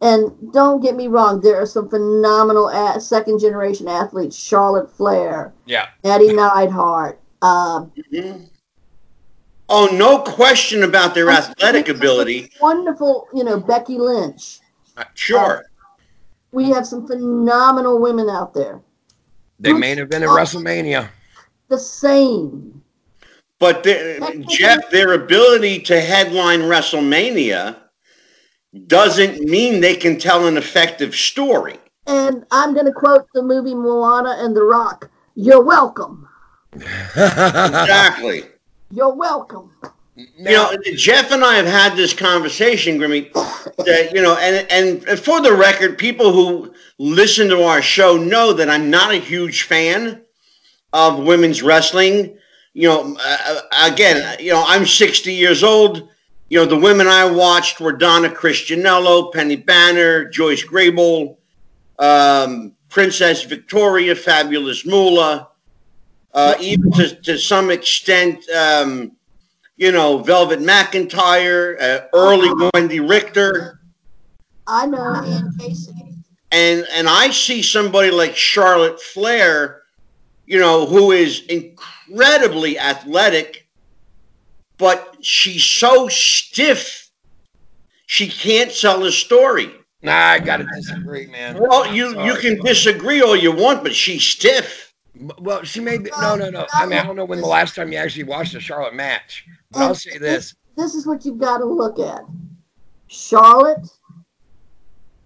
and 0.00 0.32
don't 0.52 0.80
get 0.80 0.96
me 0.96 1.06
wrong, 1.06 1.40
there 1.40 1.60
are 1.62 1.66
some 1.66 1.88
phenomenal 1.88 2.68
second 3.00 3.38
generation 3.38 3.86
athletes 3.86 4.36
Charlotte 4.36 4.90
Flair, 4.90 5.52
Yeah. 5.64 5.86
Nattie 6.04 6.34
Neidhart. 6.34 7.21
Um, 7.42 7.92
Mhm. 8.12 8.48
Oh, 9.68 9.88
no 9.92 10.18
question 10.18 10.82
about 10.82 11.14
their 11.14 11.30
athletic 11.30 11.88
ability. 11.88 12.50
Wonderful, 12.60 13.28
you 13.34 13.42
know, 13.42 13.58
Becky 13.58 13.98
Lynch. 13.98 14.60
Sure. 15.14 15.64
We 16.52 16.70
have 16.70 16.86
some 16.86 17.06
phenomenal 17.06 17.98
women 18.00 18.28
out 18.28 18.54
there. 18.54 18.80
They 19.58 19.72
main 19.72 19.98
event 19.98 20.24
in 20.24 20.30
WrestleMania. 20.30 21.08
The 21.68 21.78
same. 21.78 22.82
But 23.58 23.82
the, 23.82 24.44
Jeff, 24.48 24.90
their 24.90 25.14
ability 25.14 25.78
to 25.80 26.00
headline 26.00 26.60
WrestleMania 26.60 27.76
doesn't 28.86 29.40
mean 29.40 29.80
they 29.80 29.96
can 29.96 30.18
tell 30.18 30.46
an 30.46 30.56
effective 30.56 31.14
story. 31.14 31.78
And 32.06 32.44
I'm 32.50 32.74
going 32.74 32.86
to 32.86 32.92
quote 32.92 33.26
the 33.32 33.42
movie 33.42 33.74
Moana 33.74 34.36
and 34.38 34.56
The 34.56 34.64
Rock. 34.64 35.10
You're 35.34 35.62
welcome. 35.62 36.28
Exactly. 36.74 38.44
You're 38.90 39.14
welcome. 39.14 39.70
You 40.14 40.44
know, 40.44 40.76
Jeff 40.94 41.30
and 41.32 41.42
I 41.42 41.54
have 41.54 41.66
had 41.66 41.96
this 41.96 42.12
conversation, 42.12 42.98
Grimmy. 42.98 43.32
That 43.78 44.12
you 44.14 44.20
know, 44.20 44.36
and 44.36 44.66
and 44.70 45.18
for 45.18 45.40
the 45.40 45.54
record, 45.54 45.96
people 45.96 46.32
who 46.32 46.74
listen 46.98 47.48
to 47.48 47.62
our 47.62 47.80
show 47.80 48.16
know 48.16 48.52
that 48.52 48.68
I'm 48.68 48.90
not 48.90 49.12
a 49.12 49.16
huge 49.16 49.62
fan 49.62 50.22
of 50.92 51.24
women's 51.24 51.62
wrestling. 51.62 52.36
You 52.74 52.88
know, 52.88 53.16
uh, 53.24 53.60
again, 53.84 54.36
you 54.38 54.52
know, 54.52 54.64
I'm 54.66 54.86
60 54.86 55.32
years 55.32 55.62
old. 55.62 56.08
You 56.50 56.58
know, 56.58 56.66
the 56.66 56.78
women 56.78 57.06
I 57.06 57.24
watched 57.24 57.80
were 57.80 57.92
Donna 57.92 58.28
Christanello, 58.28 59.32
Penny 59.32 59.56
Banner, 59.56 60.26
Joyce 60.26 60.64
Grable, 60.64 61.36
um, 61.98 62.72
Princess 62.90 63.44
Victoria, 63.44 64.14
Fabulous 64.14 64.84
Moolah, 64.84 65.48
uh, 66.34 66.54
even 66.60 66.90
to, 66.92 67.14
to 67.22 67.38
some 67.38 67.70
extent, 67.70 68.48
um, 68.50 69.12
you 69.76 69.92
know, 69.92 70.18
Velvet 70.18 70.60
McIntyre, 70.60 71.80
uh, 71.80 72.06
early 72.14 72.48
Wendi 72.48 73.06
Richter. 73.06 73.80
I 74.66 74.86
know 74.86 75.14
Ann 75.14 75.52
Casey. 75.58 75.92
and 76.52 76.86
and 76.92 77.08
I 77.08 77.30
see 77.30 77.62
somebody 77.62 78.10
like 78.10 78.36
Charlotte 78.36 79.00
Flair, 79.00 79.82
you 80.46 80.58
know, 80.58 80.86
who 80.86 81.12
is 81.12 81.42
incredibly 81.46 82.78
athletic, 82.78 83.66
but 84.78 85.16
she's 85.20 85.64
so 85.64 86.08
stiff, 86.08 87.10
she 88.06 88.28
can't 88.28 88.70
sell 88.70 89.04
a 89.04 89.12
story. 89.12 89.70
Nah, 90.02 90.12
I 90.12 90.38
gotta 90.38 90.64
disagree, 90.64 91.26
man. 91.26 91.58
Well, 91.58 91.92
you 91.92 92.08
you 92.08 92.34
Sorry. 92.34 92.40
can 92.40 92.64
disagree 92.64 93.20
all 93.20 93.36
you 93.36 93.52
want, 93.52 93.82
but 93.82 93.94
she's 93.94 94.22
stiff. 94.22 94.91
Well, 95.38 95.62
she 95.62 95.80
may 95.80 95.98
be. 95.98 96.10
No, 96.20 96.36
no, 96.36 96.50
no. 96.50 96.66
I 96.72 96.86
mean, 96.86 96.98
I 96.98 97.04
don't 97.04 97.16
know 97.16 97.24
when 97.24 97.40
the 97.40 97.46
last 97.46 97.74
time 97.74 97.92
you 97.92 97.98
actually 97.98 98.24
watched 98.24 98.54
a 98.54 98.60
Charlotte 98.60 98.94
match, 98.94 99.44
but 99.70 99.80
I'll 99.80 99.94
say 99.94 100.18
this. 100.18 100.54
This 100.76 100.94
is 100.94 101.06
what 101.06 101.24
you've 101.24 101.38
got 101.38 101.58
to 101.58 101.66
look 101.66 101.98
at. 101.98 102.22
Charlotte, 103.08 103.86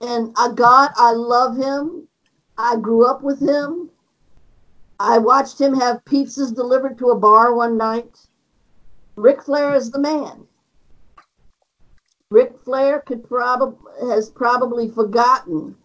and 0.00 0.34
I 0.36 0.52
God, 0.52 0.90
I 0.96 1.12
love 1.12 1.56
him. 1.56 2.08
I 2.58 2.76
grew 2.76 3.06
up 3.06 3.22
with 3.22 3.40
him. 3.40 3.90
I 4.98 5.18
watched 5.18 5.60
him 5.60 5.74
have 5.74 6.04
pizzas 6.04 6.54
delivered 6.54 6.98
to 6.98 7.10
a 7.10 7.18
bar 7.18 7.54
one 7.54 7.76
night. 7.76 8.18
Ric 9.14 9.42
Flair 9.42 9.74
is 9.74 9.90
the 9.90 10.00
man. 10.00 10.46
Ric 12.30 12.58
Flair 12.64 13.00
could 13.00 13.28
probably 13.28 13.76
has 14.10 14.30
probably 14.30 14.90
forgotten 14.90 15.76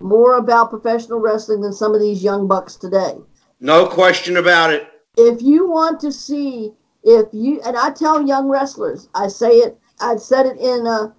more 0.00 0.36
about 0.36 0.70
professional 0.70 1.18
wrestling 1.18 1.62
than 1.62 1.72
some 1.72 1.94
of 1.94 2.00
these 2.00 2.22
young 2.22 2.46
bucks 2.46 2.76
today. 2.76 3.16
No 3.60 3.86
question 3.86 4.36
about 4.36 4.72
it. 4.72 4.88
if 5.16 5.42
you 5.42 5.68
want 5.68 6.00
to 6.00 6.12
see 6.12 6.72
if 7.02 7.26
you 7.32 7.60
and 7.64 7.76
I 7.76 7.90
tell 7.90 8.26
young 8.26 8.48
wrestlers, 8.48 9.08
I 9.14 9.28
say 9.28 9.58
it. 9.58 9.78
I 10.00 10.16
said 10.16 10.46
it 10.46 10.58
in 10.58 10.86
a. 10.86 11.14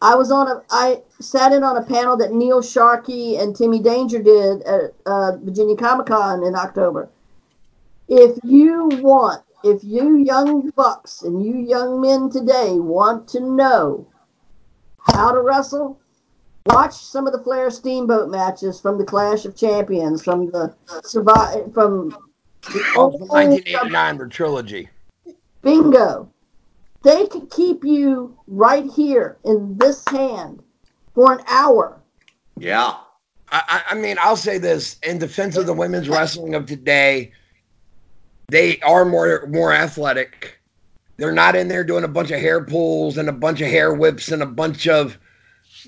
I 0.00 0.14
was 0.14 0.30
on 0.30 0.48
a. 0.48 0.62
I 0.70 1.02
sat 1.20 1.52
in 1.52 1.62
on 1.62 1.76
a 1.76 1.82
panel 1.82 2.16
that 2.18 2.32
Neil 2.32 2.62
Sharkey 2.62 3.36
and 3.36 3.54
Timmy 3.56 3.80
Danger 3.80 4.22
did 4.22 4.62
at 4.62 4.94
uh, 5.04 5.36
Virginia 5.38 5.76
Comic 5.76 6.06
Con 6.06 6.42
in 6.44 6.54
October. 6.54 7.08
If 8.08 8.38
you 8.44 8.88
want, 9.02 9.42
if 9.64 9.82
you 9.82 10.16
young 10.16 10.70
bucks 10.70 11.22
and 11.22 11.44
you 11.44 11.56
young 11.56 12.00
men 12.00 12.30
today 12.30 12.78
want 12.78 13.28
to 13.28 13.40
know 13.40 14.06
how 15.14 15.32
to 15.32 15.40
wrestle, 15.40 15.98
watch 16.66 16.94
some 16.94 17.26
of 17.26 17.32
the 17.32 17.42
Flair 17.42 17.70
Steamboat 17.70 18.30
matches 18.30 18.80
from 18.80 18.98
the 18.98 19.04
Clash 19.04 19.44
of 19.44 19.56
Champions, 19.56 20.22
from 20.22 20.50
the 20.50 20.74
survive 21.04 21.72
from 21.72 22.10
the 22.72 22.82
Oh, 22.96 23.02
old 23.02 23.20
1989, 23.28 24.18
the 24.18 24.28
trilogy. 24.28 24.88
Bingo. 25.62 26.30
They 27.02 27.26
could 27.26 27.50
keep 27.50 27.84
you 27.84 28.36
right 28.48 28.90
here 28.90 29.36
in 29.44 29.78
this 29.78 30.02
hand 30.08 30.62
for 31.14 31.32
an 31.32 31.40
hour. 31.46 32.00
Yeah. 32.58 32.94
I, 33.52 33.62
I, 33.68 33.82
I 33.90 33.94
mean, 33.94 34.16
I'll 34.20 34.36
say 34.36 34.58
this 34.58 34.96
in 35.04 35.18
defense 35.18 35.56
of 35.56 35.66
the 35.66 35.72
women's 35.72 36.08
wrestling 36.08 36.54
of 36.54 36.66
today, 36.66 37.32
they 38.48 38.80
are 38.80 39.04
more 39.04 39.46
more 39.48 39.72
athletic. 39.72 40.58
They're 41.16 41.32
not 41.32 41.54
in 41.54 41.68
there 41.68 41.84
doing 41.84 42.04
a 42.04 42.08
bunch 42.08 42.30
of 42.30 42.40
hair 42.40 42.64
pulls 42.64 43.18
and 43.18 43.28
a 43.28 43.32
bunch 43.32 43.60
of 43.60 43.68
hair 43.68 43.94
whips 43.94 44.32
and 44.32 44.42
a 44.42 44.46
bunch 44.46 44.88
of 44.88 45.18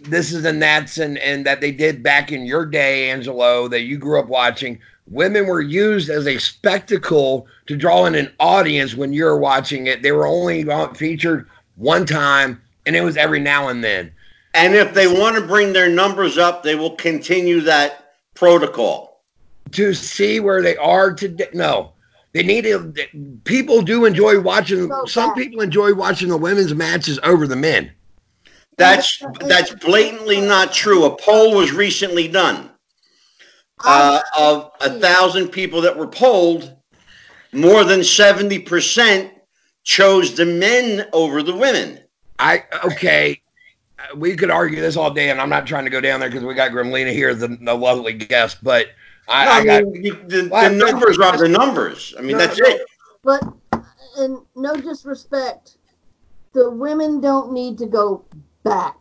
this 0.04 0.32
is 0.32 0.44
and 0.44 0.60
Nats 0.60 0.98
and 0.98 1.18
and 1.18 1.46
that 1.46 1.60
they 1.60 1.72
did 1.72 2.02
back 2.02 2.32
in 2.32 2.44
your 2.46 2.66
day, 2.66 3.10
Angelo, 3.10 3.68
that 3.68 3.82
you 3.82 3.98
grew 3.98 4.18
up 4.18 4.26
watching. 4.28 4.78
Women 5.06 5.46
were 5.46 5.60
used 5.60 6.10
as 6.10 6.26
a 6.26 6.38
spectacle 6.38 7.46
to 7.66 7.76
draw 7.76 8.04
in 8.04 8.14
an 8.14 8.30
audience 8.40 8.94
when 8.94 9.12
you're 9.12 9.38
watching 9.38 9.86
it. 9.86 10.02
They 10.02 10.12
were 10.12 10.26
only 10.26 10.64
featured 10.94 11.48
one 11.76 12.04
time, 12.04 12.60
and 12.84 12.94
it 12.94 13.00
was 13.00 13.16
every 13.16 13.40
now 13.40 13.68
and 13.68 13.82
then. 13.82 14.12
And 14.54 14.74
if 14.74 14.92
they 14.94 15.06
want 15.06 15.36
to 15.36 15.46
bring 15.46 15.72
their 15.72 15.88
numbers 15.88 16.36
up, 16.36 16.62
they 16.62 16.74
will 16.74 16.96
continue 16.96 17.60
that 17.62 18.12
protocol. 18.34 19.22
to 19.72 19.94
see 19.94 20.40
where 20.40 20.62
they 20.62 20.76
are 20.76 21.12
today. 21.12 21.48
No, 21.52 21.92
they 22.32 22.42
need 22.42 22.64
to. 22.64 22.92
People 23.44 23.82
do 23.82 24.04
enjoy 24.04 24.40
watching. 24.40 24.88
So 24.88 25.04
Some 25.06 25.34
people 25.34 25.60
enjoy 25.60 25.94
watching 25.94 26.28
the 26.28 26.36
women's 26.36 26.74
matches 26.74 27.18
over 27.22 27.46
the 27.46 27.56
men. 27.56 27.90
That's 28.78 29.22
that's 29.40 29.74
blatantly 29.74 30.40
not 30.40 30.72
true. 30.72 31.04
A 31.04 31.16
poll 31.16 31.54
was 31.56 31.72
recently 31.72 32.28
done. 32.28 32.70
Uh, 33.84 34.20
of 34.38 34.70
a 34.80 34.90
thousand 34.98 35.48
people 35.48 35.80
that 35.82 35.96
were 35.96 36.06
polled, 36.08 36.74
more 37.52 37.84
than 37.84 38.02
seventy 38.02 38.58
percent 38.58 39.32
chose 39.84 40.34
the 40.34 40.46
men 40.46 41.08
over 41.12 41.42
the 41.42 41.54
women. 41.54 42.00
I 42.38 42.64
okay. 42.84 43.40
uh, 43.98 44.16
We 44.16 44.36
could 44.36 44.50
argue 44.50 44.80
this 44.80 44.96
all 44.96 45.10
day, 45.12 45.30
and 45.30 45.40
I'm 45.40 45.48
not 45.50 45.66
trying 45.66 45.84
to 45.84 45.90
go 45.90 46.00
down 46.00 46.20
there 46.20 46.28
because 46.28 46.44
we 46.44 46.54
got 46.54 46.70
Gremlina 46.72 47.12
here, 47.12 47.34
the, 47.34 47.48
the 47.48 47.74
lovely 47.74 48.12
guest. 48.14 48.62
But 48.62 48.88
I, 49.28 49.44
No, 49.44 49.50
I 49.50 49.56
I 49.58 49.64
got 49.64 49.84
mean, 49.84 50.04
you- 50.04 50.24
the, 50.26 50.48
Well, 50.50 50.70
the 50.70 50.76
numbers 50.76 51.18
are 51.18 51.36
the 51.36 51.48
numbers. 51.48 52.14
I 52.18 52.22
mean, 52.22 52.32
No, 52.32 52.38
that's 52.38 52.58
no. 52.60 52.66
it. 52.68 52.82
But 53.22 53.42
and 54.18 54.38
no 54.56 54.74
disrespect, 54.74 55.76
the 56.52 56.68
women 56.70 57.20
don't 57.20 57.52
need 57.52 57.78
to 57.78 57.86
go 57.86 58.24
back. 58.64 58.96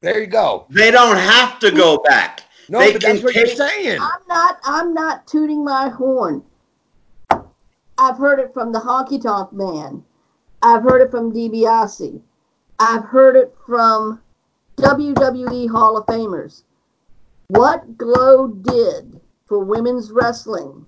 There 0.00 0.20
you 0.20 0.26
go. 0.26 0.66
They 0.70 0.90
don't 0.90 1.16
have 1.16 1.58
to 1.60 1.70
go 1.70 1.98
back. 1.98 2.42
No, 2.68 2.80
They 2.80 2.92
but 2.92 3.02
that's 3.02 3.18
can 3.18 3.24
what 3.24 3.34
you're 3.34 3.46
saying. 3.46 4.00
I'm 4.00 4.26
not 4.28 4.58
I'm 4.64 4.94
not 4.94 5.26
tooting 5.26 5.64
my 5.64 5.88
horn. 5.88 6.42
I've 7.98 8.18
heard 8.18 8.38
it 8.38 8.52
from 8.52 8.72
the 8.72 8.78
honky 8.78 9.22
tonk 9.22 9.52
man. 9.52 10.04
I've 10.62 10.82
heard 10.82 11.00
it 11.00 11.10
from 11.10 11.32
DiBiase. 11.32 12.20
I've 12.78 13.04
heard 13.04 13.36
it 13.36 13.54
from 13.66 14.20
WWE 14.78 15.70
Hall 15.70 15.96
of 15.96 16.06
Famers. 16.06 16.62
What 17.48 17.96
Glow 17.96 18.48
did 18.48 19.20
for 19.46 19.60
women's 19.60 20.10
wrestling 20.10 20.84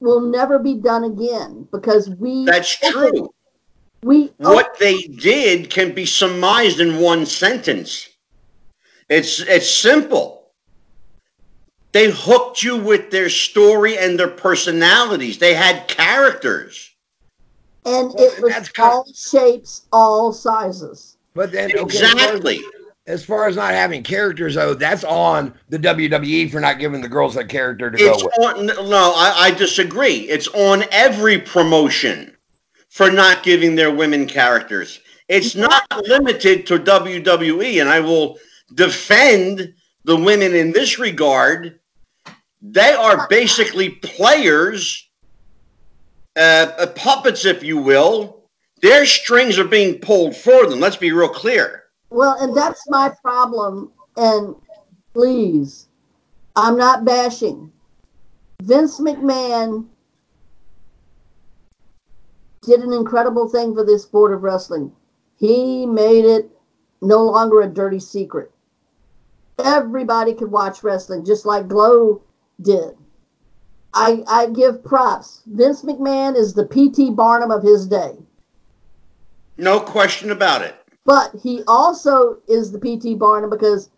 will 0.00 0.20
never 0.20 0.58
be 0.58 0.74
done 0.74 1.04
again 1.04 1.66
because 1.72 2.10
we 2.10 2.44
That's 2.44 2.76
true. 2.76 3.30
We 4.04 4.30
oh. 4.40 4.54
What 4.54 4.78
they 4.78 5.02
did 5.02 5.70
can 5.70 5.92
be 5.94 6.04
surmised 6.06 6.78
in 6.80 6.98
one 7.00 7.24
sentence. 7.26 8.08
It's 9.08 9.40
it's 9.40 9.68
simple. 9.70 10.50
They 11.92 12.10
hooked 12.10 12.62
you 12.62 12.76
with 12.76 13.10
their 13.10 13.28
story 13.30 13.96
and 13.98 14.18
their 14.18 14.28
personalities. 14.28 15.38
They 15.38 15.54
had 15.54 15.86
characters. 15.88 16.90
and 17.86 18.08
Well, 18.14 18.16
it 18.18 18.42
was 18.42 18.52
that's 18.52 18.68
kind 18.68 18.88
of- 18.88 18.94
all 18.94 19.06
shapes, 19.14 19.82
all 19.92 20.32
sizes. 20.32 21.16
But 21.34 21.52
then 21.52 21.70
okay, 21.76 21.98
as 21.98 22.00
far 22.00 22.18
as- 22.20 22.24
Exactly. 22.34 22.60
As 23.06 23.22
far 23.22 23.46
as 23.48 23.56
not 23.56 23.72
having 23.74 24.02
characters, 24.02 24.54
though, 24.54 24.72
that's 24.72 25.04
on 25.04 25.52
the 25.68 25.78
WWE 25.78 26.50
for 26.50 26.58
not 26.58 26.78
giving 26.78 27.02
the 27.02 27.08
girls 27.08 27.36
a 27.36 27.44
character 27.44 27.90
to 27.90 27.98
It's 28.02 28.22
go 28.22 28.30
with. 28.38 28.56
on 28.56 28.88
no, 28.88 29.12
I, 29.14 29.34
I 29.36 29.50
disagree. 29.50 30.20
It's 30.20 30.48
on 30.48 30.84
every 30.90 31.36
promotion 31.38 32.34
for 32.94 33.10
not 33.10 33.42
giving 33.42 33.74
their 33.74 33.92
women 33.92 34.24
characters. 34.24 35.00
It's 35.28 35.56
not 35.56 35.82
limited 36.06 36.64
to 36.68 36.78
WWE, 36.78 37.80
and 37.80 37.90
I 37.90 37.98
will 37.98 38.38
defend 38.74 39.74
the 40.04 40.14
women 40.14 40.54
in 40.54 40.70
this 40.70 40.96
regard. 41.00 41.80
They 42.62 42.92
are 42.92 43.26
basically 43.26 43.90
players, 43.90 45.08
uh, 46.36 46.70
uh, 46.78 46.86
puppets, 46.94 47.44
if 47.44 47.64
you 47.64 47.78
will. 47.78 48.44
Their 48.80 49.06
strings 49.06 49.58
are 49.58 49.64
being 49.64 49.98
pulled 49.98 50.36
for 50.36 50.66
them. 50.66 50.78
Let's 50.78 50.94
be 50.94 51.10
real 51.10 51.28
clear. 51.28 51.86
Well, 52.10 52.36
and 52.38 52.56
that's 52.56 52.88
my 52.88 53.12
problem. 53.22 53.90
And 54.16 54.54
please, 55.14 55.88
I'm 56.54 56.76
not 56.76 57.04
bashing. 57.04 57.72
Vince 58.62 59.00
McMahon 59.00 59.88
did 62.66 62.80
an 62.80 62.92
incredible 62.92 63.48
thing 63.48 63.74
for 63.74 63.84
this 63.84 64.02
sport 64.02 64.32
of 64.32 64.42
wrestling. 64.42 64.92
He 65.36 65.86
made 65.86 66.24
it 66.24 66.50
no 67.00 67.22
longer 67.24 67.60
a 67.60 67.68
dirty 67.68 68.00
secret. 68.00 68.50
Everybody 69.58 70.34
could 70.34 70.50
watch 70.50 70.82
wrestling, 70.82 71.24
just 71.24 71.46
like 71.46 71.68
Glow 71.68 72.22
did. 72.60 72.96
I, 73.92 74.24
I 74.26 74.46
give 74.46 74.82
props. 74.82 75.42
Vince 75.46 75.82
McMahon 75.82 76.36
is 76.36 76.52
the 76.52 76.64
P.T. 76.64 77.10
Barnum 77.10 77.50
of 77.50 77.62
his 77.62 77.86
day. 77.86 78.16
No 79.56 79.78
question 79.78 80.32
about 80.32 80.62
it. 80.62 80.74
But 81.04 81.30
he 81.40 81.62
also 81.68 82.38
is 82.48 82.72
the 82.72 82.78
PT 82.78 83.18
Barnum 83.18 83.50
because 83.50 83.90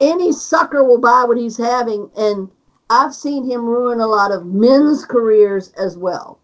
any 0.00 0.32
sucker 0.32 0.82
will 0.82 0.98
buy 0.98 1.24
what 1.24 1.36
he's 1.36 1.56
having, 1.56 2.10
and 2.16 2.50
I've 2.90 3.14
seen 3.14 3.48
him 3.48 3.64
ruin 3.64 4.00
a 4.00 4.06
lot 4.06 4.32
of 4.32 4.46
men's 4.46 5.04
careers 5.04 5.72
as 5.78 5.96
well. 5.96 6.40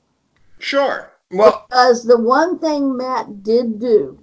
Sure. 0.58 1.12
Well, 1.30 1.66
Because 1.68 2.04
the 2.04 2.18
one 2.18 2.58
thing 2.58 2.96
Matt 2.96 3.42
did 3.42 3.78
do, 3.78 4.18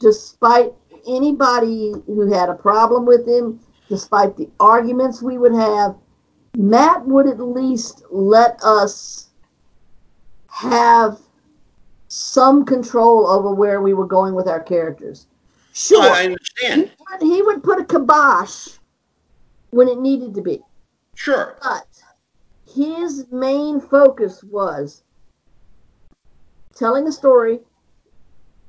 despite 0.00 0.72
anybody 1.08 1.94
who 2.06 2.30
had 2.32 2.48
a 2.48 2.54
problem 2.54 3.06
with 3.06 3.26
him, 3.26 3.60
despite 3.88 4.36
the 4.36 4.48
arguments 4.60 5.22
we 5.22 5.38
would 5.38 5.54
have, 5.54 5.96
Matt 6.56 7.04
would 7.06 7.26
at 7.26 7.40
least 7.40 8.02
let 8.10 8.62
us 8.62 9.28
have 10.48 11.18
some 12.08 12.64
control 12.64 13.26
over 13.26 13.52
where 13.52 13.80
we 13.80 13.92
were 13.92 14.06
going 14.06 14.34
with 14.34 14.46
our 14.46 14.60
characters. 14.60 15.26
Sure, 15.72 16.02
I 16.02 16.20
he, 16.20 16.26
understand. 16.26 16.92
would, 17.10 17.22
he 17.22 17.42
would 17.42 17.62
put 17.62 17.80
a 17.80 17.84
kibosh 17.84 18.68
when 19.70 19.88
it 19.88 19.98
needed 19.98 20.34
to 20.34 20.42
be. 20.42 20.62
Sure. 21.16 21.56
But 21.62 21.88
his 22.72 23.26
main 23.32 23.80
focus 23.80 24.44
was 24.44 25.02
telling 26.74 27.06
a 27.06 27.12
story, 27.12 27.60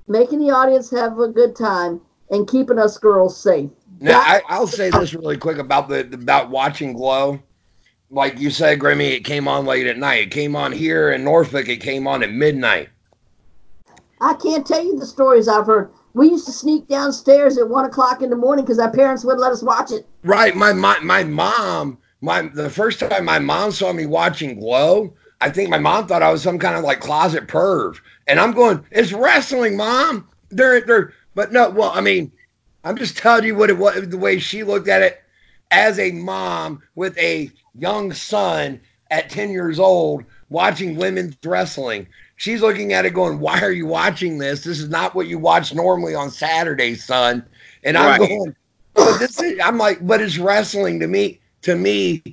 making 0.08 0.40
the 0.40 0.52
audience 0.52 0.90
have 0.92 1.20
a 1.20 1.28
good 1.28 1.56
time, 1.56 2.02
and 2.30 2.48
keeping 2.48 2.80
us 2.80 2.98
girls 2.98 3.40
safe. 3.40 3.70
now 4.00 4.20
I, 4.20 4.42
I'll 4.48 4.68
say 4.68 4.90
this 4.90 5.14
really 5.14 5.38
quick 5.38 5.58
about 5.58 5.90
the 5.90 6.02
about 6.14 6.50
watching 6.50 6.94
Glow. 6.94 7.40
Like 8.10 8.40
you 8.40 8.50
said, 8.50 8.80
Grimmy, 8.80 9.12
it 9.12 9.26
came 9.26 9.48
on 9.48 9.66
late 9.66 9.88
at 9.88 9.98
night. 9.98 10.28
It 10.28 10.32
came 10.32 10.56
on 10.56 10.72
here 10.72 11.12
in 11.12 11.24
Norfolk. 11.24 11.68
It 11.68 11.78
came 11.78 12.08
on 12.08 12.24
at 12.24 12.32
midnight. 12.32 12.90
I 14.22 14.36
can't 14.36 14.66
tell 14.66 14.84
you 14.84 14.98
the 14.98 15.06
stories 15.06 15.48
I've 15.48 15.66
heard. 15.66 15.92
We 16.14 16.30
used 16.30 16.46
to 16.46 16.52
sneak 16.52 16.88
downstairs 16.88 17.58
at 17.58 17.68
one 17.68 17.86
o'clock 17.86 18.22
in 18.22 18.30
the 18.30 18.36
morning 18.36 18.64
because 18.64 18.80
our 18.80 18.92
parents 18.92 19.26
wouldn't 19.26 19.42
let 19.42 19.52
us 19.52 19.62
watch 19.62 19.92
it. 19.92 20.08
Right. 20.24 20.56
My 20.56 20.72
my 20.72 20.98
my 21.00 21.24
mom, 21.24 21.98
my 22.22 22.44
the 22.44 22.70
first 22.70 23.00
time 23.00 23.26
my 23.26 23.40
mom 23.40 23.72
saw 23.72 23.92
me 23.92 24.06
watching 24.06 24.60
Glow, 24.60 25.14
I 25.46 25.52
think 25.52 25.70
my 25.70 25.78
mom 25.78 26.08
thought 26.08 26.24
I 26.24 26.32
was 26.32 26.42
some 26.42 26.58
kind 26.58 26.76
of 26.76 26.84
like 26.84 27.02
closet 27.02 27.48
perv. 27.48 28.00
And 28.26 28.40
I'm 28.40 28.52
going, 28.52 28.84
it's 28.90 29.14
wrestling, 29.14 29.78
mom. 29.78 30.28
They're 30.50 30.82
they're 30.82 31.14
but 31.36 31.52
no, 31.52 31.70
well, 31.70 31.92
I 31.94 32.02
mean, 32.02 32.32
I'm 32.84 32.98
just 32.98 33.16
telling 33.16 33.44
you 33.44 33.54
what 33.54 33.70
it 33.70 33.78
was 33.78 34.10
the 34.10 34.18
way 34.18 34.40
she 34.40 34.64
looked 34.64 34.88
at 34.88 35.04
it 35.04 35.22
as 35.70 36.00
a 36.00 36.12
mom 36.14 36.82
with 36.96 37.16
a 37.20 37.52
young 37.76 38.12
son 38.12 38.82
at 39.12 39.30
10 39.30 39.52
years 39.52 39.78
old 39.78 40.24
watching 40.50 40.96
women's 40.96 41.38
wrestling. 41.46 42.08
She's 42.38 42.62
looking 42.62 42.94
at 42.94 43.06
it 43.06 43.14
going, 43.14 43.40
Why 43.40 43.62
are 43.62 43.72
you 43.72 43.86
watching 43.86 44.40
this? 44.40 44.64
This 44.64 44.80
is 44.80 44.90
not 44.90 45.14
what 45.14 45.28
you 45.28 45.38
watch 45.38 45.76
normally 45.76 46.16
on 46.16 46.32
Saturday, 46.32 46.96
son. 46.96 47.46
And 47.84 47.96
I'm 47.96 48.18
going, 48.18 48.56
but 48.96 49.20
this 49.20 49.40
is, 49.40 49.60
I'm 49.64 49.78
like, 49.78 50.00
but 50.06 50.22
it's 50.22 50.40
wrestling 50.40 51.02
to 51.02 51.08
me. 51.08 51.40
To 51.62 51.76
me, 51.76 52.24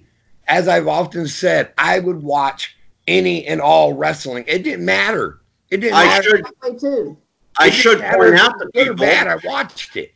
as 0.48 0.66
I've 0.66 0.88
often 0.88 1.28
said, 1.28 1.74
I 1.76 1.98
would 1.98 2.22
watch 2.22 2.74
any 3.06 3.46
and 3.46 3.60
all 3.60 3.94
wrestling. 3.94 4.44
It 4.46 4.62
didn't 4.62 4.84
matter. 4.84 5.40
It 5.70 5.78
didn't 5.78 5.96
I 5.96 6.06
matter. 6.06 6.22
should 6.22 6.44
That 6.44 6.54
way 6.62 6.78
too. 6.78 7.18
I 7.58 7.70
should 7.70 8.00
point 8.00 8.34
out 8.34 8.58
to 8.58 8.64
was 8.64 8.70
good 8.74 8.88
or 8.88 8.94
people 8.94 9.06
bad. 9.06 9.28
I 9.28 9.36
watched 9.46 9.96
it. 9.96 10.12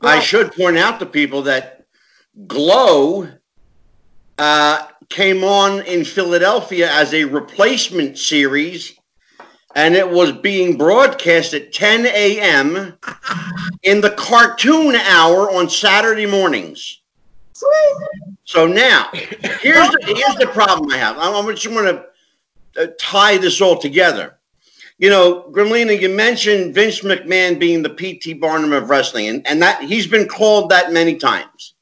I 0.00 0.20
should 0.20 0.52
point 0.52 0.78
out 0.78 1.00
to 1.00 1.06
people 1.06 1.42
that 1.42 1.84
Glow 2.46 3.28
uh, 4.38 4.86
came 5.08 5.42
on 5.42 5.82
in 5.82 6.04
Philadelphia 6.04 6.90
as 6.90 7.12
a 7.12 7.24
replacement 7.24 8.16
series, 8.16 8.94
and 9.74 9.94
it 9.94 10.08
was 10.08 10.32
being 10.32 10.78
broadcast 10.78 11.52
at 11.54 11.72
10 11.72 12.06
a.m. 12.06 12.96
in 13.82 14.00
the 14.00 14.10
cartoon 14.10 14.94
hour 14.94 15.50
on 15.50 15.68
Saturday 15.68 16.26
mornings. 16.26 17.00
Sweet. 17.58 18.36
So 18.44 18.66
now, 18.66 19.08
here's 19.12 19.88
the, 19.90 19.98
here's 20.06 20.36
the 20.36 20.48
problem 20.52 20.90
I 20.92 20.96
have. 20.96 21.18
I, 21.18 21.28
I 21.30 21.52
just 21.52 21.66
want 21.74 21.86
to 22.76 22.82
uh, 22.82 22.86
tie 23.00 23.36
this 23.36 23.60
all 23.60 23.76
together. 23.76 24.38
You 24.98 25.10
know, 25.10 25.50
Gremlina, 25.50 26.00
you 26.00 26.08
mentioned 26.08 26.74
Vince 26.74 27.00
McMahon 27.00 27.58
being 27.58 27.82
the 27.82 27.90
P.T. 27.90 28.34
Barnum 28.34 28.72
of 28.72 28.90
wrestling, 28.90 29.26
and, 29.28 29.46
and 29.46 29.60
that 29.62 29.82
he's 29.82 30.06
been 30.06 30.28
called 30.28 30.70
that 30.70 30.92
many 30.92 31.16
times. 31.16 31.74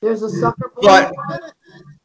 There's 0.00 0.22
a 0.22 0.30
sucker 0.30 0.72
for 0.74 0.82
But- 0.82 1.12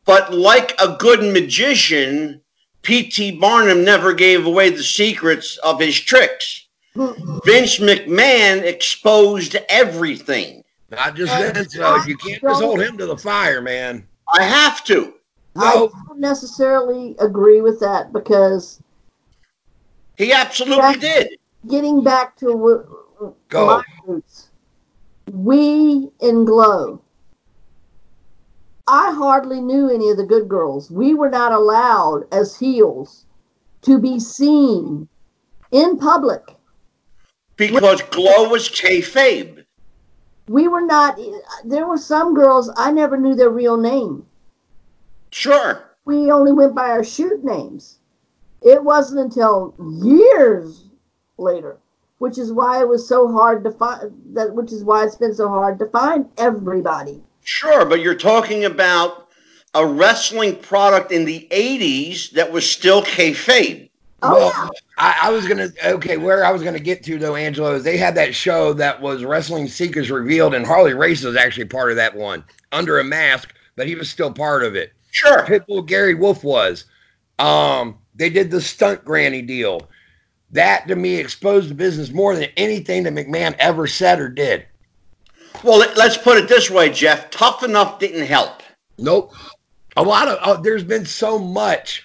But 0.05 0.33
like 0.33 0.79
a 0.79 0.95
good 0.99 1.21
magician, 1.33 2.41
P.T. 2.83 3.39
Barnum 3.39 3.83
never 3.83 4.13
gave 4.13 4.45
away 4.45 4.69
the 4.69 4.83
secrets 4.83 5.57
of 5.57 5.79
his 5.79 5.99
tricks. 5.99 6.67
Vince 6.95 7.79
McMahon 7.79 8.61
exposed 8.63 9.55
everything. 9.67 10.56
Not 10.89 11.15
just 11.15 11.33
Uh, 11.33 11.51
Vince, 11.53 11.73
though. 11.73 11.95
You 12.05 12.15
can't 12.17 12.41
just 12.41 12.61
hold 12.61 12.81
him 12.81 12.97
to 12.97 13.05
the 13.05 13.17
fire, 13.17 13.61
man. 13.61 14.07
I 14.33 14.43
have 14.43 14.83
to. 14.85 15.13
I 15.55 15.73
don't 15.73 16.19
necessarily 16.19 17.15
agree 17.19 17.61
with 17.61 17.79
that 17.79 18.13
because 18.13 18.79
He 20.17 20.31
absolutely 20.31 20.95
did. 20.95 21.37
getting 21.67 22.03
back 22.03 22.35
to 22.37 23.33
Go. 23.49 23.65
my 23.65 23.83
roots, 24.05 24.49
we 25.31 26.09
in 26.19 26.45
Glow, 26.45 27.01
I 28.87 29.11
hardly 29.11 29.59
knew 29.59 29.89
any 29.89 30.09
of 30.09 30.17
the 30.17 30.25
good 30.25 30.47
girls. 30.47 30.89
We 30.91 31.13
were 31.13 31.29
not 31.29 31.51
allowed 31.51 32.31
as 32.31 32.57
heels 32.57 33.25
to 33.81 33.99
be 33.99 34.19
seen 34.19 35.09
in 35.71 35.97
public. 35.97 36.43
Because 37.57 38.01
Glow 38.03 38.49
was 38.49 38.69
kayfabe. 38.69 39.65
We 40.47 40.67
were 40.67 40.81
not. 40.81 41.19
There 41.65 41.87
were 41.87 41.97
some 41.97 42.33
girls 42.33 42.69
I 42.75 42.91
never 42.91 43.17
knew 43.17 43.35
their 43.35 43.49
real 43.49 43.77
name. 43.77 44.25
Sure. 45.31 45.83
we 46.05 46.31
only 46.31 46.53
went 46.53 46.73
by 46.73 46.89
our 46.89 47.03
shoot 47.03 47.43
names. 47.43 47.97
It 48.61 48.83
wasn't 48.83 49.19
until 49.19 49.75
years 49.79 50.85
later 51.37 51.77
which 52.19 52.37
is 52.37 52.51
why 52.51 52.81
it 52.81 52.87
was 52.87 53.07
so 53.07 53.31
hard 53.31 53.63
to 53.63 53.71
find. 53.71 54.11
That 54.33 54.53
which 54.53 54.71
is 54.71 54.83
why 54.83 55.05
it's 55.05 55.15
been 55.15 55.33
so 55.33 55.49
hard 55.49 55.79
to 55.79 55.85
find 55.87 56.27
everybody. 56.37 57.21
Sure, 57.43 57.85
but 57.85 58.01
you're 58.01 58.15
talking 58.15 58.65
about 58.65 59.29
a 59.73 59.85
wrestling 59.85 60.55
product 60.55 61.11
in 61.11 61.25
the 61.25 61.47
'80s 61.51 62.31
that 62.31 62.51
was 62.51 62.69
still 62.69 63.03
kayfabe. 63.03 63.86
Oh 64.23 64.33
Well, 64.33 64.51
yeah, 64.55 64.69
I, 64.97 65.19
I 65.23 65.31
was 65.31 65.47
gonna 65.47 65.69
okay, 65.85 66.17
where 66.17 66.43
I 66.43 66.51
was 66.51 66.63
gonna 66.63 66.79
get 66.79 67.03
to 67.03 67.19
though, 67.19 67.35
Angelo, 67.35 67.75
is 67.75 67.83
they 67.83 67.97
had 67.97 68.15
that 68.15 68.33
show 68.33 68.73
that 68.73 69.01
was 69.01 69.23
Wrestling 69.23 69.67
Secrets 69.67 70.09
Revealed, 70.09 70.53
and 70.53 70.65
Harley 70.65 70.93
Race 70.93 71.23
was 71.23 71.35
actually 71.35 71.65
part 71.65 71.91
of 71.91 71.97
that 71.97 72.15
one 72.15 72.43
under 72.71 72.99
a 72.99 73.03
mask, 73.03 73.53
but 73.75 73.87
he 73.87 73.95
was 73.95 74.09
still 74.09 74.31
part 74.31 74.63
of 74.63 74.75
it. 74.75 74.93
Sure. 75.11 75.45
Pitbull 75.45 75.85
Gary 75.85 76.15
Wolfe 76.15 76.43
was. 76.43 76.85
Um, 77.39 77.97
they 78.15 78.29
did 78.29 78.49
the 78.49 78.61
stunt 78.61 79.05
granny 79.05 79.41
deal. 79.41 79.87
That 80.51 80.87
to 80.87 80.95
me 80.95 81.15
exposed 81.17 81.69
the 81.69 81.75
business 81.75 82.11
more 82.11 82.35
than 82.35 82.49
anything 82.57 83.03
that 83.03 83.13
McMahon 83.13 83.55
ever 83.59 83.85
said 83.85 84.19
or 84.19 84.29
did. 84.29 84.65
Well, 85.63 85.77
let- 85.77 85.97
let's 85.97 86.17
put 86.17 86.37
it 86.37 86.47
this 86.47 86.69
way, 86.69 86.89
Jeff. 86.89 87.29
Tough 87.29 87.63
enough 87.63 87.99
didn't 87.99 88.25
help. 88.25 88.63
Nope. 88.97 89.33
A 89.95 90.03
lot 90.03 90.27
of 90.27 90.39
oh, 90.43 90.61
there's 90.61 90.83
been 90.83 91.05
so 91.05 91.37
much. 91.37 92.03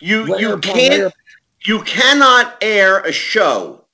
You 0.00 0.38
you 0.38 0.58
can't. 0.58 1.12
You 1.66 1.82
cannot 1.82 2.56
air 2.62 3.00
a 3.00 3.12
show 3.12 3.84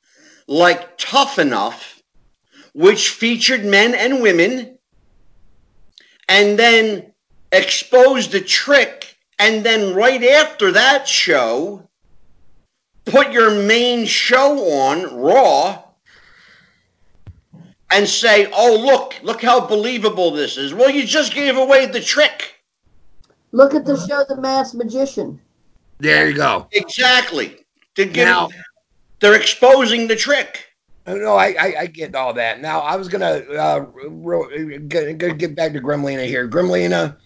like 0.46 0.98
Tough 0.98 1.38
Enough, 1.38 2.02
which 2.74 3.10
featured 3.10 3.64
men 3.64 3.94
and 3.94 4.20
women, 4.20 4.78
and 6.28 6.58
then 6.58 7.12
expose 7.50 8.28
the 8.28 8.40
trick, 8.40 9.16
and 9.38 9.64
then 9.64 9.94
right 9.94 10.22
after 10.22 10.72
that 10.72 11.08
show, 11.08 11.88
put 13.06 13.32
your 13.32 13.50
main 13.50 14.04
show 14.06 14.58
on 14.80 15.16
Raw. 15.16 15.82
And 17.94 18.08
say, 18.08 18.50
oh, 18.54 18.74
look, 18.82 19.22
look 19.22 19.42
how 19.42 19.66
believable 19.66 20.30
this 20.30 20.56
is. 20.56 20.72
Well, 20.72 20.88
you 20.88 21.04
just 21.04 21.34
gave 21.34 21.58
away 21.58 21.84
the 21.84 22.00
trick. 22.00 22.54
look 23.50 23.74
at 23.74 23.84
the 23.84 23.98
show, 24.08 24.24
The 24.26 24.40
Masked 24.40 24.76
Magician. 24.76 25.38
There 25.98 26.26
you 26.26 26.34
go. 26.34 26.68
Exactly. 26.72 27.61
To 27.96 28.04
give, 28.06 28.26
Now, 28.26 28.48
they're 29.20 29.34
exposing 29.34 30.08
the 30.08 30.16
trick. 30.16 30.66
no, 31.06 31.34
I, 31.36 31.54
I 31.60 31.74
I 31.80 31.86
get 31.86 32.14
all 32.14 32.32
that. 32.34 32.60
Now 32.60 32.80
I 32.80 32.96
was 32.96 33.08
gonna 33.08 33.42
uh, 33.50 33.86
ro- 34.08 34.48
get, 34.88 35.18
get 35.18 35.38
get 35.38 35.54
back 35.54 35.72
to 35.74 35.80
Gremlina 35.80 36.26
here. 36.26 36.48
Gremlina, 36.48 37.16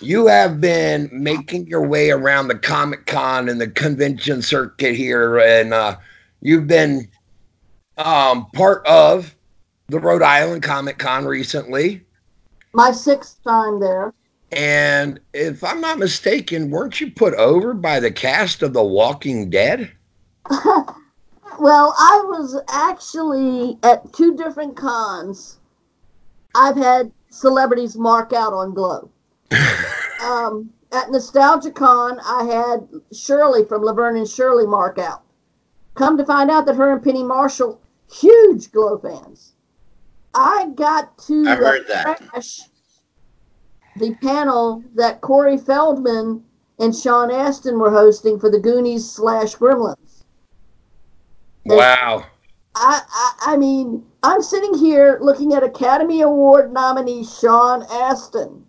you 0.00 0.26
have 0.26 0.60
been 0.60 1.08
making 1.12 1.66
your 1.66 1.86
way 1.86 2.10
around 2.10 2.48
the 2.48 2.58
Comic 2.58 3.06
Con 3.06 3.48
and 3.48 3.60
the 3.60 3.68
convention 3.68 4.42
circuit 4.42 4.94
here, 4.94 5.38
and 5.38 5.74
uh, 5.74 5.96
you've 6.40 6.66
been 6.66 7.08
um, 7.98 8.46
part 8.52 8.86
of 8.86 9.34
the 9.88 9.98
Rhode 9.98 10.22
Island 10.22 10.62
Comic 10.62 10.98
Con 10.98 11.24
recently. 11.24 12.04
My 12.72 12.92
sixth 12.92 13.42
time 13.42 13.80
there. 13.80 14.12
And 14.56 15.20
if 15.34 15.62
I'm 15.62 15.82
not 15.82 15.98
mistaken, 15.98 16.70
weren't 16.70 16.98
you 16.98 17.10
put 17.10 17.34
over 17.34 17.74
by 17.74 18.00
the 18.00 18.10
cast 18.10 18.62
of 18.62 18.72
The 18.72 18.82
Walking 18.82 19.50
Dead? 19.50 19.92
well, 20.50 21.94
I 21.98 22.24
was 22.26 22.58
actually 22.70 23.78
at 23.82 24.14
two 24.14 24.34
different 24.34 24.74
cons. 24.74 25.58
I've 26.54 26.76
had 26.76 27.12
celebrities 27.28 27.96
mark 27.96 28.32
out 28.32 28.54
on 28.54 28.72
Glow. 28.72 29.10
um, 30.22 30.70
at 30.90 31.10
Nostalgia 31.10 31.70
Con, 31.70 32.18
I 32.24 32.44
had 32.44 32.88
Shirley 33.12 33.66
from 33.66 33.82
Laverne 33.82 34.16
and 34.16 34.28
Shirley 34.28 34.66
mark 34.66 34.98
out. 34.98 35.22
Come 35.96 36.16
to 36.16 36.24
find 36.24 36.50
out 36.50 36.64
that 36.64 36.76
her 36.76 36.94
and 36.94 37.04
Penny 37.04 37.22
Marshall, 37.22 37.78
huge 38.10 38.72
Glow 38.72 38.96
fans. 38.96 39.52
I 40.32 40.70
got 40.74 41.18
to 41.26 41.44
I 41.46 41.56
heard 41.56 41.88
that. 41.88 42.22
crash 42.30 42.60
the 43.96 44.14
panel 44.16 44.84
that 44.94 45.20
Corey 45.20 45.56
Feldman 45.56 46.44
and 46.78 46.94
Sean 46.94 47.30
Astin 47.30 47.78
were 47.78 47.90
hosting 47.90 48.38
for 48.38 48.50
the 48.50 48.58
Goonies 48.60 49.08
slash 49.08 49.56
Gremlins. 49.56 50.22
Wow. 51.64 52.26
I, 52.74 53.00
I 53.08 53.54
I 53.54 53.56
mean, 53.56 54.04
I'm 54.22 54.42
sitting 54.42 54.74
here 54.74 55.18
looking 55.22 55.54
at 55.54 55.62
Academy 55.62 56.20
Award 56.20 56.72
nominee 56.72 57.24
Sean 57.24 57.84
Astin. 57.90 58.64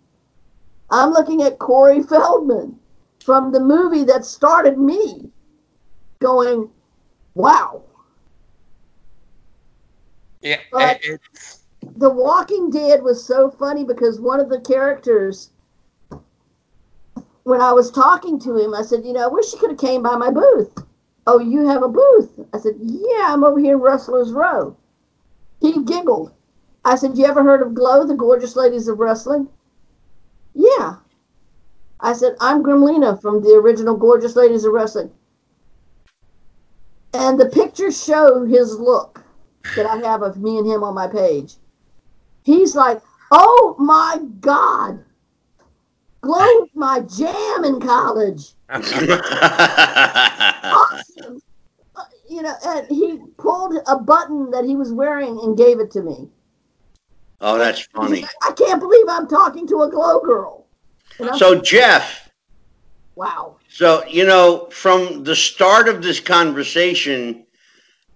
I'm 0.90 1.10
looking 1.10 1.42
at 1.42 1.58
Corey 1.58 2.02
Feldman 2.02 2.78
from 3.22 3.52
the 3.52 3.60
movie 3.60 4.04
that 4.04 4.24
started 4.24 4.78
me, 4.78 5.30
going, 6.20 6.70
"Wow." 7.34 7.82
Yeah. 10.40 10.60
But- 10.72 11.04
it- 11.04 11.20
The 11.98 12.10
Walking 12.10 12.70
Dead 12.70 13.02
was 13.02 13.24
so 13.24 13.50
funny 13.50 13.82
because 13.82 14.20
one 14.20 14.38
of 14.38 14.48
the 14.48 14.60
characters, 14.60 15.50
when 17.42 17.60
I 17.60 17.72
was 17.72 17.90
talking 17.90 18.38
to 18.38 18.56
him, 18.56 18.72
I 18.72 18.82
said, 18.82 19.04
"You 19.04 19.14
know, 19.14 19.24
I 19.24 19.26
wish 19.26 19.52
you 19.52 19.58
could 19.58 19.70
have 19.70 19.80
came 19.80 20.00
by 20.00 20.14
my 20.14 20.30
booth." 20.30 20.78
Oh, 21.26 21.40
you 21.40 21.66
have 21.66 21.82
a 21.82 21.88
booth? 21.88 22.38
I 22.52 22.58
said, 22.58 22.76
"Yeah, 22.78 23.32
I'm 23.32 23.42
over 23.42 23.58
here 23.58 23.74
in 23.74 23.82
Wrestlers 23.82 24.32
Row." 24.32 24.76
He 25.58 25.82
giggled. 25.82 26.30
I 26.84 26.94
said, 26.94 27.18
"You 27.18 27.24
ever 27.24 27.42
heard 27.42 27.62
of 27.62 27.74
Glow, 27.74 28.04
the 28.04 28.14
Gorgeous 28.14 28.54
Ladies 28.54 28.86
of 28.86 29.00
Wrestling?" 29.00 29.48
Yeah. 30.54 30.98
I 31.98 32.12
said, 32.12 32.36
"I'm 32.38 32.62
Gremlina 32.62 33.20
from 33.20 33.42
the 33.42 33.56
original 33.56 33.96
Gorgeous 33.96 34.36
Ladies 34.36 34.64
of 34.64 34.72
Wrestling." 34.72 35.10
And 37.12 37.40
the 37.40 37.46
pictures 37.46 38.00
show 38.00 38.44
his 38.44 38.78
look 38.78 39.20
that 39.74 39.86
I 39.86 39.96
have 39.96 40.22
of 40.22 40.40
me 40.40 40.58
and 40.58 40.66
him 40.68 40.84
on 40.84 40.94
my 40.94 41.08
page. 41.08 41.58
He's 42.42 42.74
like, 42.74 43.00
"Oh 43.30 43.76
my 43.78 44.18
God, 44.40 45.04
Glow 46.20 46.38
was 46.38 46.68
my 46.74 47.00
jam 47.00 47.64
in 47.64 47.80
college." 47.80 48.52
Awesome. 50.70 51.40
You 52.28 52.42
know, 52.42 52.54
and 52.66 52.86
he 52.88 53.18
pulled 53.38 53.74
a 53.86 53.96
button 53.98 54.50
that 54.50 54.64
he 54.64 54.76
was 54.76 54.92
wearing 54.92 55.40
and 55.42 55.56
gave 55.56 55.80
it 55.80 55.90
to 55.92 56.02
me. 56.02 56.28
oh, 57.40 57.56
that's 57.56 57.80
funny. 57.80 58.20
like, 58.20 58.30
I 58.42 58.52
can't 58.52 58.80
believe 58.80 59.06
I'm 59.08 59.26
talking 59.26 59.66
to 59.68 59.82
a 59.82 59.90
Glow 59.90 60.20
girl. 60.20 60.66
So, 61.36 61.60
Jeff, 61.60 62.30
wow. 63.16 63.56
so, 63.68 64.04
you 64.06 64.26
know, 64.26 64.68
from 64.70 65.24
the 65.24 65.34
start 65.34 65.88
of 65.88 66.02
this 66.02 66.20
conversation, 66.20 67.44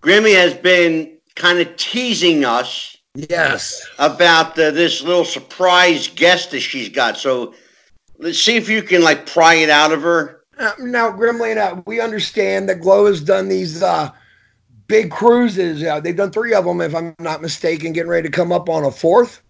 Grimmy 0.03 0.35
has 0.35 0.55
been 0.55 1.17
kind 1.35 1.59
of 1.59 1.75
teasing 1.77 2.45
us 2.45 2.92
yes. 3.15 3.87
about 3.99 4.59
uh, 4.59 4.71
this 4.71 5.03
little 5.03 5.25
surprise 5.25 6.09
guest 6.09 6.51
that 6.53 6.61
she's 6.61 6.89
got. 6.89 7.17
So, 7.17 7.55
let's 8.19 8.39
see 8.39 8.57
if 8.57 8.69
you 8.69 8.83
can, 8.83 9.03
like, 9.03 9.27
pry 9.27 9.55
it 9.55 9.71
out 9.71 9.93
of 9.93 10.03
her. 10.03 10.43
Uh, 10.59 10.73
now, 10.81 11.11
Gremlina, 11.11 11.85
we 11.87 12.01
understand 12.01 12.69
that 12.69 12.81
Glow 12.81 13.07
has 13.07 13.21
done 13.21 13.49
these 13.49 13.83
uh, 13.83 14.11
big 14.87 15.11
cruises. 15.11 15.83
Uh, 15.83 16.01
they've 16.01 16.17
done 16.17 16.31
three 16.31 16.55
of 16.55 16.65
them, 16.65 16.81
if 16.81 16.95
I'm 16.95 17.15
not 17.19 17.43
mistaken, 17.43 17.93
getting 17.93 18.11
ready 18.11 18.29
to 18.29 18.33
come 18.33 18.53
up 18.53 18.69
on 18.69 18.85
a 18.85 18.91
fourth. 18.91 19.43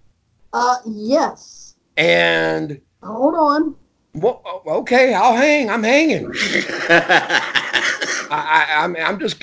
Uh, 0.53 0.77
yes. 0.87 1.75
And 1.97 2.81
Hold 3.03 3.35
on. 3.35 3.75
well, 4.15 4.63
okay, 4.67 5.13
I'll 5.15 5.35
hang. 5.35 5.69
I'm 5.69 5.83
hanging. 5.83 6.27
I, 8.31 8.31
I, 8.31 8.85
I'm, 8.85 8.97
I'm 8.97 9.19
just. 9.19 9.41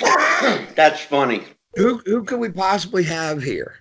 that's 0.76 1.02
funny. 1.02 1.44
Who, 1.76 1.98
who 2.06 2.24
could 2.24 2.40
we 2.40 2.50
possibly 2.50 3.04
have 3.04 3.44
here? 3.44 3.76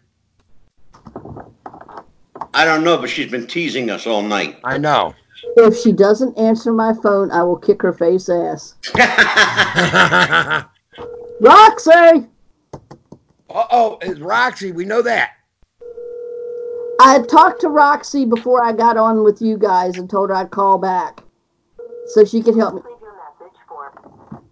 I 2.54 2.64
don't 2.64 2.82
know, 2.84 2.98
but 2.98 3.10
she's 3.10 3.30
been 3.30 3.46
teasing 3.46 3.90
us 3.90 4.06
all 4.06 4.22
night. 4.22 4.58
I 4.64 4.78
know. 4.78 5.14
If 5.56 5.76
she 5.76 5.92
doesn't 5.92 6.36
answer 6.38 6.72
my 6.72 6.92
phone, 6.94 7.30
I 7.30 7.42
will 7.42 7.56
kick 7.56 7.82
her 7.82 7.92
face 7.92 8.28
ass. 8.28 8.74
Roxy! 11.40 12.26
Uh 13.50 13.66
oh, 13.70 13.98
it's 14.02 14.20
Roxy. 14.20 14.72
We 14.72 14.84
know 14.84 15.02
that. 15.02 15.30
I 17.00 17.12
had 17.12 17.28
talked 17.28 17.60
to 17.60 17.68
Roxy 17.68 18.24
before 18.24 18.62
I 18.64 18.72
got 18.72 18.96
on 18.96 19.22
with 19.22 19.40
you 19.40 19.56
guys 19.56 19.96
and 19.96 20.10
told 20.10 20.30
her 20.30 20.36
I'd 20.36 20.50
call 20.50 20.78
back 20.78 21.22
so 22.08 22.24
she 22.24 22.42
could 22.42 22.56
help 22.56 22.74
me. 22.74 22.80
Leave 22.84 23.00
your 23.00 23.14
message 23.40 23.56
for 23.68 24.42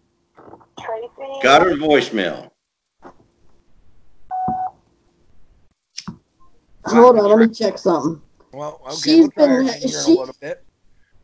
Tracy. 0.81 1.43
Got 1.43 1.63
her 1.63 1.75
voicemail. 1.75 2.51
Hold 6.87 7.19
on, 7.19 7.25
let 7.29 7.39
me 7.49 7.55
check 7.55 7.79
something. 7.79 8.21
Well, 8.53 8.81
okay. 8.87 8.95
She's 8.97 9.19
we'll 9.21 9.31
try 9.31 9.47
her 9.47 9.59
been- 9.65 9.69
again 9.69 9.81
here 9.89 9.99
in 9.99 10.05
she- 10.05 10.15
a 10.17 10.19
little 10.21 10.37
bit. 10.41 10.65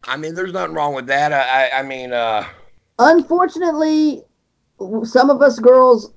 I 0.05 0.17
mean, 0.17 0.35
there's 0.35 0.53
nothing 0.53 0.75
wrong 0.75 0.95
with 0.95 1.07
that. 1.07 1.33
I, 1.33 1.69
I, 1.69 1.79
I 1.79 1.83
mean, 1.83 2.13
uh, 2.13 2.45
Unfortunately, 2.99 4.23
some 5.05 5.31
of 5.31 5.43
us 5.43 5.59
girls, 5.59 6.13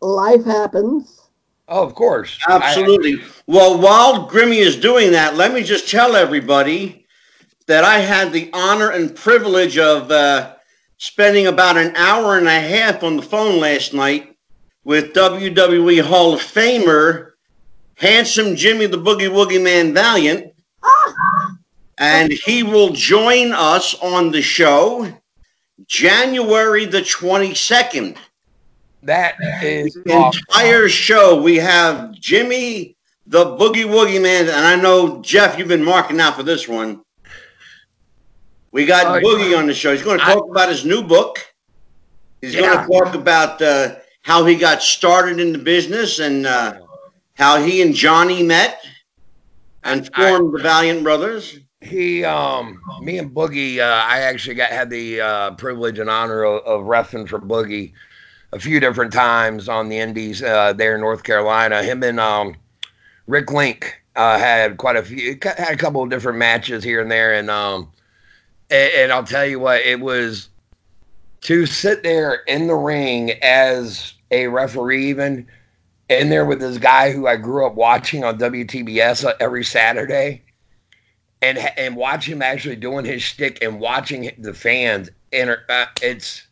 life 0.00 0.44
happens. 0.44 1.20
oh, 1.68 1.84
of 1.84 1.94
course. 1.94 2.38
I- 2.48 2.56
Absolutely. 2.56 3.22
well, 3.46 3.78
while 3.80 4.28
Grimmy 4.28 4.56
is 4.58 4.76
doing 4.76 5.12
that, 5.12 5.36
let 5.36 5.52
me 5.54 5.62
just 5.62 5.88
tell 5.88 6.16
everybody 6.16 7.06
that 7.66 7.84
I 7.84 7.98
had 7.98 8.32
the 8.32 8.50
honor 8.52 8.90
and 8.90 9.14
privilege 9.14 9.78
of 9.78 10.10
uh, 10.10 10.54
spending 10.98 11.46
about 11.46 11.76
an 11.76 11.94
hour 11.96 12.38
and 12.38 12.48
a 12.48 12.60
half 12.60 13.04
on 13.04 13.16
the 13.16 13.22
phone 13.22 13.60
last 13.60 13.94
night 13.94 14.36
with 14.84 15.12
WWE 15.14 16.02
Hall 16.02 16.34
of 16.34 16.40
Famer, 16.40 17.31
handsome 18.02 18.56
Jimmy 18.56 18.86
the 18.86 18.98
Boogie 18.98 19.30
Woogie 19.30 19.62
Man 19.62 19.94
Valiant. 19.94 20.52
And 21.98 22.32
he 22.32 22.64
will 22.64 22.90
join 22.90 23.52
us 23.52 23.94
on 24.02 24.32
the 24.32 24.42
show 24.42 25.06
January 25.86 26.84
the 26.84 27.00
22nd. 27.02 28.16
That 29.04 29.34
is 29.62 29.94
The 30.04 30.12
awesome. 30.12 30.40
entire 30.48 30.88
show, 30.88 31.40
we 31.40 31.56
have 31.56 32.12
Jimmy 32.12 32.96
the 33.26 33.44
Boogie 33.56 33.84
Woogie 33.86 34.20
Man. 34.20 34.48
And 34.48 34.66
I 34.66 34.74
know, 34.76 35.22
Jeff, 35.22 35.56
you've 35.58 35.68
been 35.68 35.84
marking 35.84 36.20
out 36.20 36.34
for 36.36 36.42
this 36.42 36.66
one. 36.66 37.02
We 38.72 38.84
got 38.84 39.06
Oh, 39.06 39.20
Boogie 39.24 39.50
yeah. 39.50 39.58
on 39.58 39.66
the 39.66 39.74
show. 39.74 39.92
He's 39.92 40.02
going 40.02 40.18
to 40.18 40.24
I- 40.26 40.34
talk 40.34 40.50
about 40.50 40.68
his 40.70 40.84
new 40.84 41.02
book. 41.04 41.38
He's 42.40 42.54
Yeah. 42.54 42.60
going 42.62 42.78
to 42.78 42.98
talk 43.04 43.14
about 43.14 43.62
uh, 43.62 43.96
how 44.22 44.44
he 44.44 44.56
got 44.56 44.82
started 44.82 45.38
in 45.38 45.52
the 45.52 45.58
business 45.58 46.18
and 46.18 46.46
uh, 46.46 46.74
how 47.34 47.62
he 47.62 47.82
and 47.82 47.94
Johnny 47.94 48.42
met 48.42 48.84
and 49.84 50.08
I- 50.14 50.30
formed 50.30 50.54
the 50.54 50.62
Valiant 50.62 51.02
Brothers. 51.02 51.58
he 51.80 52.24
um 52.24 52.80
me 53.02 53.18
and 53.18 53.34
boogie 53.34 53.78
uh, 53.78 54.04
i 54.06 54.20
actually 54.20 54.54
got 54.54 54.70
had 54.70 54.88
the 54.88 55.20
uh 55.20 55.50
privilege 55.52 55.98
and 55.98 56.08
honor 56.08 56.44
of, 56.44 56.62
of 56.64 56.86
refing 56.86 57.28
for 57.28 57.40
boogie 57.40 57.92
a 58.52 58.58
few 58.58 58.78
different 58.78 59.12
times 59.12 59.68
on 59.68 59.88
the 59.88 59.98
indies 59.98 60.42
uh 60.42 60.72
there 60.72 60.94
in 60.94 61.00
north 61.00 61.24
carolina 61.24 61.82
him 61.82 62.02
and 62.04 62.20
um 62.20 62.54
rick 63.26 63.50
link 63.50 64.00
uh 64.14 64.38
had 64.38 64.76
quite 64.76 64.94
a 64.96 65.02
few 65.02 65.36
had 65.42 65.72
a 65.72 65.76
couple 65.76 66.02
of 66.02 66.08
different 66.10 66.38
matches 66.38 66.84
here 66.84 67.00
and 67.00 67.10
there 67.10 67.34
and 67.34 67.50
um 67.50 67.90
and, 68.70 68.92
and 68.94 69.12
i'll 69.12 69.24
tell 69.24 69.44
you 69.46 69.58
what 69.58 69.80
it 69.80 69.98
was 70.00 70.48
to 71.40 71.66
sit 71.66 72.04
there 72.04 72.42
in 72.46 72.68
the 72.68 72.76
ring 72.76 73.32
as 73.42 74.14
a 74.30 74.46
referee 74.46 75.06
even 75.10 75.46
in 76.20 76.28
there 76.28 76.44
with 76.44 76.60
this 76.60 76.78
guy 76.78 77.10
who 77.12 77.26
i 77.26 77.36
grew 77.36 77.66
up 77.66 77.74
watching 77.74 78.24
on 78.24 78.38
wtbs 78.38 79.30
every 79.40 79.64
saturday 79.64 80.42
and 81.42 81.58
and 81.76 81.96
watch 81.96 82.26
him 82.26 82.40
actually 82.40 82.76
doing 82.76 83.04
his 83.04 83.22
shtick 83.22 83.62
and 83.62 83.78
watching 83.80 84.30
the 84.38 84.54
fans 84.54 85.10
enter. 85.32 85.64
Uh, 85.68 85.86
it's 86.00 86.46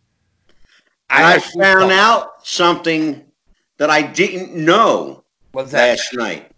And 1.09 1.25
I 1.25 1.35
like 1.35 1.45
found 1.45 1.93
out 1.93 2.47
something 2.47 3.25
that 3.79 3.89
I 3.89 4.03
didn't 4.03 4.55
know 4.55 5.25
What's 5.53 5.71
that? 5.73 5.91
last 5.91 6.15
night. 6.15 6.51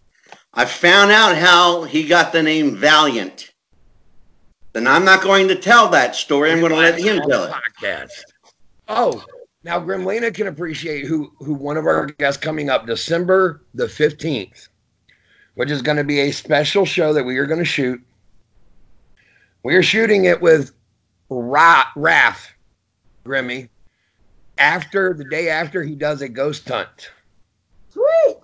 I 0.55 0.64
found 0.64 1.12
out 1.12 1.36
how 1.36 1.84
he 1.84 2.07
got 2.07 2.32
the 2.32 2.42
name 2.42 2.76
Valiant. 2.76 3.53
Then 4.72 4.86
I'm 4.86 5.05
not 5.05 5.22
going 5.22 5.48
to 5.48 5.55
tell 5.55 5.88
that 5.90 6.16
story. 6.16 6.50
I'm 6.50 6.61
going 6.61 6.72
to 6.72 6.78
let 6.78 6.98
him 6.98 7.18
tell 7.28 7.42
the 7.42 7.48
it. 7.48 7.53
Podcast. 7.53 8.22
Oh, 8.88 9.22
now 9.65 9.79
Gremlina 9.81 10.35
can 10.35 10.47
appreciate 10.47 11.07
who 11.07 11.33
who 11.39 11.55
one 11.55 11.77
of 11.77 11.87
our 11.87 12.07
guests 12.07 12.43
coming 12.43 12.69
up 12.71 12.87
December 12.87 13.63
the 13.75 13.89
fifteenth, 13.89 14.69
which 15.55 15.71
is 15.71 15.83
going 15.83 15.99
to 15.99 16.05
be 16.05 16.21
a 16.21 16.33
special 16.33 16.85
show 16.85 17.13
that 17.13 17.25
we 17.25 17.39
are 17.39 17.47
going 17.47 17.59
to 17.61 17.65
shoot. 17.65 18.01
We 19.63 19.75
are 19.77 19.83
shooting 19.83 20.25
it 20.25 20.41
with 20.41 20.73
Ra- 21.29 21.87
Raph 21.97 22.49
Grimmy 23.25 23.69
after 24.59 25.15
the 25.15 25.25
day 25.25 25.49
after 25.49 25.83
he 25.83 25.95
does 25.95 26.21
a 26.23 26.29
ghost 26.29 26.69
hunt. 26.69 27.11
sweet. 27.89 28.37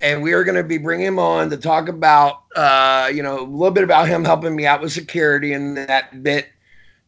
and 0.00 0.22
we 0.22 0.32
are 0.32 0.44
going 0.44 0.56
to 0.56 0.64
be 0.64 0.78
bringing 0.78 1.06
him 1.06 1.18
on 1.18 1.50
to 1.50 1.56
talk 1.56 1.88
about 1.88 2.44
uh 2.56 3.10
you 3.12 3.22
know 3.22 3.40
a 3.40 3.42
little 3.42 3.70
bit 3.70 3.84
about 3.84 4.08
him 4.08 4.24
helping 4.24 4.54
me 4.54 4.66
out 4.66 4.80
with 4.80 4.92
security 4.92 5.52
and 5.52 5.76
that 5.76 6.22
bit 6.22 6.48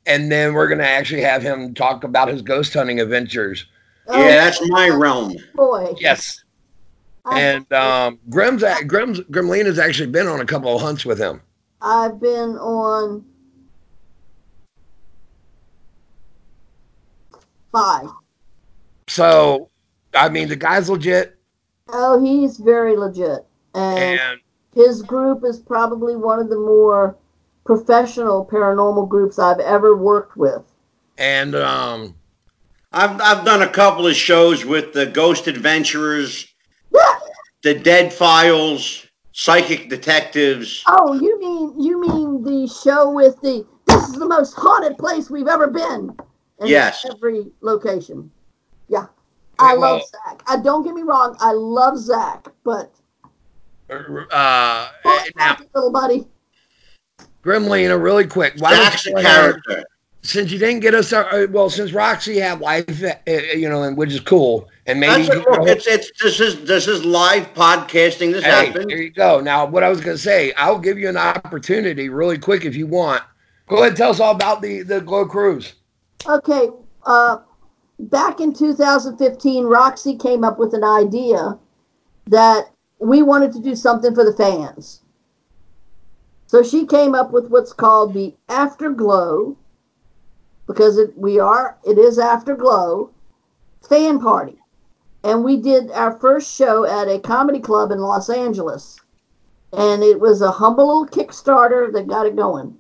and 0.07 0.31
then 0.33 0.55
we're 0.55 0.67
going 0.69 0.79
to 0.79 0.89
actually 0.89 1.21
have 1.23 1.43
him 1.43 1.75
talk 1.75 2.05
about 2.05 2.29
his 2.29 2.43
ghost 2.43 2.73
hunting 2.75 3.01
adventures 3.01 3.67
Oh, 4.07 4.19
Yeah, 4.19 4.35
that's 4.37 4.61
my 4.69 4.89
realm. 4.89 5.35
boy. 5.55 5.95
yes 5.99 6.43
and 7.31 7.71
um 7.73 8.19
grim's 8.31 8.63
a- 8.63 8.83
grim's 8.85 9.21
gremlina's 9.21 9.79
actually 9.79 10.09
been 10.11 10.27
on 10.27 10.41
a 10.41 10.47
couple 10.47 10.75
of 10.75 10.81
hunts 10.81 11.05
with 11.05 11.19
him 11.19 11.41
I've 11.83 12.19
been 12.21 12.57
on 12.57 13.25
five. 17.73 18.09
so 19.09 19.69
i 20.15 20.29
mean 20.29 20.49
the 20.49 20.57
guy's 20.57 20.89
legit 20.91 21.37
Oh, 21.93 22.23
he's 22.25 22.57
very 22.57 22.97
legit. 22.97 23.45
And 23.75 24.21
and 24.21 24.41
his 24.73 25.03
group 25.03 25.43
is 25.45 25.59
probably 25.59 26.15
one 26.15 26.39
of 26.39 26.49
the 26.49 26.55
more 26.57 27.17
professional 27.71 28.45
paranormal 28.45 29.09
groups 29.09 29.39
I've 29.39 29.61
ever 29.61 29.97
worked 29.97 30.37
with. 30.37 30.62
and 31.18 31.55
um 31.55 32.16
I've, 32.93 33.21
I've 33.21 33.45
done 33.45 33.62
a 33.62 33.68
couple 33.68 34.09
of 34.09 34.16
shows 34.16 34.64
with 34.64 34.93
the 34.93 35.07
Ghost 35.07 35.47
Adventurers, 35.47 36.53
the 37.62 37.75
Dead 37.75 38.12
Files, 38.12 39.07
Psychic 39.31 39.89
Detectives. 39.89 40.83
Oh, 40.89 41.12
you 41.12 41.39
mean 41.39 41.81
you 41.81 42.01
mean 42.01 42.43
the 42.43 42.66
show 42.66 43.09
with 43.12 43.41
the 43.43 43.64
this 43.87 44.09
is 44.09 44.14
the 44.14 44.27
most 44.27 44.55
haunted 44.55 44.99
place 44.99 45.31
we've 45.31 45.47
ever 45.47 45.68
been. 45.68 46.16
And 46.59 46.68
Yes. 46.68 47.07
Every 47.09 47.53
location. 47.61 48.29
Yeah. 48.89 49.07
I 49.61 49.77
well, 49.77 49.93
love 49.93 50.03
Zach. 50.09 50.43
I 50.49 50.57
don't 50.61 50.83
get 50.83 50.95
me 50.95 51.03
wrong, 51.03 51.37
I 51.39 51.53
love 51.53 51.97
Zach, 51.99 52.49
but 52.64 52.93
uh 53.89 54.89
oh, 55.05 55.25
now 55.37 55.57
little 55.75 55.93
buddy. 55.93 56.27
Grimlina 57.45 58.01
really 58.03 58.26
quick 58.26 58.55
why 58.59 58.74
That's 58.74 59.07
you 59.07 59.12
a 59.12 59.14
go 59.14 59.20
ahead- 59.20 59.36
character. 59.64 59.84
since 60.22 60.53
you 60.53 60.59
didn't 60.59 60.80
get 60.80 60.95
us, 60.95 61.12
uh, 61.14 61.47
well, 61.51 61.70
since 61.70 61.93
Roxy 61.93 62.38
had 62.38 62.61
life, 62.61 63.03
uh, 63.03 63.14
you 63.26 63.68
know, 63.70 63.82
and 63.84 63.97
which 63.97 64.12
is 64.12 64.20
cool, 64.20 64.68
and 64.86 65.01
maybe 65.01 65.22
That's 65.24 65.34
a, 65.34 65.51
look, 65.51 65.66
it's, 65.68 65.86
it's, 65.86 66.11
this 66.22 66.41
is 66.41 66.62
this 66.64 66.86
is 66.86 67.05
live 67.07 67.53
podcasting. 67.55 68.32
This 68.32 68.45
hey, 68.45 68.66
happened. 68.66 68.91
there 68.91 68.99
you 69.01 69.09
go. 69.11 69.41
Now, 69.41 69.64
what 69.64 69.82
I 69.82 69.88
was 69.88 70.03
going 70.03 70.16
to 70.18 70.22
say, 70.22 70.53
I'll 70.59 70.78
give 70.78 70.99
you 70.99 71.09
an 71.09 71.16
opportunity, 71.16 72.11
really 72.11 72.36
quick, 72.36 72.66
if 72.66 72.76
you 72.76 72.86
want. 72.86 73.22
Go 73.68 73.76
ahead, 73.76 73.88
and 73.88 73.97
tell 73.97 74.11
us 74.11 74.20
all 74.20 74.34
about 74.34 74.61
the 74.61 74.82
the 74.82 75.01
Glow 75.01 75.24
Cruise. 75.24 75.72
Okay, 76.28 76.68
uh, 77.07 77.38
back 77.99 78.41
in 78.41 78.53
2015, 78.53 79.64
Roxy 79.64 80.16
came 80.16 80.45
up 80.45 80.59
with 80.59 80.74
an 80.74 80.84
idea 80.84 81.59
that 82.26 82.64
we 82.99 83.22
wanted 83.22 83.53
to 83.55 83.61
do 83.62 83.74
something 83.74 84.14
for 84.14 84.24
the 84.24 84.34
fans. 84.34 85.01
So 86.51 86.65
she 86.65 86.85
came 86.85 87.15
up 87.15 87.31
with 87.31 87.47
what's 87.47 87.73
called 87.73 88.13
the 88.13 88.35
Afterglow, 88.49 89.57
because 90.67 90.99
it, 90.99 91.17
we 91.17 91.39
are 91.39 91.79
it 91.85 91.97
is 91.97 92.19
Afterglow 92.19 93.11
fan 93.89 94.19
party, 94.19 94.59
and 95.23 95.45
we 95.45 95.59
did 95.59 95.93
our 95.93 96.19
first 96.19 96.53
show 96.53 96.85
at 96.85 97.07
a 97.07 97.21
comedy 97.21 97.61
club 97.61 97.93
in 97.93 98.01
Los 98.01 98.29
Angeles, 98.29 98.99
and 99.73 100.03
it 100.03 100.19
was 100.19 100.43
a 100.43 100.51
humble 100.51 100.89
little 100.89 101.07
Kickstarter 101.07 101.93
that 101.93 102.09
got 102.09 102.27
it 102.27 102.35
going. 102.35 102.77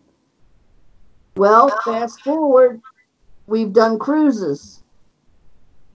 Well, 1.36 1.70
fast 1.84 2.22
forward 2.22 2.82
we've 3.46 3.72
done 3.72 4.00
cruises 4.00 4.82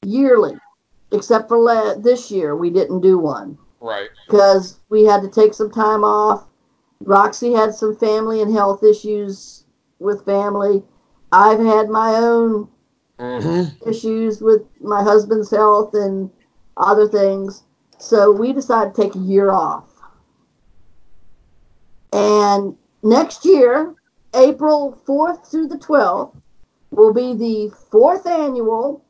yearly, 0.01 0.57
except 1.11 1.49
for 1.49 1.57
la- 1.57 1.95
this 1.95 2.31
year 2.31 2.55
we 2.55 2.69
didn't 2.69 3.01
do 3.01 3.19
one 3.19 3.57
Right. 3.81 4.07
because 4.25 4.79
we 4.87 5.03
had 5.03 5.21
to 5.23 5.27
take 5.27 5.53
some 5.53 5.69
time 5.69 6.05
off. 6.05 6.45
Roxy 7.01 7.53
had 7.53 7.73
some 7.73 7.95
family 7.95 8.41
and 8.41 8.53
health 8.53 8.83
issues 8.83 9.65
with 9.99 10.25
family. 10.25 10.83
I've 11.31 11.59
had 11.59 11.89
my 11.89 12.15
own 12.15 12.69
Mm-hmm. 13.19 13.75
issues 13.87 14.41
with 14.41 14.61
my 14.81 15.03
husband's 15.03 15.51
health 15.51 15.93
and 15.93 16.29
other 16.77 17.07
things. 17.07 17.63
So 17.97 18.31
we 18.31 18.53
decided 18.53 18.93
to 18.93 19.01
take 19.01 19.15
a 19.15 19.19
year 19.19 19.51
off. 19.51 19.89
And 22.13 22.75
next 23.03 23.45
year, 23.45 23.95
April 24.33 24.97
4th 25.07 25.49
through 25.49 25.67
the 25.67 25.77
12th, 25.77 26.33
will 26.91 27.13
be 27.13 27.33
the 27.33 27.69
fourth 27.91 28.25
annual 28.25 29.03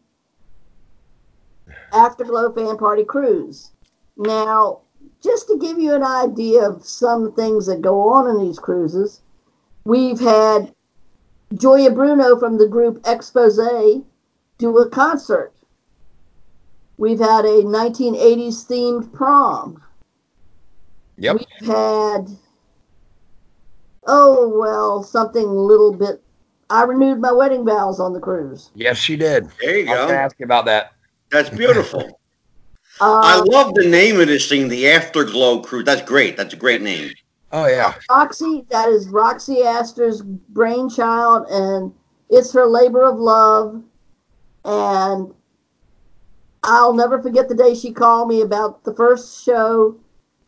Afterglow 1.93 2.51
Fan 2.53 2.77
Party 2.77 3.03
Cruise. 3.03 3.71
Now, 4.17 4.81
just 5.25 5.47
to 5.47 5.57
give 5.57 5.79
you 5.79 5.93
an 5.93 6.03
idea 6.03 6.69
of 6.69 6.85
some 6.85 7.33
things 7.33 7.65
that 7.65 7.81
go 7.81 8.13
on 8.13 8.29
in 8.29 8.45
these 8.45 8.59
cruises, 8.59 9.21
we've 9.83 10.19
had 10.19 10.73
Gioia 11.53 11.93
Bruno 11.93 12.37
from 12.37 12.57
the 12.57 12.67
group 12.67 13.01
Expose 13.05 13.57
do 14.57 14.77
a 14.77 14.89
concert. 14.89 15.51
We've 16.97 17.19
had 17.19 17.43
a 17.43 17.63
1980s 17.63 18.65
themed 18.67 19.11
prom. 19.13 19.83
Yep. 21.17 21.37
We've 21.39 21.67
had, 21.67 22.29
oh, 24.07 24.53
well, 24.57 25.03
something 25.03 25.43
a 25.43 25.51
little 25.51 25.91
bit. 25.91 26.21
I 26.69 26.83
renewed 26.83 27.19
my 27.19 27.31
wedding 27.31 27.65
vows 27.65 27.99
on 27.99 28.13
the 28.13 28.19
cruise. 28.19 28.69
Yes, 28.75 28.97
she 28.97 29.17
did. 29.17 29.49
There 29.59 29.77
you 29.79 29.87
I 29.87 29.91
was 29.91 29.97
going 29.97 30.07
to 30.07 30.13
go. 30.13 30.19
ask 30.19 30.39
you 30.39 30.45
about 30.45 30.65
that. 30.65 30.93
That's 31.31 31.49
beautiful. 31.49 32.19
I 32.99 33.37
Uh, 33.37 33.45
love 33.45 33.73
the 33.73 33.87
name 33.87 34.19
of 34.19 34.27
this 34.27 34.47
thing, 34.47 34.69
the 34.69 34.89
Afterglow 34.89 35.59
Crew. 35.61 35.83
That's 35.83 36.01
great. 36.03 36.37
That's 36.37 36.53
a 36.53 36.57
great 36.57 36.81
name. 36.81 37.11
Oh 37.51 37.67
yeah. 37.67 37.93
Roxy, 38.09 38.65
that 38.69 38.89
is 38.89 39.09
Roxy 39.09 39.63
Astor's 39.63 40.21
brainchild, 40.21 41.47
and 41.49 41.93
it's 42.29 42.53
her 42.53 42.65
labor 42.65 43.03
of 43.03 43.17
love. 43.19 43.81
And 44.63 45.33
I'll 46.63 46.93
never 46.93 47.21
forget 47.21 47.49
the 47.49 47.55
day 47.55 47.75
she 47.75 47.91
called 47.91 48.27
me 48.27 48.41
about 48.41 48.83
the 48.83 48.93
first 48.95 49.43
show 49.43 49.95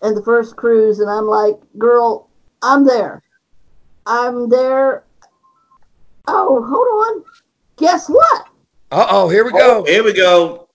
and 0.02 0.16
the 0.16 0.24
first 0.24 0.56
cruise, 0.56 1.00
and 1.00 1.10
I'm 1.10 1.26
like, 1.26 1.60
"Girl, 1.78 2.30
I'm 2.62 2.86
there. 2.86 3.22
I'm 4.06 4.50
there." 4.50 5.04
Oh, 6.28 6.64
hold 6.64 7.18
on. 7.18 7.24
Guess 7.78 8.10
what? 8.10 8.48
Uh 8.92 9.08
oh, 9.10 9.30
here 9.30 9.44
we 9.46 9.52
Oh, 9.54 9.58
go. 9.58 9.86
here 9.86 10.04
we 10.04 10.14
go. 10.14 10.67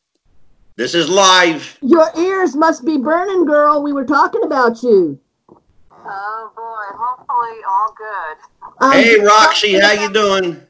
This 0.83 0.97
is 0.97 1.09
live. 1.09 1.79
Your 1.81 2.11
ears 2.19 2.57
must 2.57 2.85
be 2.85 2.99
burning, 2.99 3.45
girl. 3.45 3.85
We 3.85 3.93
were 3.93 4.05
talking 4.05 4.43
about 4.43 4.83
you. 4.83 5.17
Oh 5.49 6.51
boy, 6.57 6.99
hopefully 6.99 7.61
all 7.71 7.95
good. 7.97 8.85
Um, 8.85 8.91
Hey, 8.91 9.21
Roxy, 9.21 9.79
how 9.79 9.93
you 9.93 10.13
doing? 10.13 10.61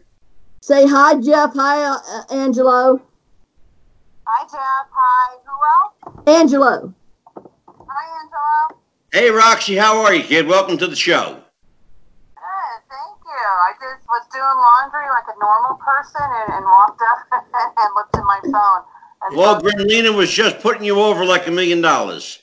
Say 0.60 0.86
hi, 0.86 1.18
Jeff. 1.18 1.54
Hi, 1.54 1.82
uh, 1.82 2.24
Angelo. 2.30 3.00
Hi 4.26 4.44
Jeff, 4.44 4.86
hi. 4.92 5.38
Who 5.46 5.56
else? 5.72 6.26
Angelo. 6.26 6.92
Hi 7.66 8.20
Angelo. 8.20 8.82
Hey, 9.14 9.30
Roxy, 9.30 9.76
how 9.76 10.02
are 10.02 10.12
you, 10.14 10.24
kid? 10.24 10.46
Welcome 10.46 10.76
to 10.76 10.88
the 10.88 10.94
show. 10.94 11.40
Good, 12.36 12.78
thank 12.90 13.16
you. 13.24 13.48
I 13.48 13.72
just 13.80 14.06
was 14.06 14.26
doing 14.30 14.44
laundry 14.44 15.08
like 15.08 15.34
a 15.34 15.40
normal 15.40 15.80
person 15.80 16.20
and, 16.20 16.52
and 16.52 16.64
walked 16.66 17.00
up 17.00 17.18
and 17.32 17.94
looked 17.96 18.14
at 18.14 18.24
my 18.24 18.40
phone. 18.52 18.84
And 19.28 19.36
Well, 19.36 19.60
so- 19.60 20.16
was 20.16 20.30
just 20.30 20.60
putting 20.60 20.84
you 20.84 21.00
over 21.00 21.24
like 21.24 21.46
a 21.46 21.50
million 21.50 21.80
dollars. 21.80 22.42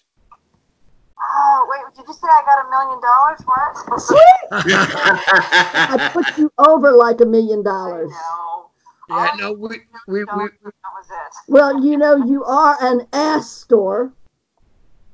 oh 1.20 1.68
wait, 1.70 1.96
did 1.96 2.08
you 2.08 2.14
say 2.14 2.28
I 2.28 2.42
got 2.46 2.66
a 2.66 2.70
million 2.70 3.02
dollars? 3.02 3.40
What? 3.46 4.50
I 4.52 6.10
put 6.14 6.38
you 6.38 6.52
over 6.58 6.92
like 6.92 7.22
a 7.22 7.26
million 7.26 7.64
dollars. 7.64 8.10
know. 8.10 8.70
yeah, 9.10 9.16
I 9.16 9.36
no, 9.38 9.50
did 9.50 9.60
we, 9.60 9.68
we, 10.08 10.20
we, 10.20 10.26
$million, 10.26 10.50
that. 11.10 11.32
Well, 11.48 11.84
you 11.84 11.98
know, 11.98 12.16
you 12.26 12.44
are 12.46 12.78
an 12.82 13.08
ass 13.14 13.50
store. 13.52 14.14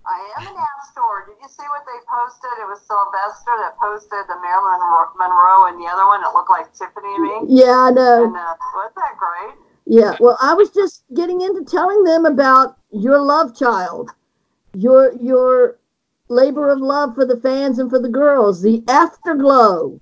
I 0.06 0.22
am 0.38 0.46
an 0.46 0.54
app 0.54 0.86
store. 0.92 1.26
Did 1.26 1.42
you 1.42 1.50
see 1.50 1.66
what 1.66 1.82
they 1.90 1.98
posted? 2.06 2.54
It 2.62 2.70
was 2.70 2.78
Sylvester 2.86 3.50
that 3.58 3.74
posted 3.82 4.22
the 4.30 4.38
Marilyn 4.38 4.78
Monroe- 4.78 5.18
Monroe 5.18 5.66
and 5.66 5.82
the 5.82 5.90
other 5.90 6.06
one. 6.06 6.22
It 6.22 6.30
looked 6.30 6.50
like 6.54 6.70
Tiffany 6.78 7.10
and 7.10 7.50
me. 7.50 7.58
Yeah, 7.66 7.90
I 7.90 7.92
know. 7.92 8.30
And 8.30 8.38
uh, 8.38 8.54
wasn't 8.78 8.96
that 9.02 9.18
great? 9.18 9.58
Yeah. 9.86 10.16
Well, 10.20 10.38
I 10.42 10.54
was 10.54 10.72
just 10.72 11.04
getting 11.14 11.42
into 11.42 11.64
telling 11.64 12.04
them 12.04 12.26
about 12.26 12.78
your 12.92 13.22
love 13.22 13.56
child, 13.58 14.10
your 14.74 15.14
your 15.22 15.78
labor 16.28 16.70
of 16.70 16.80
love 16.80 17.14
for 17.14 17.26
the 17.26 17.38
fans 17.38 17.80
and 17.80 17.90
for 17.90 18.00
the 18.00 18.10
girls, 18.10 18.62
the 18.62 18.84
afterglow. 18.88 20.00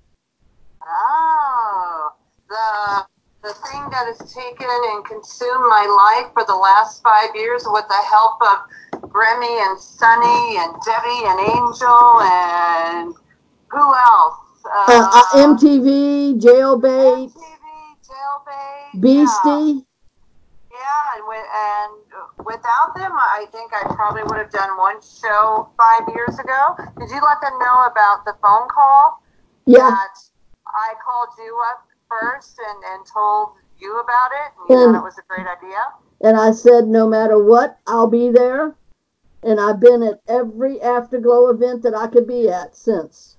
Oh, 0.86 2.12
the 2.48 3.06
the 3.42 3.52
thing 3.52 3.82
that 3.90 4.06
has 4.08 4.32
taken 4.32 4.66
and 4.66 5.04
consumed 5.04 5.68
my 5.68 5.84
life 5.84 6.32
for 6.32 6.44
the 6.46 6.56
last 6.56 7.02
five 7.02 7.28
years 7.34 7.64
with 7.66 7.86
the 7.88 8.02
help 8.08 8.40
of 8.40 9.12
Remy 9.12 9.58
and 9.68 9.78
Sunny 9.78 10.56
and 10.56 10.72
Debbie 10.80 11.24
and 11.28 11.40
Angel 11.52 12.20
and 12.22 13.14
who 13.68 13.94
else? 13.94 14.38
Uh, 14.64 15.10
uh, 15.12 15.24
MTV, 15.34 16.40
Jailbait, 16.40 17.28
MTV, 17.28 17.53
Jailbait, 18.24 18.90
yeah. 18.94 19.00
Beastie. 19.00 19.86
Yeah, 20.72 21.16
and, 21.16 21.24
with, 21.28 21.46
and 21.54 22.46
without 22.46 22.94
them, 22.96 23.12
I 23.12 23.46
think 23.52 23.72
I 23.72 23.94
probably 23.94 24.22
would 24.24 24.38
have 24.38 24.50
done 24.50 24.76
one 24.76 24.96
show 25.00 25.68
five 25.78 26.08
years 26.14 26.38
ago. 26.38 26.74
Did 26.98 27.10
you 27.10 27.20
let 27.22 27.40
them 27.40 27.58
know 27.60 27.84
about 27.86 28.24
the 28.24 28.34
phone 28.42 28.68
call 28.68 29.22
Yeah. 29.66 29.90
that 29.90 30.18
I 30.66 30.94
called 31.04 31.28
you 31.38 31.60
up 31.70 31.86
first 32.08 32.58
and, 32.58 32.84
and 32.92 33.06
told 33.06 33.52
you 33.78 34.00
about 34.00 34.30
it? 34.32 34.52
And 34.58 34.68
you 34.68 34.76
Mm. 34.76 34.92
thought 34.92 35.00
it 35.00 35.04
was 35.04 35.18
a 35.18 35.22
great 35.28 35.46
idea? 35.46 35.92
And 36.22 36.36
I 36.36 36.50
said, 36.52 36.88
no 36.88 37.06
matter 37.06 37.38
what, 37.42 37.78
I'll 37.86 38.08
be 38.08 38.30
there. 38.30 38.74
And 39.44 39.60
I've 39.60 39.78
been 39.78 40.02
at 40.02 40.20
every 40.26 40.80
afterglow 40.80 41.50
event 41.50 41.82
that 41.82 41.94
I 41.94 42.06
could 42.08 42.26
be 42.26 42.48
at 42.48 42.74
since. 42.74 43.33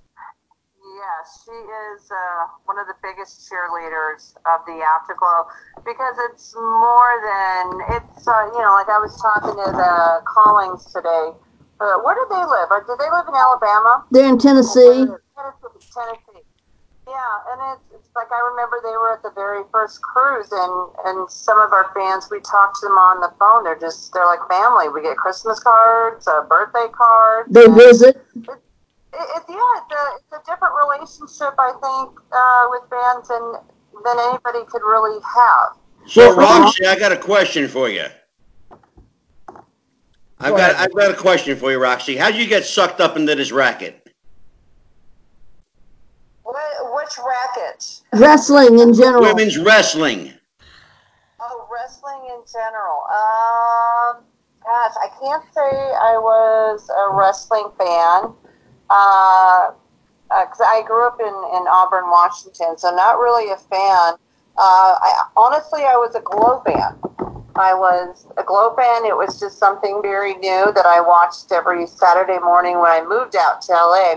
Yes, 0.96 1.44
she 1.44 1.52
is 1.52 2.08
uh, 2.08 2.48
one 2.64 2.80
of 2.80 2.88
the 2.88 2.96
biggest 3.04 3.44
cheerleaders 3.44 4.32
of 4.48 4.64
the 4.64 4.80
Afterglow 4.80 5.44
because 5.84 6.16
it's 6.32 6.56
more 6.56 7.12
than 7.20 8.00
it's. 8.00 8.24
Uh, 8.24 8.48
you 8.56 8.64
know, 8.64 8.72
like 8.72 8.88
I 8.88 8.96
was 8.96 9.12
talking 9.20 9.52
to 9.52 9.70
the 9.76 10.24
Collings 10.24 10.88
today. 10.88 11.36
Uh, 11.84 12.00
where 12.00 12.16
do 12.16 12.24
they 12.32 12.40
live? 12.40 12.72
Or 12.72 12.80
do 12.80 12.96
they 12.96 13.12
live 13.12 13.28
in 13.28 13.36
Alabama? 13.36 14.08
They're 14.10 14.24
in 14.24 14.40
Tennessee. 14.40 15.04
Tennessee, 15.04 15.84
Tennessee. 15.92 16.48
Yeah, 17.04 17.52
and 17.52 17.76
it's, 17.76 18.00
it's 18.00 18.10
like 18.16 18.32
I 18.32 18.40
remember 18.56 18.80
they 18.80 18.96
were 18.96 19.12
at 19.12 19.22
the 19.22 19.36
very 19.36 19.68
first 19.68 20.00
cruise, 20.00 20.48
and 20.48 20.72
and 21.04 21.28
some 21.28 21.60
of 21.60 21.76
our 21.76 21.92
fans, 21.92 22.32
we 22.32 22.40
talked 22.40 22.80
to 22.80 22.88
them 22.88 22.96
on 22.96 23.20
the 23.20 23.28
phone. 23.36 23.68
They're 23.68 23.78
just 23.78 24.16
they're 24.16 24.24
like 24.24 24.40
family. 24.48 24.88
We 24.88 25.04
get 25.04 25.20
Christmas 25.20 25.60
cards, 25.60 26.26
uh, 26.26 26.48
birthday 26.48 26.88
cards. 26.88 27.52
They 27.52 27.68
visit. 27.68 28.16
It, 29.16 29.28
it, 29.36 29.42
yeah, 29.48 29.80
it's 29.80 29.92
a, 29.92 30.04
it's 30.20 30.32
a 30.32 30.50
different 30.50 30.74
relationship, 30.76 31.54
I 31.58 31.72
think, 31.72 32.20
uh, 32.32 32.66
with 32.70 32.82
fans 32.90 33.30
and 33.30 33.56
than 34.04 34.18
anybody 34.18 34.58
could 34.68 34.82
really 34.82 35.20
have. 35.22 35.76
So, 36.06 36.34
Roxy, 36.36 36.86
I 36.86 36.96
got 36.98 37.12
a 37.12 37.16
question 37.16 37.66
for 37.66 37.88
you. 37.88 38.04
I've 40.38 40.50
Go 40.50 40.56
got 40.58 40.70
ahead. 40.72 40.76
I've 40.76 40.94
got 40.94 41.10
a 41.10 41.14
question 41.14 41.56
for 41.56 41.72
you, 41.72 41.78
Roxy. 41.82 42.14
How 42.16 42.30
did 42.30 42.38
you 42.40 42.46
get 42.46 42.64
sucked 42.64 43.00
up 43.00 43.16
into 43.16 43.34
this 43.34 43.52
racket? 43.52 44.06
Wh- 46.44 46.94
which 46.94 47.18
racket? 47.26 48.02
Wrestling 48.12 48.78
in 48.80 48.92
general. 48.92 49.22
Women's 49.22 49.58
wrestling. 49.58 50.34
Oh, 51.40 51.66
wrestling 51.72 52.20
in 52.26 52.42
general. 52.52 53.00
Um, 53.08 54.24
gosh, 54.62 54.94
I 55.02 55.08
can't 55.20 55.44
say 55.54 55.60
I 55.60 56.18
was 56.18 56.88
a 56.90 57.16
wrestling 57.16 57.70
fan. 57.78 58.34
Uh, 58.90 59.70
because 60.28 60.60
I 60.60 60.82
grew 60.86 61.06
up 61.06 61.20
in, 61.20 61.26
in 61.26 61.66
Auburn, 61.68 62.10
Washington, 62.10 62.76
so 62.76 62.90
not 62.94 63.18
really 63.18 63.52
a 63.52 63.56
fan. 63.56 64.14
Uh, 64.58 64.98
I 64.98 65.28
honestly, 65.36 65.82
I 65.82 65.94
was 65.94 66.14
a 66.14 66.20
Glow 66.20 66.62
fan. 66.66 66.98
I 67.54 67.74
was 67.74 68.26
a 68.36 68.42
Glow 68.42 68.74
fan. 68.74 69.04
It 69.04 69.16
was 69.16 69.38
just 69.38 69.58
something 69.58 70.00
very 70.02 70.34
new 70.34 70.72
that 70.74 70.84
I 70.84 71.00
watched 71.00 71.52
every 71.52 71.86
Saturday 71.86 72.38
morning 72.38 72.78
when 72.80 72.90
I 72.90 73.04
moved 73.06 73.36
out 73.36 73.62
to 73.62 73.72
LA. 73.72 74.14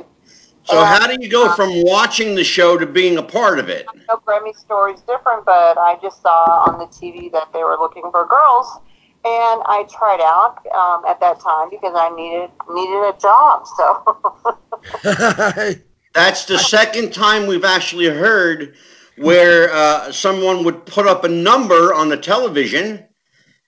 So, 0.65 0.79
And, 0.79 0.87
how 0.87 1.07
do 1.07 1.17
you 1.21 1.29
go 1.29 1.47
uh, 1.47 1.55
from 1.55 1.83
watching 1.83 2.35
the 2.35 2.43
show 2.43 2.77
to 2.77 2.85
being 2.85 3.17
a 3.17 3.23
part 3.23 3.59
of 3.59 3.69
it? 3.69 3.85
I 3.87 3.97
know 4.07 4.21
Grammy 4.25 4.55
story's 4.55 5.01
different, 5.01 5.45
but 5.45 5.77
I 5.77 5.97
just 6.01 6.21
saw 6.21 6.65
on 6.67 6.79
the 6.79 6.85
TV 6.85 7.31
that 7.31 7.51
they 7.53 7.63
were 7.63 7.77
looking 7.79 8.03
for 8.11 8.25
girls, 8.25 8.79
and 9.25 9.61
I 9.65 9.85
tried 9.89 10.21
out 10.21 10.65
um, 10.73 11.05
at 11.05 11.19
that 11.19 11.39
time 11.39 11.69
because 11.69 11.93
I 11.95 12.09
needed 12.15 12.49
needed 12.69 13.03
a 13.03 13.15
job. 13.19 13.67
So 13.77 14.03
That's 16.13 16.45
the 16.45 16.57
second 16.57 17.13
time 17.13 17.47
we've 17.47 17.65
actually 17.65 18.07
heard 18.07 18.75
where 19.17 19.71
uh, 19.71 20.11
someone 20.11 20.63
would 20.63 20.85
put 20.85 21.07
up 21.07 21.23
a 21.23 21.27
number 21.27 21.93
on 21.93 22.09
the 22.09 22.17
television 22.17 23.05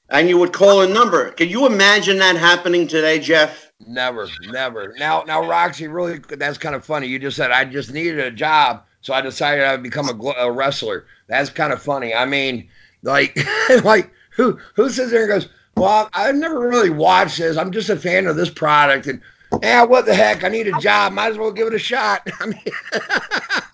and 0.09 0.27
you 0.27 0.37
would 0.37 0.53
call 0.53 0.81
a 0.81 0.87
number. 0.87 1.31
Can 1.31 1.49
you 1.49 1.65
imagine 1.65 2.17
that 2.19 2.35
happening 2.35 2.87
today, 2.87 3.19
Jeff? 3.19 3.71
never, 3.87 4.27
never. 4.41 4.93
Now, 4.97 5.23
now, 5.23 5.47
Roxy, 5.47 5.87
really, 5.87 6.19
that's 6.29 6.57
kind 6.57 6.75
of 6.75 6.85
funny. 6.85 7.07
You 7.07 7.19
just 7.19 7.37
said 7.37 7.51
I 7.51 7.65
just 7.65 7.91
needed 7.91 8.19
a 8.19 8.31
job, 8.31 8.83
so 9.01 9.13
I 9.13 9.21
decided 9.21 9.63
I 9.63 9.73
would 9.73 9.83
become 9.83 10.09
a, 10.09 10.29
a 10.39 10.51
wrestler. 10.51 11.05
That's 11.27 11.49
kind 11.49 11.73
of 11.73 11.81
funny. 11.81 12.13
I 12.13 12.25
mean, 12.25 12.69
like, 13.03 13.37
like 13.83 14.11
who 14.31 14.59
who 14.75 14.89
sits 14.89 15.11
there 15.11 15.21
and 15.23 15.29
goes, 15.29 15.49
"Well, 15.75 16.09
I've 16.13 16.35
never 16.35 16.59
really 16.59 16.89
watched 16.89 17.37
this. 17.37 17.57
I'm 17.57 17.71
just 17.71 17.89
a 17.89 17.95
fan 17.95 18.27
of 18.27 18.35
this 18.35 18.49
product." 18.49 19.07
And 19.07 19.21
yeah, 19.61 19.83
what 19.83 20.05
the 20.05 20.15
heck? 20.15 20.43
I 20.43 20.49
need 20.49 20.67
a 20.67 20.79
job. 20.79 21.13
Might 21.13 21.31
as 21.31 21.37
well 21.37 21.51
give 21.51 21.67
it 21.67 21.73
a 21.73 21.79
shot. 21.79 22.21
I 22.39 22.45
mean, 22.47 22.61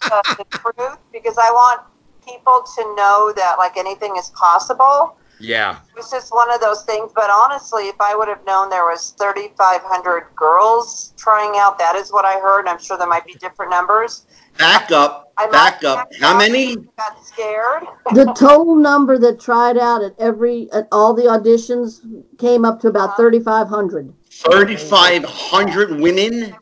the 0.01 0.45
truth, 0.51 0.97
because 1.11 1.37
I 1.37 1.49
want 1.51 1.81
people 2.25 2.63
to 2.75 2.95
know 2.95 3.31
that 3.35 3.55
like 3.57 3.77
anything 3.77 4.15
is 4.17 4.29
possible. 4.31 5.17
yeah, 5.39 5.77
It's 5.95 6.11
just 6.11 6.33
one 6.33 6.51
of 6.53 6.59
those 6.61 6.83
things. 6.83 7.11
But 7.15 7.29
honestly, 7.29 7.87
if 7.87 7.95
I 8.01 8.15
would 8.15 8.27
have 8.27 8.43
known 8.45 8.69
there 8.69 8.83
was 8.85 9.11
3,500 9.19 10.27
girls 10.35 11.13
trying 11.17 11.53
out, 11.57 11.77
that 11.79 11.95
is 11.95 12.11
what 12.11 12.25
I 12.25 12.39
heard. 12.39 12.61
And 12.61 12.69
I'm 12.69 12.79
sure 12.79 12.97
there 12.97 13.07
might 13.07 13.25
be 13.25 13.33
different 13.35 13.71
numbers. 13.71 14.25
Back 14.57 14.91
up, 14.91 15.26
I 15.37 15.45
might 15.45 15.51
back 15.51 15.83
up. 15.83 16.11
have 16.13 16.21
How 16.21 16.37
many? 16.37 16.75
Got 16.97 17.25
scared. 17.25 17.83
The 18.13 18.25
total 18.37 18.75
number 18.75 19.17
that 19.19 19.39
tried 19.39 19.77
out 19.77 20.01
at 20.01 20.13
every 20.19 20.69
at 20.71 20.87
all 20.91 21.13
the 21.13 21.23
auditions 21.23 21.99
came 22.37 22.63
up 22.65 22.79
to 22.81 22.87
about 22.87 23.09
Uh-huh. 23.09 23.29
3,500. 23.29 24.13
3,500 24.29 25.99
women? 25.99 26.55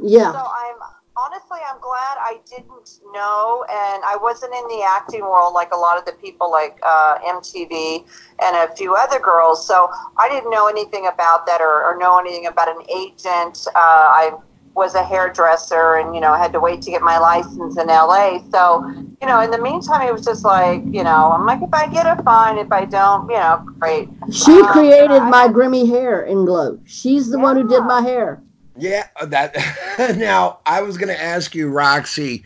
Yeah. 0.00 0.32
So 0.32 0.38
I'm 0.38 0.76
honestly, 1.16 1.58
I'm 1.68 1.80
glad 1.80 2.16
I 2.20 2.38
didn't 2.48 3.00
know, 3.12 3.64
and 3.68 4.02
I 4.04 4.16
wasn't 4.22 4.54
in 4.54 4.68
the 4.68 4.84
acting 4.84 5.22
world 5.22 5.52
like 5.52 5.72
a 5.74 5.76
lot 5.76 5.98
of 5.98 6.04
the 6.04 6.12
people 6.12 6.50
like 6.50 6.78
uh, 6.84 7.18
MTV 7.26 8.04
and 8.40 8.56
a 8.70 8.74
few 8.76 8.94
other 8.94 9.18
girls. 9.18 9.66
So 9.66 9.90
I 10.16 10.28
didn't 10.28 10.50
know 10.50 10.68
anything 10.68 11.08
about 11.08 11.44
that 11.46 11.60
or, 11.60 11.84
or 11.84 11.98
know 11.98 12.18
anything 12.18 12.46
about 12.46 12.68
an 12.68 12.82
agent. 12.88 13.66
Uh, 13.74 13.78
I 14.22 14.30
was 14.78 14.94
a 14.94 15.02
hairdresser 15.04 15.96
and 15.96 16.14
you 16.14 16.20
know 16.22 16.30
I 16.32 16.38
had 16.38 16.52
to 16.54 16.60
wait 16.60 16.80
to 16.82 16.90
get 16.90 17.02
my 17.02 17.18
license 17.18 17.76
in 17.76 17.86
LA. 17.88 18.40
So 18.50 18.86
you 19.20 19.26
know 19.28 19.40
in 19.40 19.50
the 19.50 19.60
meantime 19.60 20.02
it 20.08 20.12
was 20.12 20.24
just 20.24 20.44
like 20.44 20.82
you 20.86 21.04
know 21.04 21.32
I'm 21.32 21.44
like 21.44 21.60
if 21.62 21.74
I 21.74 21.86
get 21.92 22.06
it 22.06 22.24
fine 22.24 22.56
if 22.56 22.72
I 22.72 22.84
don't 22.86 23.28
you 23.28 23.36
know 23.36 23.66
great. 23.78 24.08
She 24.32 24.52
Um, 24.60 24.66
created 24.68 25.10
I 25.10 25.28
my 25.28 25.42
had- 25.42 25.52
Grimmy 25.52 25.86
hair 25.88 26.22
in 26.22 26.44
Glow. 26.46 26.78
She's 26.86 27.28
the 27.30 27.38
one 27.38 27.56
who 27.56 27.68
did 27.68 27.82
my 27.82 28.00
hair. 28.00 28.40
Yeah, 28.80 29.08
uh, 29.20 29.26
that. 29.26 29.56
now 30.16 30.60
I 30.64 30.82
was 30.82 30.96
going 30.96 31.08
to 31.08 31.20
ask 31.20 31.52
you, 31.52 31.68
Roxy. 31.68 32.44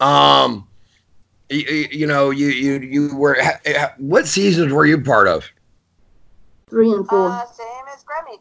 Um, 0.00 0.66
you, 1.50 1.86
you 1.92 2.06
know, 2.06 2.30
you 2.30 2.46
you 2.48 2.78
you 2.80 3.14
were. 3.14 3.36
ha- 3.38 3.60
ha- 3.66 3.94
What 3.98 4.26
seasons 4.26 4.72
were 4.72 4.86
you 4.86 4.98
part 5.02 5.28
of? 5.28 5.44
Three 6.70 6.90
and 6.90 7.06
four. 7.06 7.28
Uh, 7.28 7.44
same 7.46 7.83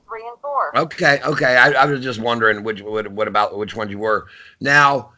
three 0.08 0.28
and 0.28 0.40
four. 0.42 0.78
Okay, 0.78 1.20
okay. 1.24 1.58
I, 1.58 1.72
I 1.72 1.86
was 1.86 2.02
just 2.02 2.20
wondering 2.20 2.64
which 2.64 2.82
what, 2.82 3.08
what 3.10 3.28
about 3.28 3.58
which 3.58 3.76
ones 3.76 3.92
you 3.92 4.00
were. 4.00 4.28
Now, 4.60 5.12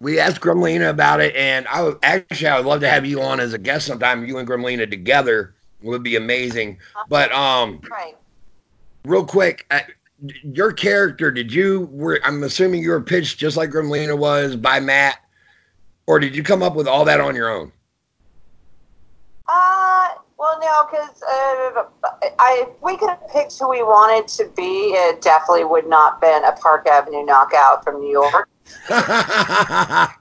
we 0.00 0.18
asked 0.20 0.40
Gremlina 0.40 0.90
about 0.90 1.20
it, 1.20 1.34
and 1.34 1.66
I 1.68 1.82
would 1.82 1.98
actually 2.02 2.48
I 2.48 2.56
would 2.56 2.66
love 2.66 2.80
to 2.80 2.88
have 2.88 3.04
you 3.04 3.20
on 3.22 3.40
as 3.40 3.52
a 3.52 3.58
guest 3.58 3.86
sometime. 3.86 4.26
You 4.26 4.38
and 4.38 4.48
Gremlina 4.48 4.88
together 4.88 5.54
would 5.82 6.02
be 6.02 6.16
amazing. 6.16 6.78
But 7.08 7.32
um, 7.32 7.80
Right. 7.90 8.16
real 9.04 9.24
quick, 9.24 9.66
uh, 9.70 9.80
your 10.42 10.72
character 10.72 11.30
did 11.30 11.52
you 11.52 11.88
were 11.92 12.20
I'm 12.24 12.42
assuming 12.42 12.82
you 12.82 12.90
were 12.90 13.00
pitched 13.00 13.38
just 13.38 13.56
like 13.56 13.70
Gremlina 13.70 14.18
was 14.18 14.56
by 14.56 14.80
Matt, 14.80 15.16
or 16.06 16.18
did 16.18 16.34
you 16.34 16.42
come 16.42 16.62
up 16.62 16.74
with 16.74 16.88
all 16.88 17.04
that 17.04 17.20
on 17.20 17.34
your 17.34 17.50
own? 17.50 17.72
Well, 20.38 20.58
no, 20.60 20.86
because 20.90 21.22
uh, 21.22 21.84
I, 22.38 22.66
if 22.68 22.82
we 22.82 22.96
could 22.96 23.08
have 23.08 23.28
picked 23.32 23.58
who 23.58 23.70
we 23.70 23.82
wanted 23.82 24.28
to 24.36 24.48
be, 24.56 24.92
it 24.94 25.20
definitely 25.20 25.64
would 25.64 25.88
not 25.88 26.20
been 26.20 26.44
a 26.44 26.52
Park 26.52 26.86
Avenue 26.86 27.24
knockout 27.24 27.82
from 27.84 28.00
New 28.00 28.10
York. 28.10 28.48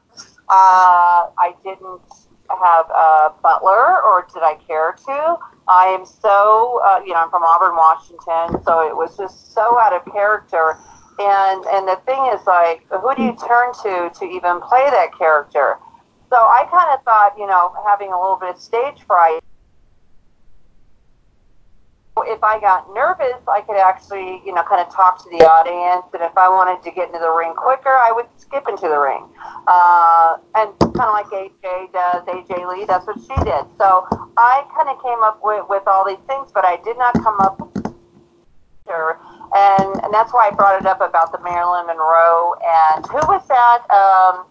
Uh, 0.49 1.27
I 1.37 1.53
didn't 1.61 2.01
have 2.49 2.85
a 2.89 3.33
butler, 3.43 4.01
or 4.01 4.25
did 4.33 4.43
I 4.43 4.55
care 4.65 4.95
to? 5.05 5.37
I 5.67 5.87
am 5.87 6.05
so, 6.05 6.79
uh, 6.85 7.01
you 7.05 7.11
know, 7.11 7.19
I'm 7.19 7.29
from 7.29 7.43
Auburn, 7.43 7.75
Washington, 7.75 8.63
so 8.63 8.87
it 8.87 8.95
was 8.95 9.17
just 9.17 9.53
so 9.53 9.77
out 9.77 9.91
of 9.91 10.05
character. 10.05 10.77
And 11.19 11.65
and 11.65 11.87
the 11.87 11.99
thing 12.05 12.31
is, 12.33 12.45
like, 12.47 12.87
who 12.87 13.13
do 13.15 13.23
you 13.23 13.35
turn 13.35 13.73
to 13.83 14.09
to 14.17 14.25
even 14.25 14.61
play 14.61 14.87
that 14.89 15.09
character? 15.17 15.79
So 16.29 16.37
I 16.37 16.65
kind 16.71 16.95
of 16.95 17.03
thought, 17.03 17.35
you 17.37 17.47
know, 17.47 17.75
having 17.85 18.13
a 18.13 18.19
little 18.19 18.37
bit 18.39 18.55
of 18.55 18.61
stage 18.61 19.03
fright. 19.05 19.43
If 22.25 22.43
I 22.43 22.59
got 22.59 22.87
nervous, 22.93 23.41
I 23.47 23.61
could 23.61 23.77
actually, 23.77 24.41
you 24.45 24.53
know, 24.53 24.63
kind 24.63 24.81
of 24.81 24.93
talk 24.93 25.21
to 25.23 25.29
the 25.29 25.45
audience. 25.45 26.05
And 26.13 26.23
if 26.23 26.37
I 26.37 26.49
wanted 26.49 26.81
to 26.83 26.91
get 26.91 27.07
into 27.07 27.19
the 27.19 27.31
ring 27.31 27.53
quicker, 27.55 27.89
I 27.91 28.11
would 28.11 28.27
skip 28.37 28.65
into 28.69 28.87
the 28.87 28.97
ring. 28.99 29.27
Uh, 29.67 30.37
and 30.55 30.73
kind 30.95 31.09
of 31.09 31.15
like 31.15 31.27
AJ 31.33 31.93
does, 31.93 32.23
AJ 32.25 32.67
Lee, 32.69 32.85
that's 32.85 33.05
what 33.07 33.19
she 33.19 33.35
did. 33.43 33.65
So 33.77 34.07
I 34.37 34.63
kind 34.75 34.89
of 34.89 35.01
came 35.03 35.21
up 35.23 35.39
with, 35.43 35.65
with 35.69 35.83
all 35.87 36.05
these 36.05 36.21
things, 36.27 36.51
but 36.53 36.65
I 36.65 36.77
did 36.83 36.97
not 36.97 37.13
come 37.23 37.39
up 37.39 37.59
with 37.59 37.75
her. 38.87 39.17
And, 39.55 40.03
and 40.03 40.13
that's 40.13 40.33
why 40.33 40.47
I 40.47 40.51
brought 40.55 40.79
it 40.79 40.85
up 40.85 41.01
about 41.01 41.31
the 41.31 41.39
Marilyn 41.43 41.87
Monroe. 41.87 42.55
And 42.63 43.05
who 43.07 43.21
was 43.27 43.47
that 43.47 43.83
um, 43.91 44.47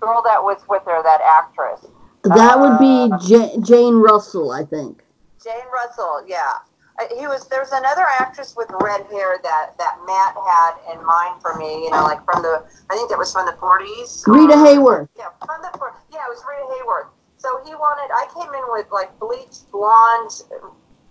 girl 0.00 0.22
that 0.24 0.42
was 0.42 0.58
with 0.68 0.82
her, 0.86 1.02
that 1.02 1.20
actress? 1.22 1.86
That 2.24 2.58
would 2.58 2.78
be 2.78 3.08
Uh, 3.12 3.18
Ja- 3.22 3.56
Jane 3.60 3.96
Russell, 3.96 4.50
I 4.50 4.64
think. 4.64 5.04
Jane 5.42 5.68
Russell, 5.72 6.22
yeah. 6.26 6.54
Uh, 6.98 7.04
He 7.18 7.26
was. 7.26 7.46
There's 7.48 7.72
another 7.72 8.06
actress 8.18 8.54
with 8.56 8.68
red 8.80 9.06
hair 9.06 9.38
that 9.42 9.76
that 9.78 9.98
Matt 10.06 10.34
had 10.36 10.72
in 10.94 11.04
mind 11.04 11.40
for 11.42 11.54
me. 11.56 11.84
You 11.84 11.90
know, 11.90 12.04
like 12.04 12.24
from 12.24 12.42
the. 12.42 12.64
I 12.90 12.94
think 12.96 13.10
that 13.10 13.18
was 13.18 13.32
from 13.32 13.46
the 13.46 13.52
40s. 13.52 14.26
Rita 14.26 14.54
Hayworth. 14.54 15.08
Yeah, 15.16 15.28
from 15.44 15.62
the. 15.62 15.70
Yeah, 16.12 16.24
it 16.26 16.30
was 16.30 16.42
Rita 16.48 16.66
Hayworth. 16.72 17.08
So 17.38 17.60
he 17.64 17.74
wanted. 17.74 18.10
I 18.14 18.26
came 18.34 18.52
in 18.52 18.64
with 18.68 18.86
like 18.90 19.12
bleached 19.20 19.70
blonde, 19.70 20.30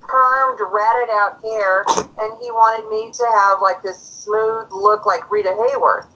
permed, 0.02 0.60
ratted 0.72 1.10
out 1.12 1.40
hair, 1.44 1.86
and 2.20 2.34
he 2.42 2.52
wanted 2.52 2.90
me 2.90 3.12
to 3.12 3.26
have 3.38 3.62
like 3.62 3.84
this 3.84 4.00
smooth 4.00 4.68
look 4.72 5.06
like 5.06 5.30
Rita 5.32 5.50
Hayworth. 5.50 6.08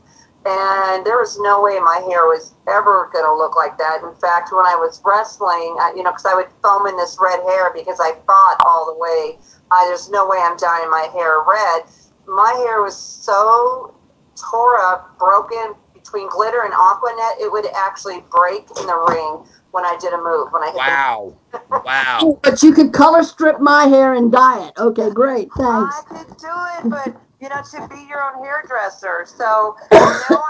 And 0.46 1.06
there 1.06 1.18
was 1.18 1.38
no 1.40 1.62
way 1.62 1.80
my 1.80 2.00
hair 2.08 2.24
was 2.26 2.56
ever 2.68 3.10
going 3.12 3.26
to 3.26 3.36
look 3.36 3.56
like 3.56 3.78
that. 3.78 4.02
In 4.04 4.16
fact, 4.16 4.52
when 4.52 4.66
I 4.66 4.76
was 4.76 5.02
wrestling, 5.04 5.76
I, 5.80 5.94
you 5.96 6.04
know, 6.04 6.12
because 6.12 6.26
I 6.26 6.34
would 6.34 6.48
foam 6.64 6.88
in 6.88 6.96
this 6.96 7.18
red 7.20 7.42
hair 7.44 7.72
because 7.74 8.00
I 8.00 8.16
fought 8.26 8.58
all 8.66 8.88
the 8.88 8.98
way. 8.98 9.38
I, 9.72 9.86
there's 9.88 10.10
no 10.10 10.28
way 10.28 10.38
I'm 10.40 10.56
dyeing 10.58 10.90
my 10.90 11.10
hair 11.12 11.44
red. 11.44 11.84
My 12.26 12.54
hair 12.66 12.82
was 12.82 12.98
so 12.98 13.94
tore 14.36 14.78
up, 14.80 15.18
broken 15.20 15.76
between 15.94 16.30
glitter 16.30 16.64
and 16.64 16.74
Aqua 16.74 17.14
Net, 17.16 17.46
it 17.46 17.52
would 17.52 17.66
actually 17.76 18.24
break 18.32 18.66
in 18.80 18.88
the 18.88 19.06
ring 19.10 19.44
when 19.72 19.86
I 19.86 19.98
did 20.00 20.14
a 20.14 20.18
move. 20.18 20.52
When 20.52 20.64
I 20.64 20.68
hit 20.68 20.76
Wow, 20.76 21.38
wow. 21.86 22.40
But 22.42 22.64
you 22.64 22.74
could 22.74 22.94
color 22.94 23.24
strip 23.24 23.60
my 23.60 23.86
hair 23.86 24.14
and 24.14 24.32
dye 24.32 24.68
it. 24.68 24.74
Okay, 24.78 25.10
great. 25.10 25.50
Thanks. 25.58 25.96
I 25.96 26.02
could 26.08 26.38
do 26.38 26.48
it, 26.48 26.90
but 26.90 27.22
you 27.42 27.50
know, 27.50 27.62
to 27.62 27.88
be 27.88 28.06
your 28.08 28.22
own 28.22 28.44
hairdresser. 28.44 29.26
So 29.26 29.76
no, 29.92 29.98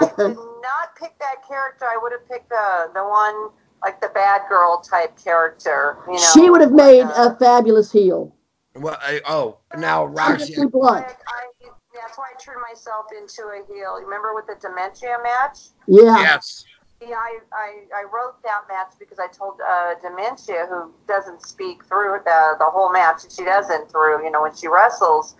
I 0.00 0.12
did 0.16 0.36
not 0.36 0.96
pick 0.98 1.18
that 1.18 1.46
character. 1.46 1.84
I 1.84 1.98
would 2.00 2.12
have 2.12 2.28
picked 2.28 2.48
the 2.48 2.90
the 2.94 3.04
one 3.04 3.50
like 3.82 4.00
the 4.00 4.08
bad 4.08 4.42
girl 4.48 4.80
type 4.80 5.16
character. 5.22 5.98
You 6.06 6.14
know, 6.14 6.30
She 6.34 6.50
would 6.50 6.60
have 6.60 6.72
made 6.72 7.02
like, 7.02 7.18
uh, 7.18 7.34
a 7.34 7.38
fabulous 7.38 7.90
heel. 7.90 8.34
Well, 8.76 8.98
I, 9.00 9.20
oh, 9.26 9.58
now 9.76 10.04
Roxy, 10.04 10.54
Honestly 10.54 10.66
blunt. 10.66 11.06
I, 11.06 11.50
that's 11.94 12.16
why 12.16 12.30
I 12.34 12.42
turned 12.42 12.62
myself 12.68 13.06
into 13.16 13.42
a 13.48 13.62
heel. 13.66 13.98
Remember 14.02 14.34
with 14.34 14.46
the 14.46 14.56
dementia 14.60 15.18
match? 15.22 15.58
Yeah. 15.86 16.18
yes. 16.18 16.64
Yeah, 17.02 17.16
I, 17.16 17.38
I, 17.52 18.00
I 18.00 18.04
wrote 18.12 18.42
that 18.42 18.62
match 18.68 18.92
because 18.98 19.18
I 19.18 19.26
told 19.28 19.58
uh, 19.66 19.94
Dementia, 20.02 20.66
who 20.68 20.92
doesn't 21.08 21.40
speak 21.42 21.82
through 21.86 22.18
the, 22.26 22.56
the 22.58 22.66
whole 22.66 22.92
match, 22.92 23.24
and 23.24 23.32
she 23.32 23.42
doesn't 23.42 23.90
through, 23.90 24.22
you 24.22 24.30
know, 24.30 24.42
when 24.42 24.54
she 24.54 24.68
wrestles. 24.68 25.34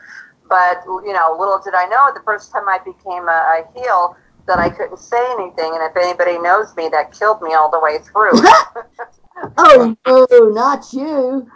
But, 0.50 0.82
you 0.84 1.14
know, 1.14 1.36
little 1.38 1.60
did 1.64 1.74
I 1.74 1.86
know 1.86 2.10
the 2.12 2.22
first 2.24 2.52
time 2.52 2.68
I 2.68 2.78
became 2.84 3.28
a, 3.28 3.64
a 3.64 3.64
heel 3.74 4.16
that 4.46 4.58
I 4.58 4.68
couldn't 4.68 4.98
say 4.98 5.24
anything. 5.38 5.72
And 5.72 5.82
if 5.82 5.96
anybody 5.96 6.38
knows 6.38 6.76
me, 6.76 6.90
that 6.90 7.12
killed 7.18 7.40
me 7.40 7.54
all 7.54 7.70
the 7.70 7.80
way 7.80 7.98
through. 8.00 8.32
Oh, 9.56 9.96
no, 10.06 10.26
not 10.48 10.92
you. 10.92 11.50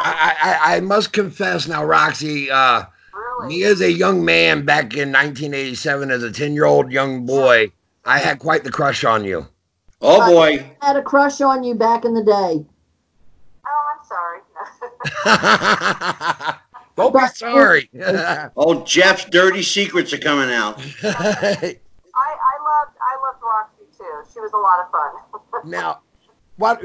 I, 0.00 0.58
I, 0.62 0.76
I 0.76 0.80
must 0.80 1.12
confess 1.12 1.66
now, 1.66 1.84
Roxy. 1.84 2.50
Uh, 2.50 2.84
really. 3.14 3.48
me 3.48 3.62
as 3.64 3.80
a 3.80 3.90
young 3.90 4.24
man 4.24 4.64
back 4.64 4.94
in 4.94 5.12
1987, 5.12 6.10
as 6.10 6.22
a 6.22 6.30
10 6.30 6.54
year 6.54 6.64
old 6.64 6.92
young 6.92 7.24
boy, 7.24 7.72
I 8.04 8.18
had 8.18 8.38
quite 8.38 8.64
the 8.64 8.70
crush 8.70 9.04
on 9.04 9.24
you. 9.24 9.46
Oh 10.00 10.28
boy. 10.30 10.74
I 10.80 10.86
had 10.86 10.96
a 10.96 11.02
crush 11.02 11.40
on 11.40 11.62
you 11.62 11.74
back 11.74 12.04
in 12.04 12.14
the 12.14 12.24
day. 12.24 12.66
Oh, 13.66 13.94
I'm 13.94 14.04
sorry. 14.04 14.40
Don't 16.96 17.14
be 17.14 17.26
sorry. 17.34 17.90
Oh, 18.56 18.84
Jeff's 18.84 19.24
dirty 19.26 19.62
secrets 19.62 20.12
are 20.12 20.18
coming 20.18 20.52
out. 20.54 20.78
I, 21.02 21.76
I 22.14 22.54
loved 22.64 22.96
I 23.00 23.16
loved 23.22 23.42
Roxy 23.42 23.84
too. 23.96 24.22
She 24.32 24.40
was 24.40 24.52
a 24.52 24.58
lot 24.58 24.80
of 24.80 24.90
fun. 24.90 25.70
now, 25.70 26.00
what? 26.56 26.82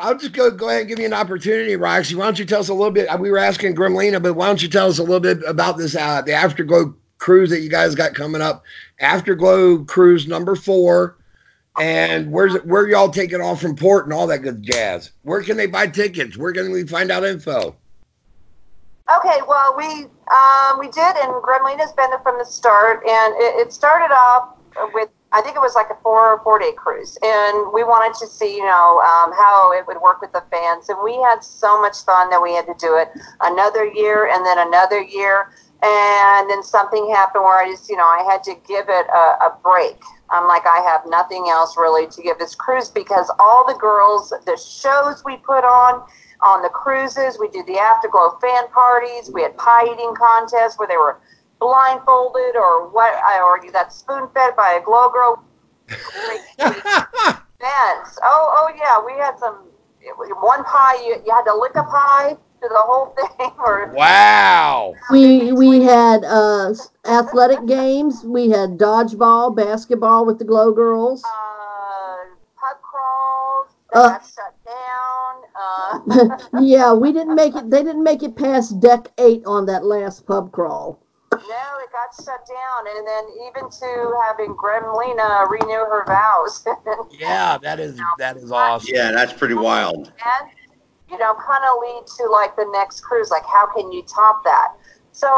I'll 0.00 0.16
just 0.16 0.32
go 0.32 0.50
go 0.50 0.68
ahead 0.68 0.80
and 0.80 0.88
give 0.88 0.98
you 0.98 1.06
an 1.06 1.12
opportunity, 1.12 1.76
Roxy. 1.76 2.14
Why 2.14 2.24
don't 2.24 2.38
you 2.38 2.44
tell 2.44 2.60
us 2.60 2.68
a 2.68 2.74
little 2.74 2.90
bit? 2.90 3.08
We 3.20 3.30
were 3.30 3.38
asking 3.38 3.74
Gremlina, 3.74 4.22
but 4.22 4.34
why 4.34 4.46
don't 4.46 4.62
you 4.62 4.68
tell 4.68 4.88
us 4.88 4.98
a 4.98 5.02
little 5.02 5.20
bit 5.20 5.42
about 5.46 5.76
this 5.76 5.94
uh, 5.94 6.22
the 6.22 6.32
Afterglow 6.32 6.94
cruise 7.18 7.50
that 7.50 7.60
you 7.60 7.68
guys 7.68 7.94
got 7.94 8.14
coming 8.14 8.40
up? 8.40 8.64
Afterglow 9.00 9.84
cruise 9.84 10.26
number 10.26 10.56
four, 10.56 11.18
and 11.78 12.32
where's 12.32 12.54
it? 12.54 12.66
Where 12.66 12.88
y'all 12.88 13.10
taking 13.10 13.42
off 13.42 13.60
from 13.60 13.76
port 13.76 14.06
and 14.06 14.14
all 14.14 14.26
that 14.28 14.38
good 14.38 14.62
jazz? 14.62 15.10
Where 15.22 15.42
can 15.42 15.58
they 15.58 15.66
buy 15.66 15.88
tickets? 15.88 16.38
Where 16.38 16.52
can 16.52 16.72
we 16.72 16.86
find 16.86 17.10
out 17.10 17.24
info? 17.24 17.76
Okay, 19.16 19.40
well, 19.46 19.74
we 19.76 20.06
um, 20.32 20.78
we 20.78 20.88
did, 20.88 21.16
and 21.20 21.32
Gremlina's 21.42 21.92
been 21.92 22.08
there 22.10 22.20
from 22.20 22.38
the 22.38 22.44
start, 22.44 23.02
and 23.04 23.34
it, 23.36 23.66
it 23.66 23.72
started 23.72 24.14
off 24.14 24.56
with 24.94 25.10
I 25.32 25.42
think 25.42 25.56
it 25.56 25.60
was 25.60 25.74
like 25.74 25.90
a 25.90 25.96
four 26.02 26.32
or 26.32 26.40
four 26.40 26.58
day 26.58 26.72
cruise, 26.72 27.18
and 27.22 27.72
we 27.74 27.84
wanted 27.84 28.16
to 28.20 28.26
see 28.26 28.56
you 28.56 28.64
know 28.64 29.00
um, 29.00 29.32
how 29.32 29.72
it 29.72 29.86
would 29.86 30.00
work 30.00 30.22
with 30.22 30.32
the 30.32 30.42
fans, 30.50 30.88
and 30.88 30.96
we 31.04 31.20
had 31.20 31.44
so 31.44 31.80
much 31.80 32.04
fun 32.04 32.30
that 32.30 32.40
we 32.40 32.54
had 32.54 32.64
to 32.66 32.74
do 32.78 32.96
it 32.96 33.08
another 33.42 33.84
year, 33.84 34.32
and 34.32 34.46
then 34.46 34.56
another 34.66 35.02
year, 35.02 35.52
and 35.82 36.48
then 36.48 36.62
something 36.62 37.10
happened 37.10 37.44
where 37.44 37.58
I 37.58 37.68
just 37.70 37.90
you 37.90 37.96
know 37.96 38.08
I 38.08 38.24
had 38.30 38.42
to 38.44 38.54
give 38.66 38.88
it 38.88 39.06
a, 39.12 39.52
a 39.52 39.58
break. 39.62 40.00
I'm 40.30 40.48
like 40.48 40.64
I 40.64 40.80
have 40.88 41.02
nothing 41.06 41.48
else 41.50 41.76
really 41.76 42.06
to 42.06 42.22
give 42.22 42.38
this 42.38 42.54
cruise 42.54 42.88
because 42.88 43.30
all 43.38 43.66
the 43.66 43.76
girls, 43.78 44.32
the 44.46 44.56
shows 44.56 45.22
we 45.26 45.36
put 45.36 45.64
on 45.64 46.06
on 46.42 46.62
the 46.62 46.68
cruises. 46.68 47.38
We 47.38 47.48
did 47.48 47.66
the 47.66 47.78
Afterglow 47.78 48.38
fan 48.40 48.68
parties. 48.68 49.30
We 49.32 49.42
had 49.42 49.56
pie 49.56 49.84
eating 49.84 50.14
contests 50.16 50.78
where 50.78 50.88
they 50.88 50.96
were 50.96 51.18
blindfolded 51.60 52.56
or 52.56 52.88
what, 52.88 53.14
or 53.42 53.64
you 53.64 53.72
got 53.72 53.92
spoon 53.92 54.28
fed 54.34 54.56
by 54.56 54.78
a 54.80 54.84
glow 54.84 55.10
girl. 55.10 55.44
Events. 56.58 58.18
Oh, 58.24 58.52
oh 58.58 58.70
yeah, 58.76 58.98
we 59.04 59.12
had 59.20 59.38
some. 59.38 59.68
One 60.40 60.64
pie, 60.64 60.96
you, 61.04 61.22
you 61.24 61.32
had 61.32 61.44
to 61.44 61.54
lick 61.54 61.76
a 61.76 61.84
pie, 61.84 62.36
through 62.62 62.70
the 62.70 62.78
whole 62.78 63.14
thing. 63.38 63.50
Or 63.58 63.92
Wow. 63.94 64.94
We 65.10 65.52
we 65.52 65.82
had 65.82 66.24
uh, 66.24 66.74
athletic 67.04 67.66
games. 67.66 68.24
We 68.24 68.50
had 68.50 68.78
dodgeball, 68.78 69.54
basketball 69.56 70.24
with 70.24 70.38
the 70.38 70.44
Glow 70.44 70.72
Girls. 70.72 71.22
uh, 71.24 71.28
pub 72.56 72.76
crawls 72.82 73.68
Uh. 73.92 74.18
yeah, 76.60 76.92
we 76.92 77.12
didn't 77.12 77.34
make 77.34 77.54
it. 77.54 77.70
They 77.70 77.82
didn't 77.82 78.02
make 78.02 78.22
it 78.22 78.36
past 78.36 78.80
deck 78.80 79.08
eight 79.18 79.42
on 79.46 79.66
that 79.66 79.84
last 79.84 80.26
pub 80.26 80.52
crawl. 80.52 80.98
no, 81.32 81.38
it 81.38 81.90
got 81.92 82.14
shut 82.16 82.46
down, 82.46 82.96
and 82.96 83.06
then 83.06 83.24
even 83.48 83.70
to 83.70 84.20
having 84.26 84.54
Gremlina 84.54 85.48
renew 85.48 85.84
her 85.84 86.04
vows. 86.06 86.64
Yeah, 87.18 87.58
that 87.58 87.78
is 87.78 88.00
that 88.18 88.36
is 88.36 88.50
awesome. 88.50 88.88
Yeah, 88.92 89.12
that's 89.12 89.32
pretty 89.32 89.54
wild. 89.54 90.08
and 90.08 90.50
you 91.12 91.18
know 91.18 91.34
kind 91.34 91.62
of 91.62 91.76
lead 91.82 92.04
to 92.16 92.24
like 92.30 92.56
the 92.56 92.68
next 92.72 93.00
cruise 93.02 93.30
like 93.30 93.44
how 93.44 93.66
can 93.66 93.92
you 93.92 94.02
top 94.02 94.42
that 94.44 94.72
so 95.12 95.28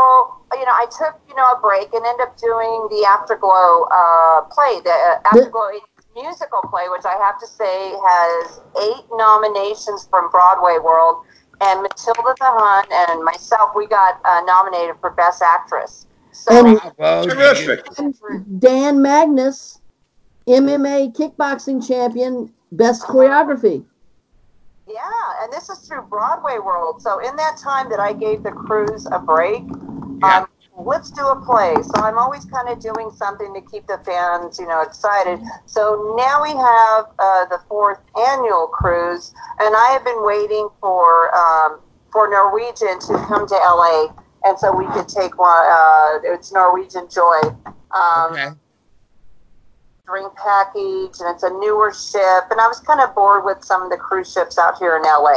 you 0.52 0.64
know 0.64 0.72
i 0.72 0.86
took 0.96 1.20
you 1.28 1.34
know 1.34 1.50
a 1.52 1.60
break 1.60 1.92
and 1.92 2.06
ended 2.06 2.22
up 2.26 2.38
doing 2.38 2.86
the 2.90 3.04
afterglow 3.04 3.82
uh, 3.90 4.42
play 4.54 4.80
the 4.84 4.90
uh, 4.90 5.18
afterglow 5.32 5.70
musical 6.14 6.60
play 6.70 6.84
which 6.88 7.04
i 7.04 7.16
have 7.18 7.38
to 7.40 7.46
say 7.46 7.92
has 8.06 8.60
eight 8.82 9.04
nominations 9.12 10.06
from 10.08 10.30
broadway 10.30 10.78
world 10.82 11.24
and 11.60 11.82
matilda 11.82 12.34
the 12.38 12.44
hun 12.44 12.84
and 12.92 13.24
myself 13.24 13.70
we 13.74 13.86
got 13.86 14.20
uh, 14.24 14.40
nominated 14.46 14.94
for 15.00 15.10
best 15.10 15.42
actress 15.42 16.06
so 16.32 16.50
And- 16.66 16.80
Bravo. 16.98 17.28
Terrific. 17.28 17.86
Dan 18.58 19.00
Magnus, 19.00 19.78
MMA 20.48 21.14
kickboxing 21.14 21.86
champion, 21.86 22.52
best 22.72 23.02
choreography. 23.02 23.84
Yeah, 24.88 25.00
and 25.42 25.52
this 25.52 25.70
is 25.70 25.78
through 25.78 26.02
Broadway 26.02 26.58
World. 26.58 27.00
So 27.00 27.20
in 27.20 27.36
that 27.36 27.56
time 27.56 27.88
that 27.90 28.00
I 28.00 28.12
gave 28.12 28.42
the 28.42 28.50
crews 28.50 29.06
a 29.12 29.18
break, 29.20 29.62
Yeah. 30.22 30.38
um, 30.40 30.46
let's 30.78 31.10
do 31.10 31.26
a 31.26 31.36
play. 31.44 31.74
So 31.82 32.02
I'm 32.02 32.18
always 32.18 32.44
kind 32.46 32.68
of 32.68 32.80
doing 32.80 33.10
something 33.10 33.54
to 33.54 33.60
keep 33.60 33.86
the 33.86 33.98
fans, 34.04 34.58
you 34.58 34.66
know, 34.66 34.82
excited. 34.82 35.40
So 35.66 36.14
now 36.16 36.42
we 36.42 36.50
have 36.50 37.06
uh, 37.18 37.46
the 37.46 37.60
fourth 37.68 38.00
annual 38.18 38.68
cruise, 38.68 39.32
and 39.60 39.74
I 39.74 39.88
have 39.92 40.04
been 40.04 40.22
waiting 40.24 40.68
for 40.80 41.34
um, 41.36 41.80
for 42.12 42.28
Norwegian 42.30 42.98
to 43.00 43.14
come 43.28 43.46
to 43.46 43.54
LA, 43.54 44.14
and 44.44 44.58
so 44.58 44.76
we 44.76 44.86
could 44.92 45.08
take 45.08 45.38
one. 45.38 45.50
Uh, 45.50 46.18
it's 46.24 46.52
Norwegian 46.52 47.08
Joy. 47.08 47.40
Um, 47.94 48.32
Okay. 48.32 48.48
drink 50.06 50.32
package 50.36 51.16
and 51.20 51.34
it's 51.34 51.44
a 51.44 51.50
newer 51.60 51.90
ship 51.90 52.44
and 52.50 52.60
i 52.60 52.68
was 52.68 52.78
kind 52.80 53.00
of 53.00 53.14
bored 53.14 53.42
with 53.42 53.64
some 53.64 53.82
of 53.82 53.90
the 53.90 53.96
cruise 53.96 54.30
ships 54.30 54.58
out 54.58 54.76
here 54.78 54.96
in 54.96 55.02
la 55.02 55.32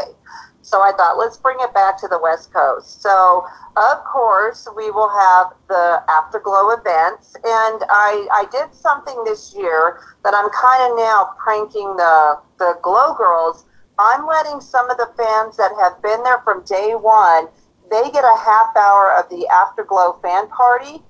so 0.68 0.82
i 0.82 0.91
thought 0.97 1.18
let's 1.18 1.38
bring 1.38 1.57
it 1.59 1.74
back 1.74 1.99
to 1.99 2.07
the 2.07 2.20
west 2.22 2.51
coast 2.51 3.01
so 3.01 3.45
of 3.76 4.03
course 4.03 4.68
we 4.76 4.91
will 4.91 5.09
have 5.09 5.47
the 5.68 6.03
afterglow 6.09 6.72
events 6.72 7.36
and 7.36 7.84
i 7.89 8.28
i 8.34 8.45
did 8.51 8.74
something 8.74 9.24
this 9.24 9.55
year 9.55 9.99
that 10.24 10.34
i'm 10.34 10.49
kind 10.49 10.91
of 10.91 10.97
now 10.97 11.30
pranking 11.38 11.95
the 11.95 12.39
the 12.59 12.78
glow 12.82 13.13
girls 13.13 13.65
i'm 13.97 14.26
letting 14.26 14.59
some 14.59 14.89
of 14.89 14.97
the 14.97 15.09
fans 15.15 15.55
that 15.57 15.72
have 15.80 16.01
been 16.01 16.22
there 16.24 16.41
from 16.43 16.63
day 16.65 16.93
one 16.93 17.47
they 17.89 18.11
get 18.11 18.24
a 18.26 18.38
half 18.43 18.76
hour 18.76 19.13
of 19.18 19.30
the 19.30 19.47
afterglow 19.47 20.20
fan 20.22 20.47
party 20.49 21.01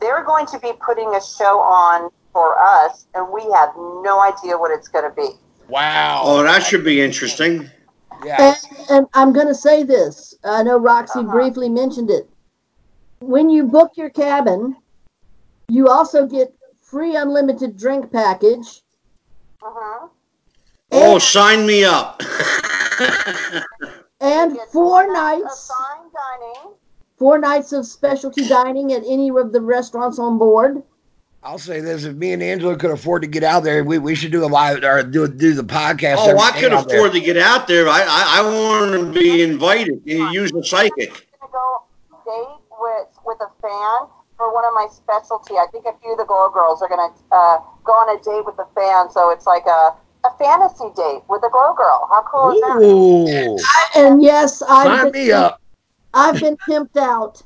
they're 0.00 0.24
going 0.24 0.46
to 0.46 0.58
be 0.58 0.72
putting 0.84 1.14
a 1.14 1.20
show 1.20 1.60
on 1.60 2.10
for 2.34 2.58
us, 2.58 3.06
and 3.14 3.32
we 3.32 3.40
have 3.52 3.70
no 3.76 4.20
idea 4.20 4.58
what 4.58 4.70
it's 4.70 4.88
going 4.88 5.08
to 5.08 5.14
be. 5.14 5.28
Wow. 5.68 6.20
Oh, 6.22 6.42
that 6.42 6.62
should 6.62 6.84
be 6.84 7.00
interesting. 7.00 7.70
Yeah. 8.24 8.54
And, 8.54 8.56
and 8.90 9.06
I'm 9.14 9.32
going 9.32 9.46
to 9.48 9.54
say 9.54 9.82
this. 9.82 10.34
I 10.44 10.62
know 10.62 10.78
Roxy 10.78 11.20
Uh-huh. 11.20 11.30
briefly 11.32 11.68
mentioned 11.68 12.10
it. 12.10 12.28
When 13.20 13.48
you 13.50 13.64
book 13.64 13.92
your 13.96 14.10
cabin, 14.10 14.76
you 15.68 15.88
also 15.88 16.26
get 16.26 16.54
free 16.80 17.16
unlimited 17.16 17.76
drink 17.76 18.10
package 18.12 18.82
Mm-hmm. 19.62 20.06
Oh, 20.92 21.18
sign 21.18 21.66
me 21.66 21.84
up. 21.84 22.22
and 24.20 24.58
four 24.70 25.10
nights 25.12 25.70
Assigned 25.70 26.10
dining. 26.12 26.74
four 27.16 27.38
nights 27.38 27.72
of 27.72 27.86
specialty 27.86 28.46
dining 28.46 28.92
at 28.92 29.02
any 29.06 29.30
of 29.30 29.52
the 29.52 29.60
restaurants 29.62 30.18
on 30.18 30.36
board. 30.38 30.82
I'll 31.44 31.58
say 31.58 31.80
this: 31.80 32.04
if 32.04 32.16
me 32.16 32.32
and 32.32 32.42
Angela 32.42 32.74
could 32.76 32.90
afford 32.90 33.20
to 33.20 33.28
get 33.28 33.44
out 33.44 33.64
there, 33.64 33.84
we, 33.84 33.98
we 33.98 34.14
should 34.14 34.32
do 34.32 34.44
a 34.44 34.48
live 34.48 34.82
or 34.82 35.02
do 35.02 35.28
do 35.28 35.52
the 35.52 35.62
podcast. 35.62 36.16
oh, 36.18 36.38
I 36.38 36.52
day 36.52 36.60
could 36.60 36.72
out 36.72 36.88
there. 36.88 36.96
afford 36.96 37.12
to 37.12 37.20
get 37.20 37.36
out 37.36 37.68
there. 37.68 37.86
I 37.86 38.00
I, 38.00 38.38
I 38.38 38.42
want 38.42 38.92
to 38.92 39.12
be 39.12 39.42
invited. 39.42 40.00
You 40.06 40.30
use 40.30 40.52
a 40.52 40.64
psychic. 40.64 41.28
I'm 41.42 41.50
going 41.50 41.52
to 41.52 41.52
go 41.52 41.82
date 42.24 42.64
with, 42.80 43.08
with 43.26 43.38
a 43.42 43.50
fan 43.60 44.08
for 44.38 44.54
one 44.54 44.64
of 44.64 44.72
my 44.72 44.88
specialty. 44.90 45.54
I 45.54 45.66
think 45.70 45.84
a 45.84 45.92
few 46.00 46.12
of 46.12 46.18
the 46.18 46.24
Glow 46.24 46.48
Girls 46.50 46.80
are 46.80 46.88
going 46.88 47.12
to 47.12 47.36
uh, 47.36 47.58
go 47.84 47.92
on 47.92 48.16
a 48.16 48.22
date 48.22 48.46
with 48.46 48.58
a 48.58 48.66
fan, 48.74 49.10
so 49.10 49.30
it's 49.30 49.46
like 49.46 49.66
a, 49.66 49.94
a 50.24 50.36
fantasy 50.38 50.88
date 50.96 51.22
with 51.28 51.42
a 51.44 51.50
Glow 51.50 51.74
Girl. 51.74 52.08
How 52.08 52.24
cool 52.26 52.52
is 52.52 52.60
that? 52.62 54.00
And 54.00 54.22
yes, 54.22 54.62
I've 54.62 54.86
sign 54.86 55.12
been, 55.12 55.26
me 55.26 55.32
up. 55.32 55.60
I've 56.14 56.40
been 56.40 56.56
pimped 56.56 56.96
out. 56.96 57.42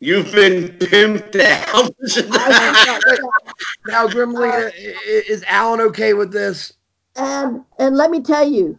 You've 0.00 0.32
been 0.32 0.68
pimped 0.78 1.38
out. 1.38 1.94
Now, 3.86 4.06
Gremlina, 4.06 4.66
i- 4.66 4.70
i- 4.72 5.24
is 5.28 5.44
Alan 5.46 5.80
okay 5.80 6.14
with 6.14 6.32
this? 6.32 6.72
And 7.16 7.64
and 7.78 7.96
let 7.96 8.10
me 8.10 8.20
tell 8.22 8.46
you, 8.46 8.78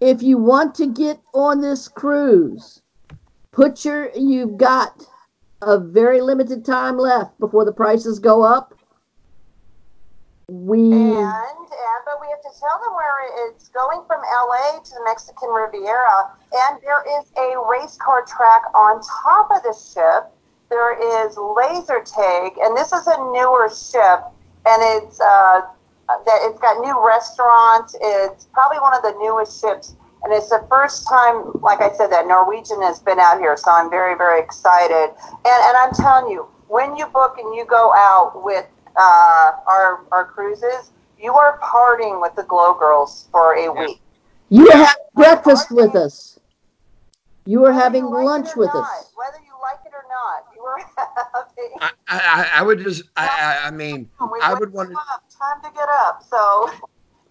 if 0.00 0.22
you 0.22 0.38
want 0.38 0.74
to 0.76 0.86
get 0.86 1.20
on 1.34 1.60
this 1.60 1.88
cruise, 1.88 2.82
put 3.52 3.84
your 3.84 4.10
you've 4.14 4.56
got 4.56 5.02
a 5.62 5.78
very 5.78 6.20
limited 6.20 6.64
time 6.64 6.98
left 6.98 7.38
before 7.38 7.64
the 7.64 7.72
prices 7.72 8.18
go 8.18 8.42
up. 8.42 8.74
We 10.48 10.92
And, 10.92 11.16
and 11.16 12.00
but 12.04 12.20
we 12.20 12.26
have 12.28 12.42
to 12.42 12.60
tell 12.60 12.78
them 12.84 12.94
where 12.94 13.48
it's 13.48 13.68
going 13.68 14.02
from 14.06 14.20
LA 14.20 14.78
to 14.78 14.90
the 14.90 15.02
Mexican 15.04 15.48
Riviera, 15.48 16.30
and 16.52 16.78
there 16.82 17.02
is 17.18 17.26
a 17.38 17.54
race 17.70 17.96
car 17.96 18.24
track 18.26 18.62
on 18.74 19.00
top 19.22 19.50
of 19.50 19.62
the 19.62 19.72
ship. 19.74 20.30
There 20.70 21.26
is 21.26 21.36
laser 21.36 22.02
tag, 22.04 22.52
and 22.60 22.76
this 22.76 22.92
is 22.92 23.06
a 23.06 23.16
newer 23.32 23.68
ship, 23.68 24.24
and 24.66 24.82
it's 24.82 25.20
uh, 25.20 25.62
that 26.08 26.38
it's 26.42 26.58
got 26.60 26.80
new 26.80 27.06
restaurants. 27.06 27.94
It's 28.00 28.46
probably 28.52 28.78
one 28.78 28.94
of 28.94 29.02
the 29.02 29.14
newest 29.20 29.60
ships, 29.60 29.94
and 30.22 30.32
it's 30.32 30.48
the 30.48 30.64
first 30.68 31.06
time, 31.08 31.52
like 31.60 31.80
I 31.80 31.94
said, 31.96 32.08
that 32.08 32.26
Norwegian 32.26 32.80
has 32.82 32.98
been 32.98 33.18
out 33.18 33.38
here. 33.38 33.56
So 33.56 33.70
I'm 33.70 33.90
very, 33.90 34.16
very 34.16 34.40
excited. 34.40 35.14
And 35.20 35.44
and 35.44 35.76
I'm 35.76 35.92
telling 35.92 36.30
you, 36.30 36.46
when 36.68 36.96
you 36.96 37.06
book 37.06 37.36
and 37.38 37.54
you 37.54 37.64
go 37.66 37.92
out 37.94 38.42
with 38.42 38.66
uh, 38.96 39.52
our 39.66 40.04
our 40.12 40.24
cruises, 40.24 40.90
you 41.18 41.34
are 41.34 41.58
partying 41.60 42.20
with 42.20 42.34
the 42.36 42.42
Glow 42.44 42.74
Girls 42.74 43.28
for 43.30 43.54
a 43.54 43.72
week. 43.72 44.00
you 44.48 44.68
are 44.70 44.76
having 44.76 45.04
breakfast 45.14 45.70
with 45.70 45.94
us. 45.94 46.38
You 47.46 47.64
are 47.66 47.72
having 47.72 48.04
you 48.04 48.14
like 48.14 48.24
lunch 48.24 48.56
with 48.56 48.72
not, 48.72 48.84
us. 48.84 49.10
Whether 49.14 49.38
you 49.44 49.52
like 49.52 49.52
it 49.52 49.53
or 49.53 49.53
not, 50.14 50.46
you 50.54 50.62
having. 51.34 51.72
I, 51.80 51.90
I, 52.08 52.50
I 52.56 52.62
would 52.62 52.78
just, 52.80 53.02
I, 53.16 53.26
I, 53.26 53.68
I 53.68 53.70
mean, 53.70 54.08
we 54.20 54.40
I 54.40 54.54
would 54.54 54.72
want 54.72 54.90
to, 54.90 54.96
time 55.36 55.60
to 55.62 55.70
get 55.74 55.88
up. 55.88 56.22
So 56.22 56.70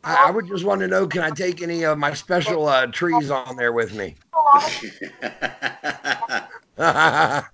I, 0.03 0.27
I 0.27 0.31
would 0.31 0.47
just 0.47 0.65
want 0.65 0.81
to 0.81 0.87
know, 0.87 1.07
can 1.07 1.21
I 1.21 1.31
take 1.31 1.61
any 1.61 1.83
of 1.83 1.97
my 1.97 2.13
special 2.13 2.67
uh, 2.67 2.87
trees 2.87 3.29
on 3.29 3.55
there 3.55 3.71
with 3.71 3.93
me? 3.93 4.15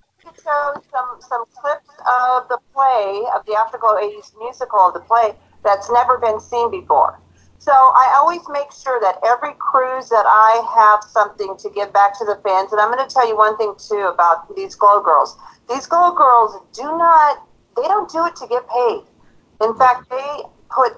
show 0.50 0.74
some 0.92 1.20
some 1.20 1.44
clips 1.60 1.90
of 2.06 2.48
the 2.48 2.58
play 2.72 3.22
of 3.34 3.44
the 3.46 3.54
Afterglow 3.54 3.96
80s 3.96 4.32
musical 4.38 4.80
of 4.80 4.94
the 4.94 5.00
play 5.00 5.34
that's 5.64 5.90
never 5.90 6.18
been 6.18 6.40
seen 6.40 6.70
before. 6.70 7.20
So 7.60 7.72
I 7.72 8.16
always 8.16 8.40
make 8.48 8.72
sure 8.72 8.98
that 9.00 9.20
every 9.24 9.52
cruise 9.58 10.08
that 10.08 10.24
I 10.26 10.64
have 10.74 11.04
something 11.04 11.56
to 11.58 11.70
give 11.70 11.92
back 11.92 12.18
to 12.18 12.24
the 12.24 12.40
fans. 12.42 12.72
And 12.72 12.80
I'm 12.80 12.90
going 12.90 13.06
to 13.06 13.12
tell 13.12 13.28
you 13.28 13.36
one 13.36 13.56
thing 13.58 13.74
too 13.76 14.10
about 14.12 14.54
these 14.56 14.74
Glow 14.74 15.02
Girls. 15.02 15.36
These 15.68 15.86
Glow 15.86 16.14
Girls 16.14 16.56
do 16.72 16.84
not 16.84 17.46
they 17.76 17.82
don't 17.82 18.10
do 18.10 18.24
it 18.26 18.36
to 18.36 18.46
get 18.46 18.68
paid. 18.68 19.02
In 19.62 19.76
fact, 19.76 20.10
they 20.10 20.42
put 20.70 20.92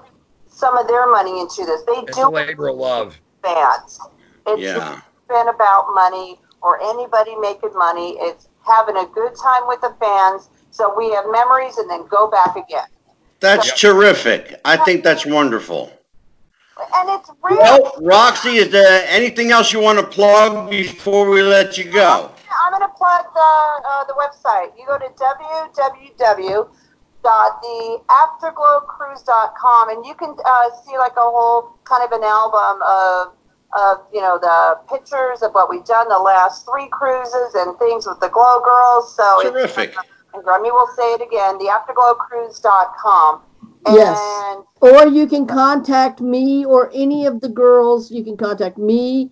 some 0.48 0.76
of 0.76 0.86
their 0.86 1.10
money 1.10 1.40
into 1.40 1.64
this. 1.64 1.82
They 1.82 2.05
it's 2.06 2.16
do 2.16 2.28
a 2.28 2.30
labor 2.30 2.68
of 2.68 2.76
love. 2.76 3.20
fans. 3.43 4.01
It's 4.47 4.62
yeah. 4.62 5.01
been 5.28 5.48
about 5.48 5.93
money 5.94 6.40
or 6.62 6.80
anybody 6.80 7.34
making 7.36 7.74
money. 7.74 8.16
It's 8.20 8.48
having 8.66 8.97
a 8.97 9.06
good 9.06 9.32
time 9.36 9.66
with 9.66 9.80
the 9.80 9.94
fans 10.01 10.48
so 10.70 10.94
we 10.97 11.12
have 11.12 11.24
memories 11.30 11.76
and 11.78 11.90
then 11.90 12.06
go 12.06 12.30
back 12.30 12.56
again. 12.56 12.86
That's 13.40 13.78
terrific. 13.80 14.60
I 14.64 14.76
think 14.76 15.02
that's 15.02 15.26
wonderful. 15.26 15.93
And 16.94 17.10
it's 17.10 17.30
real. 17.42 17.58
Well, 17.58 17.92
Roxy, 18.00 18.56
is 18.56 18.70
there 18.70 19.04
anything 19.08 19.50
else 19.50 19.72
you 19.72 19.80
want 19.80 19.98
to 19.98 20.06
plug 20.06 20.70
before 20.70 21.28
we 21.28 21.42
let 21.42 21.76
you 21.78 21.84
go? 21.90 22.30
I'm 22.64 22.72
going 22.72 22.82
to 22.88 22.94
plug 22.96 23.24
the, 23.34 23.82
uh, 23.88 24.04
the 24.04 24.14
website. 24.14 24.72
You 24.78 24.86
go 24.86 24.98
to 24.98 25.08
www.theafterglowcruise.com 28.52 29.90
and 29.90 30.06
you 30.06 30.14
can 30.14 30.36
uh, 30.44 30.70
see 30.84 30.96
like 30.98 31.12
a 31.12 31.20
whole 31.20 31.76
kind 31.84 32.02
of 32.04 32.12
an 32.12 32.24
album 32.24 32.82
of 32.86 33.32
of 33.74 34.04
you 34.12 34.20
know 34.20 34.38
the 34.38 34.78
pictures 34.94 35.40
of 35.40 35.52
what 35.52 35.70
we've 35.70 35.84
done 35.86 36.06
the 36.10 36.18
last 36.18 36.66
three 36.66 36.88
cruises 36.88 37.54
and 37.54 37.78
things 37.78 38.06
with 38.06 38.20
the 38.20 38.28
Glow 38.28 38.60
Girls. 38.62 39.14
So 39.16 39.40
it's- 39.40 39.52
Terrific. 39.52 39.94
and 40.34 40.44
Grammy 40.44 40.70
will 40.70 40.88
say 40.94 41.14
it 41.14 41.22
again, 41.22 41.56
the 41.58 41.66
afterglowcruise.com. 41.72 43.40
Yes. 43.86 44.18
And 44.47 44.64
Or 44.80 45.06
you 45.06 45.26
can 45.26 45.47
contact 45.47 46.20
me 46.20 46.64
or 46.64 46.90
any 46.93 47.26
of 47.26 47.40
the 47.40 47.48
girls. 47.48 48.10
You 48.10 48.24
can 48.24 48.36
contact 48.36 48.78
me 48.78 49.30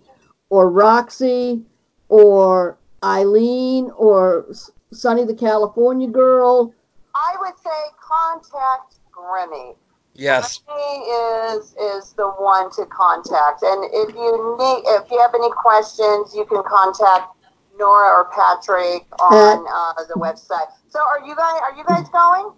or 0.49 0.69
Roxy 0.69 1.63
or 2.09 2.77
Eileen 3.03 3.91
or 3.95 4.45
S- 4.49 4.71
Sunny 4.93 5.25
the 5.25 5.33
California 5.33 6.07
girl. 6.07 6.73
I 7.15 7.35
would 7.39 7.57
say 7.57 7.69
contact 7.99 8.95
Grammy. 9.11 9.75
Yes. 10.13 10.59
Grammy 10.67 11.55
is 11.55 11.75
is 11.79 12.13
the 12.13 12.29
one 12.29 12.69
to 12.71 12.85
contact. 12.85 13.63
And 13.63 13.85
if 13.91 14.13
you 14.15 14.57
need 14.59 14.83
if 14.87 15.09
you 15.11 15.19
have 15.19 15.33
any 15.33 15.51
questions, 15.51 16.35
you 16.35 16.45
can 16.45 16.63
contact 16.63 17.35
Nora 17.79 18.19
or 18.19 18.25
Patrick 18.31 19.07
on 19.19 19.65
uh, 19.67 20.03
the 20.07 20.19
website. 20.19 20.71
So 20.89 20.99
are 20.99 21.25
you 21.25 21.35
guys 21.35 21.59
are 21.61 21.75
you 21.77 21.83
guys 21.85 22.07
going? 22.09 22.51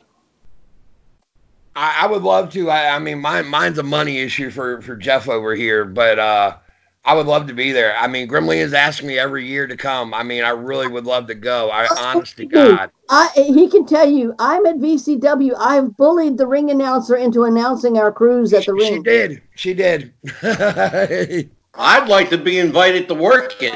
I, 1.75 2.03
I 2.03 2.07
would 2.07 2.23
love 2.23 2.51
to. 2.53 2.69
I, 2.69 2.95
I 2.95 2.99
mean, 2.99 3.19
mine 3.19 3.47
mine's 3.47 3.77
a 3.77 3.83
money 3.83 4.19
issue 4.19 4.49
for 4.49 4.81
for 4.81 4.95
Jeff 4.95 5.27
over 5.27 5.55
here, 5.55 5.85
but 5.85 6.19
uh, 6.19 6.57
I 7.05 7.15
would 7.15 7.25
love 7.25 7.47
to 7.47 7.53
be 7.53 7.71
there. 7.71 7.95
I 7.97 8.07
mean, 8.07 8.27
Grimley 8.27 8.59
has 8.59 8.73
asked 8.73 9.03
me 9.03 9.19
every 9.19 9.45
year 9.45 9.67
to 9.67 9.75
come. 9.75 10.13
I 10.13 10.23
mean, 10.23 10.43
I 10.43 10.49
really 10.49 10.87
would 10.87 11.05
love 11.05 11.27
to 11.27 11.35
go. 11.35 11.69
I 11.69 11.87
honest 11.97 12.37
to 12.37 12.45
God. 12.45 12.91
I 13.09 13.29
he 13.35 13.67
can 13.69 13.85
tell 13.85 14.09
you 14.09 14.33
I'm 14.39 14.65
at 14.65 14.77
VCW. 14.77 15.53
I've 15.57 15.97
bullied 15.97 16.37
the 16.37 16.47
ring 16.47 16.69
announcer 16.69 17.15
into 17.15 17.43
announcing 17.43 17.97
our 17.97 18.11
cruise 18.11 18.53
at 18.53 18.65
the 18.65 18.77
She 18.79 18.91
ring. 18.91 18.93
She 18.95 19.03
did. 19.03 19.41
She 19.55 19.73
did. 19.73 20.13
I'd 21.75 22.07
like 22.07 22.29
to 22.29 22.37
be 22.37 22.59
invited 22.59 23.07
to 23.07 23.15
work 23.15 23.61
it. 23.61 23.73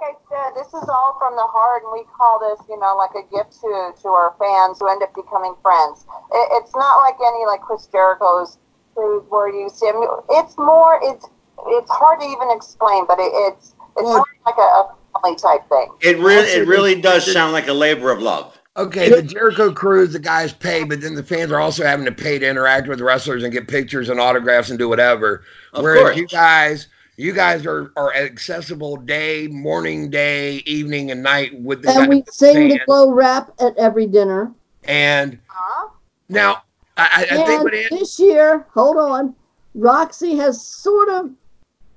You 0.00 0.06
know, 0.06 0.10
like 0.10 0.16
I 0.16 0.52
said, 0.52 0.62
this 0.62 0.68
is 0.82 0.88
all 0.88 1.16
from 1.18 1.34
the 1.36 1.46
heart, 1.46 1.82
and 1.84 1.92
we 1.92 2.04
call 2.16 2.38
this, 2.38 2.66
you 2.68 2.78
know, 2.78 2.96
like 2.96 3.10
a 3.14 3.22
gift 3.34 3.60
to 3.60 3.92
to 4.02 4.08
our 4.08 4.34
fans 4.38 4.78
who 4.80 4.88
end 4.90 5.02
up 5.02 5.14
becoming 5.14 5.54
friends. 5.62 6.06
It, 6.32 6.48
it's 6.62 6.74
not 6.74 6.96
like 7.00 7.16
any 7.20 7.46
like 7.46 7.60
Chris 7.60 7.86
Jericho's 7.86 8.58
cruise 8.94 9.24
where 9.28 9.48
you 9.48 9.68
see. 9.68 9.88
I 9.88 9.92
mean, 9.92 10.08
it's 10.30 10.56
more. 10.58 11.00
It's 11.02 11.26
it's 11.68 11.90
hard 11.90 12.20
to 12.20 12.26
even 12.26 12.50
explain, 12.54 13.06
but 13.06 13.18
it, 13.18 13.30
it's 13.34 13.74
it's 13.96 14.04
Well- 14.04 14.18
more 14.18 14.26
like 14.46 14.58
a, 14.58 14.60
a 14.60 14.94
family 15.22 15.36
type 15.36 15.68
thing. 15.68 15.88
It 16.00 16.18
really, 16.18 16.48
it 16.48 16.66
really 16.68 17.00
does 17.00 17.30
sound 17.30 17.52
like 17.52 17.68
a 17.68 17.72
labor 17.72 18.10
of 18.10 18.20
love. 18.22 18.54
okay, 18.76 19.08
the 19.10 19.22
Jericho 19.22 19.72
cruise, 19.72 20.12
the 20.12 20.20
guys 20.20 20.52
pay, 20.52 20.84
but 20.84 21.00
then 21.00 21.14
the 21.16 21.22
fans 21.24 21.50
are 21.50 21.58
also 21.58 21.84
having 21.84 22.04
to 22.06 22.12
pay 22.12 22.38
to 22.38 22.46
interact 22.48 22.86
with 22.86 23.00
wrestlers 23.00 23.42
and 23.42 23.52
get 23.52 23.66
pictures 23.66 24.08
and 24.08 24.20
autographs 24.20 24.70
and 24.70 24.78
do 24.78 24.88
whatever. 24.88 25.42
Of 25.72 25.82
Whereas 25.82 26.02
course. 26.02 26.16
you 26.16 26.26
guys, 26.28 26.86
you 27.18 27.32
guys 27.34 27.66
are 27.66 27.92
are 27.96 28.14
accessible 28.14 28.96
day, 28.96 29.48
morning, 29.48 30.08
day, 30.08 30.62
evening, 30.66 31.10
and 31.10 31.22
night 31.22 31.60
with 31.60 31.82
the 31.82 31.90
And 31.90 32.08
we 32.08 32.22
sing 32.30 32.68
the 32.68 32.78
fans. 32.78 32.86
glow 32.86 33.10
rap 33.12 33.52
at 33.60 33.76
every 33.76 34.06
dinner. 34.06 34.52
And 34.84 35.38
Huh? 35.48 35.88
now 36.28 36.62
I, 36.96 37.26
I 37.30 37.34
I 37.34 37.38
think 37.38 37.48
And 37.48 37.64
what 37.64 37.74
Ann- 37.74 37.88
this 37.90 38.18
year, 38.20 38.66
hold 38.72 38.96
on, 38.96 39.34
Roxy 39.74 40.36
has 40.36 40.64
sort 40.64 41.08
of 41.08 41.30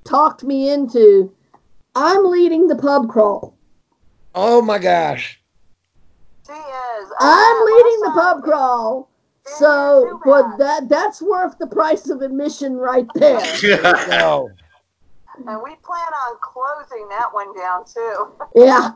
talked 0.04 0.44
me 0.44 0.70
into. 0.70 1.32
I'm 1.96 2.26
leading 2.26 2.68
the 2.68 2.76
pub 2.76 3.10
crawl. 3.10 3.56
oh 4.34 4.62
my 4.62 4.80
gosh. 4.80 5.40
She 6.48 6.54
is. 6.54 7.12
I'm 7.20 7.56
Uh, 7.60 7.66
leading 7.66 8.00
the 8.02 8.12
pub 8.14 8.44
crawl. 8.44 9.10
So 9.44 10.08
too 10.10 10.20
for 10.24 10.42
bad. 10.42 10.60
that, 10.60 10.90
that's 10.90 11.22
worth 11.22 11.58
the 11.60 11.68
price 11.68 12.10
of 12.10 12.22
admission 12.22 12.76
right 12.78 13.08
there. 13.14 13.40
No. 14.08 14.52
And 15.48 15.62
we 15.64 15.76
plan 15.84 16.12
on 16.26 16.38
closing 16.42 17.08
that 17.10 17.34
one 17.34 17.56
down 17.58 17.86
too. 17.86 18.32
Yeah. 18.56 18.92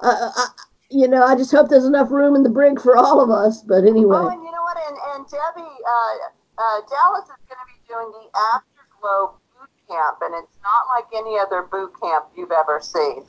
Uh, 0.00 0.30
I, 0.36 0.46
you 0.90 1.08
know, 1.08 1.22
I 1.22 1.36
just 1.36 1.50
hope 1.50 1.68
there's 1.68 1.84
enough 1.84 2.10
room 2.10 2.34
in 2.34 2.42
the 2.42 2.50
brig 2.50 2.80
for 2.80 2.96
all 2.96 3.20
of 3.20 3.30
us. 3.30 3.62
But 3.62 3.84
anyway. 3.84 4.16
Oh, 4.16 4.26
anyway, 4.26 4.34
and 4.34 4.42
you 4.44 4.52
know 4.52 4.62
what? 4.62 4.76
And, 4.88 4.96
and 5.14 5.26
Debbie, 5.28 5.68
uh, 5.68 6.14
uh, 6.58 6.80
Dallas 6.88 7.24
is 7.24 7.40
going 7.48 7.60
to 7.60 7.68
be 7.68 7.78
doing 7.88 8.10
the 8.12 8.26
Afterglow 8.54 9.38
boot 9.58 9.70
camp, 9.88 10.18
and 10.22 10.34
it's 10.42 10.56
not 10.62 10.86
like 10.94 11.06
any 11.14 11.38
other 11.38 11.62
boot 11.62 11.92
camp 12.00 12.26
you've 12.36 12.52
ever 12.52 12.80
seen. 12.80 13.24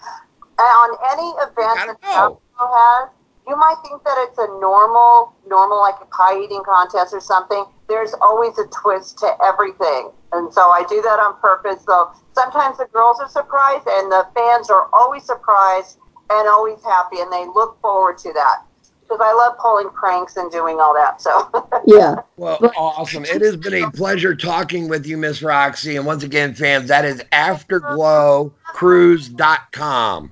And 0.59 0.59
on 0.59 0.97
any 1.11 1.29
event 1.43 1.77
that 1.87 2.01
go. 2.01 2.07
Afterglow 2.07 2.69
has, 2.75 3.09
you 3.49 3.57
might 3.57 3.75
think 3.81 4.03
that 4.03 4.27
it's 4.29 4.37
a 4.37 4.45
normal, 4.61 5.33
normal 5.47 5.81
like 5.81 5.95
a 5.99 6.05
pie 6.05 6.39
eating 6.39 6.61
contest 6.63 7.11
or 7.13 7.19
something. 7.19 7.65
There's 7.89 8.13
always 8.21 8.57
a 8.59 8.67
twist 8.67 9.17
to 9.19 9.35
everything, 9.43 10.11
and 10.31 10.53
so 10.53 10.69
I 10.69 10.85
do 10.87 11.01
that 11.01 11.19
on 11.19 11.35
purpose. 11.41 11.83
So 11.83 12.11
sometimes 12.33 12.77
the 12.77 12.85
girls 12.93 13.19
are 13.19 13.27
surprised, 13.27 13.87
and 13.87 14.11
the 14.11 14.27
fans 14.35 14.69
are 14.69 14.87
always 14.93 15.25
surprised 15.25 15.97
and 16.29 16.47
always 16.47 16.81
happy, 16.83 17.19
and 17.19 17.33
they 17.33 17.47
look 17.47 17.81
forward 17.81 18.19
to 18.19 18.31
that 18.33 18.61
because 19.01 19.19
I 19.19 19.33
love 19.33 19.57
pulling 19.57 19.89
pranks 19.89 20.37
and 20.37 20.51
doing 20.51 20.79
all 20.79 20.93
that. 20.93 21.19
So 21.19 21.49
yeah. 21.87 22.17
Well, 22.37 22.59
awesome. 22.77 23.25
It 23.25 23.41
has 23.41 23.57
been 23.57 23.83
a 23.83 23.89
pleasure 23.89 24.35
talking 24.35 24.87
with 24.87 25.07
you, 25.07 25.17
Miss 25.17 25.41
Roxy. 25.41 25.95
And 25.95 26.05
once 26.05 26.21
again, 26.21 26.53
fans, 26.53 26.89
that 26.89 27.05
is 27.05 27.23
afterglowcruise.com. 27.31 30.31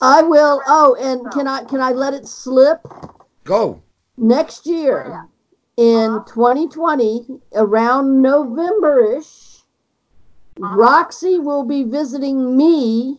I 0.00 0.22
will. 0.22 0.62
Oh, 0.66 0.96
and 0.98 1.30
can 1.32 1.46
oh. 1.46 1.52
I 1.52 1.64
can 1.64 1.80
I 1.80 1.90
let 1.90 2.14
it 2.14 2.26
slip? 2.26 2.80
Go. 3.44 3.82
Next 4.16 4.66
year, 4.66 5.24
in 5.76 6.10
uh-huh. 6.10 6.32
2020, 6.32 7.40
around 7.54 8.20
November-ish, 8.20 9.62
uh-huh. 10.62 10.76
Roxy 10.76 11.38
will 11.38 11.64
be 11.64 11.84
visiting 11.84 12.56
me 12.56 13.18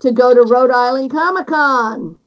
to 0.00 0.10
go 0.10 0.34
to 0.34 0.42
Rhode 0.42 0.72
Island 0.72 1.10
Comic 1.10 1.46
Con 1.46 2.18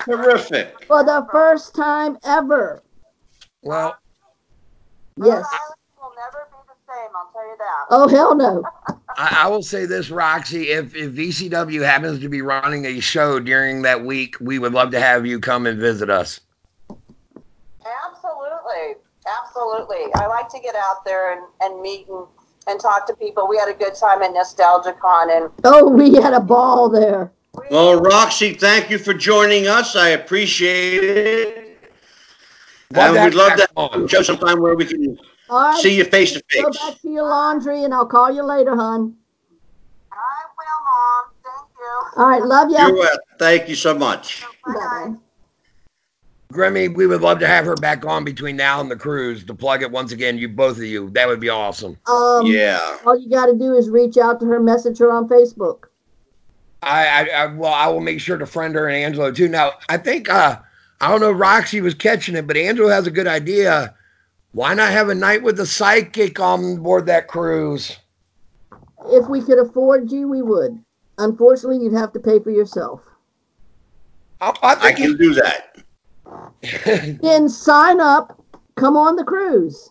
Terrific. 0.00 0.84
for 0.84 1.04
the 1.04 1.26
first 1.30 1.74
time 1.74 2.18
ever. 2.24 2.82
Well, 3.62 3.96
Yes. 5.16 5.26
Rhode 5.26 5.34
Island 5.34 5.80
will 6.00 6.12
never 6.16 6.48
be 6.50 6.58
the 6.66 6.92
same. 6.92 7.10
I'll 7.14 7.30
tell 7.32 7.46
you 7.46 7.56
that. 7.58 7.86
Oh 7.90 8.08
hell 8.08 8.34
no. 8.34 8.62
I, 9.16 9.42
I 9.44 9.48
will 9.48 9.62
say 9.62 9.86
this, 9.86 10.10
Roxy. 10.10 10.70
If, 10.70 10.94
if 10.94 11.12
VCW 11.12 11.84
happens 11.84 12.20
to 12.20 12.28
be 12.28 12.42
running 12.42 12.84
a 12.86 13.00
show 13.00 13.38
during 13.40 13.82
that 13.82 14.04
week, 14.04 14.36
we 14.40 14.58
would 14.58 14.72
love 14.72 14.90
to 14.92 15.00
have 15.00 15.26
you 15.26 15.40
come 15.40 15.66
and 15.66 15.78
visit 15.78 16.10
us. 16.10 16.40
Absolutely. 16.90 18.96
Absolutely. 19.42 20.12
I 20.14 20.26
like 20.26 20.48
to 20.50 20.60
get 20.60 20.74
out 20.74 21.04
there 21.04 21.32
and, 21.32 21.42
and 21.60 21.80
meet 21.80 22.06
and, 22.08 22.26
and 22.66 22.80
talk 22.80 23.06
to 23.06 23.14
people. 23.14 23.48
We 23.48 23.56
had 23.56 23.68
a 23.68 23.74
good 23.74 23.94
time 23.94 24.22
at 24.22 24.30
NostalgiaCon 24.32 25.36
and 25.36 25.50
Oh, 25.64 25.88
we 25.88 26.14
had 26.14 26.34
a 26.34 26.40
ball 26.40 26.88
there. 26.88 27.32
we, 27.54 27.66
Well, 27.70 28.00
Roxy, 28.00 28.54
thank 28.54 28.90
you 28.90 28.98
for 28.98 29.14
joining 29.14 29.66
us. 29.66 29.96
I 29.96 30.10
appreciate 30.10 31.04
it. 31.04 31.60
Love 32.92 33.16
and 33.16 33.24
we'd 33.24 33.34
love 33.34 33.50
have 33.50 33.58
to 33.58 33.62
you 33.62 33.66
back 33.88 33.94
on. 33.94 34.08
show 34.08 34.22
sometime 34.22 34.60
where 34.60 34.76
we 34.76 34.84
can 34.84 35.18
All 35.48 35.60
right. 35.60 35.78
see 35.78 35.96
you 35.96 36.04
face 36.04 36.32
to 36.32 36.42
face. 36.48 36.62
Go 36.62 36.70
back 36.70 37.00
to 37.00 37.10
your 37.10 37.24
laundry, 37.24 37.84
and 37.84 37.92
I'll 37.92 38.06
call 38.06 38.34
you 38.34 38.42
later, 38.42 38.74
hon. 38.76 39.14
I 40.12 40.16
will, 40.56 40.66
Mom. 40.84 41.32
Thank 41.44 41.70
you. 41.78 42.22
All 42.22 42.28
right. 42.28 42.42
Love 42.42 42.70
you. 42.70 42.78
You're 42.78 42.88
you. 42.88 42.98
welcome. 43.00 43.20
Thank 43.38 43.68
you 43.68 43.74
so 43.74 43.94
much. 43.94 44.42
Bye, 44.64 44.74
guys. 44.74 45.08
Bye. 45.10 45.16
Grimmy, 46.54 46.94
we 46.94 47.06
would 47.06 47.20
love 47.20 47.40
to 47.40 47.48
have 47.48 47.64
her 47.64 47.74
back 47.74 48.06
on 48.06 48.24
between 48.24 48.56
now 48.56 48.80
and 48.80 48.88
the 48.88 48.96
cruise 48.96 49.44
to 49.44 49.54
plug 49.54 49.82
it 49.82 49.90
once 49.90 50.12
again. 50.12 50.38
You 50.38 50.48
both 50.48 50.76
of 50.76 50.84
you, 50.84 51.10
that 51.10 51.26
would 51.26 51.40
be 51.40 51.48
awesome. 51.48 51.98
Um, 52.06 52.46
Yeah. 52.46 52.98
All 53.04 53.18
you 53.18 53.28
got 53.28 53.46
to 53.46 53.58
do 53.58 53.74
is 53.74 53.90
reach 53.90 54.16
out 54.16 54.38
to 54.40 54.46
her, 54.46 54.60
message 54.60 54.98
her 54.98 55.10
on 55.10 55.28
Facebook. 55.28 55.86
I, 56.82 57.06
I, 57.06 57.28
I 57.28 57.46
well, 57.46 57.72
I 57.72 57.88
will 57.88 58.00
make 58.00 58.20
sure 58.20 58.38
to 58.38 58.46
friend 58.46 58.74
her 58.76 58.86
and 58.86 58.96
Angelo 58.96 59.32
too. 59.32 59.48
Now, 59.48 59.72
I 59.88 59.96
think 59.96 60.28
uh, 60.28 60.58
I 61.00 61.10
don't 61.10 61.20
know, 61.20 61.32
Roxy 61.32 61.80
was 61.80 61.94
catching 61.94 62.36
it, 62.36 62.46
but 62.46 62.56
Angelo 62.56 62.88
has 62.88 63.06
a 63.06 63.10
good 63.10 63.26
idea. 63.26 63.94
Why 64.54 64.72
not 64.72 64.92
have 64.92 65.08
a 65.08 65.14
night 65.14 65.42
with 65.42 65.56
the 65.56 65.66
psychic 65.66 66.38
on 66.38 66.76
board 66.76 67.06
that 67.06 67.26
cruise? 67.26 67.98
If 69.06 69.28
we 69.28 69.42
could 69.42 69.58
afford 69.58 70.12
you, 70.12 70.28
we 70.28 70.42
would. 70.42 70.82
Unfortunately, 71.18 71.82
you'd 71.82 71.92
have 71.92 72.12
to 72.12 72.20
pay 72.20 72.38
for 72.38 72.50
yourself. 72.50 73.02
I, 74.40 74.50
I 74.62 74.72
I 74.72 74.76
think 74.92 74.96
can 74.98 75.16
do 75.16 75.34
that. 75.34 75.76
Then 77.20 77.48
sign 77.48 78.00
up. 78.00 78.40
Come 78.76 78.96
on 78.96 79.16
the 79.16 79.24
cruise. 79.24 79.90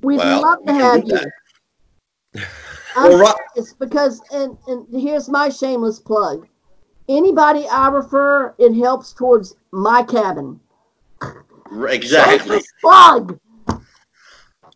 We'd 0.00 0.16
Well, 0.16 0.40
love 0.40 0.64
to 0.64 0.72
we 0.72 0.78
have 0.78 1.04
you. 1.06 1.12
that. 1.12 1.30
I'm 2.96 3.10
Well, 3.10 3.18
Ro- 3.18 3.32
serious 3.54 3.72
because, 3.74 4.22
and, 4.32 4.56
and 4.66 4.86
here's 4.98 5.28
my 5.28 5.50
shameless 5.50 5.98
plug. 5.98 6.48
Anybody 7.08 7.66
I 7.68 7.88
refer, 7.88 8.54
it 8.58 8.74
helps 8.74 9.12
towards 9.12 9.56
my 9.72 10.02
cabin. 10.02 10.58
Exactly. 11.88 12.38
Shameless 12.38 12.72
plug. 12.80 13.38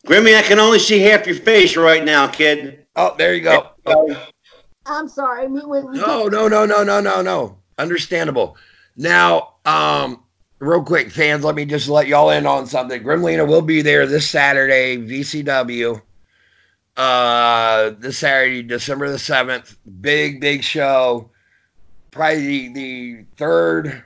Grimmy, 0.07 0.37
I 0.39 0.43
can 0.43 0.59
only 0.59 0.79
see 0.79 1.01
half 1.01 1.27
your 1.27 1.35
face 1.37 1.77
right 1.77 2.05
now, 2.05 2.29
kid. 2.29 2.87
oh, 2.95 3.15
there 3.19 3.35
you 3.35 3.43
go. 3.43 3.71
Oh, 3.87 4.27
I'm 4.87 5.09
sorry. 5.09 5.45
I 5.45 5.49
mean, 5.49 5.69
when 5.69 5.91
we 5.91 5.99
no, 5.99 6.29
no, 6.29 6.47
no, 6.49 6.65
no, 6.65 6.85
no, 6.85 7.01
no, 7.01 7.23
no. 7.23 7.59
Understandable. 7.77 8.57
Now, 8.97 9.55
um, 9.65 10.23
real 10.61 10.83
quick, 10.83 11.11
fans, 11.11 11.45
let 11.45 11.55
me 11.55 11.65
just 11.65 11.89
let 11.89 12.07
y'all 12.07 12.31
in 12.31 12.47
on 12.47 12.67
something. 12.67 13.03
Gremlina 13.03 13.47
will 13.47 13.63
be 13.63 13.83
there 13.83 14.07
this 14.07 14.31
Saturday, 14.31 14.97
VCW. 14.97 16.01
uh, 16.97 17.91
this 17.99 18.19
Saturday, 18.19 18.63
December 18.63 19.11
the 19.11 19.19
7th. 19.19 19.77
Big, 20.01 20.41
big 20.41 20.63
show. 20.63 21.31
Probably 22.11 22.69
the, 22.69 22.73
the 22.73 23.25
third, 23.37 24.03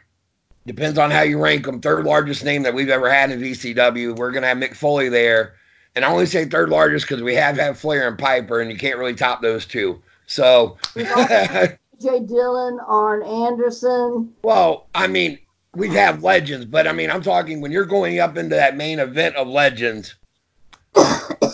depends 0.73 0.99
on 0.99 1.11
how 1.11 1.23
you 1.23 1.43
rank 1.43 1.67
them, 1.67 1.81
third 1.81 2.05
largest 2.05 2.45
name 2.45 2.63
that 2.63 2.75
we've 2.75 2.89
ever 2.89 3.11
had 3.11 3.31
in 3.31 3.41
VCW. 3.41 4.17
We're 4.17 4.31
going 4.31 4.43
to 4.43 4.49
have 4.49 4.59
Mick 4.59 4.75
Foley 4.75 5.09
there. 5.09 5.55
And 5.97 6.05
I 6.05 6.11
only 6.11 6.27
say 6.27 6.45
third 6.45 6.69
largest 6.69 7.09
because 7.09 7.23
we 7.23 7.35
have 7.35 7.57
had 7.57 7.77
Flair 7.77 8.07
and 8.07 8.17
Piper, 8.17 8.61
and 8.61 8.71
you 8.71 8.79
can't 8.79 8.97
really 8.97 9.15
top 9.15 9.43
those 9.43 9.67
two. 9.67 10.01
So, 10.27 10.79
Jay 10.95 12.21
Dillon, 12.21 12.79
Arn 12.87 13.23
Anderson. 13.25 14.33
well, 14.43 14.87
I 14.95 15.09
mean, 15.09 15.41
we've 15.75 15.93
had 15.93 16.23
legends, 16.23 16.65
but 16.67 16.87
I 16.87 16.93
mean, 16.93 17.11
I'm 17.11 17.23
talking 17.23 17.61
when 17.61 17.73
you're 17.73 17.85
going 17.85 18.21
up 18.21 18.37
into 18.37 18.55
that 18.55 18.77
main 18.77 19.01
event 19.01 19.35
of 19.35 19.49
legends, 19.49 20.15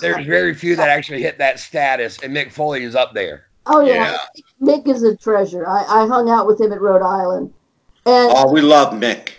there's 0.01 0.27
very 0.27 0.55
few 0.55 0.77
that 0.77 0.91
actually 0.91 1.23
hit 1.23 1.39
that 1.39 1.59
status, 1.59 2.19
and 2.23 2.37
Mick 2.37 2.53
Foley 2.53 2.85
is 2.85 2.95
up 2.95 3.15
there. 3.15 3.47
Oh 3.65 3.81
yeah, 3.81 4.19
Mick 4.61 4.87
is 4.87 5.03
a 5.03 5.17
treasure. 5.17 5.67
I, 5.67 6.03
I 6.03 6.07
hung 6.07 6.29
out 6.29 6.47
with 6.47 6.61
him 6.61 6.73
at 6.73 6.81
Rhode 6.81 7.03
Island, 7.03 7.53
and 8.07 8.33
Oh, 8.35 8.53
we 8.53 8.61
love 8.61 8.95
Mick. 8.95 9.31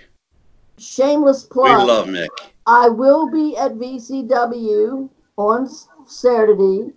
shameless 0.77 1.43
plug. 1.43 1.79
We 1.79 1.85
love 1.85 2.07
Mick. 2.07 2.27
I 2.67 2.89
will 2.89 3.29
be 3.31 3.55
at 3.57 3.73
VCW 3.75 5.09
on 5.37 5.69
Saturday. 6.05 6.91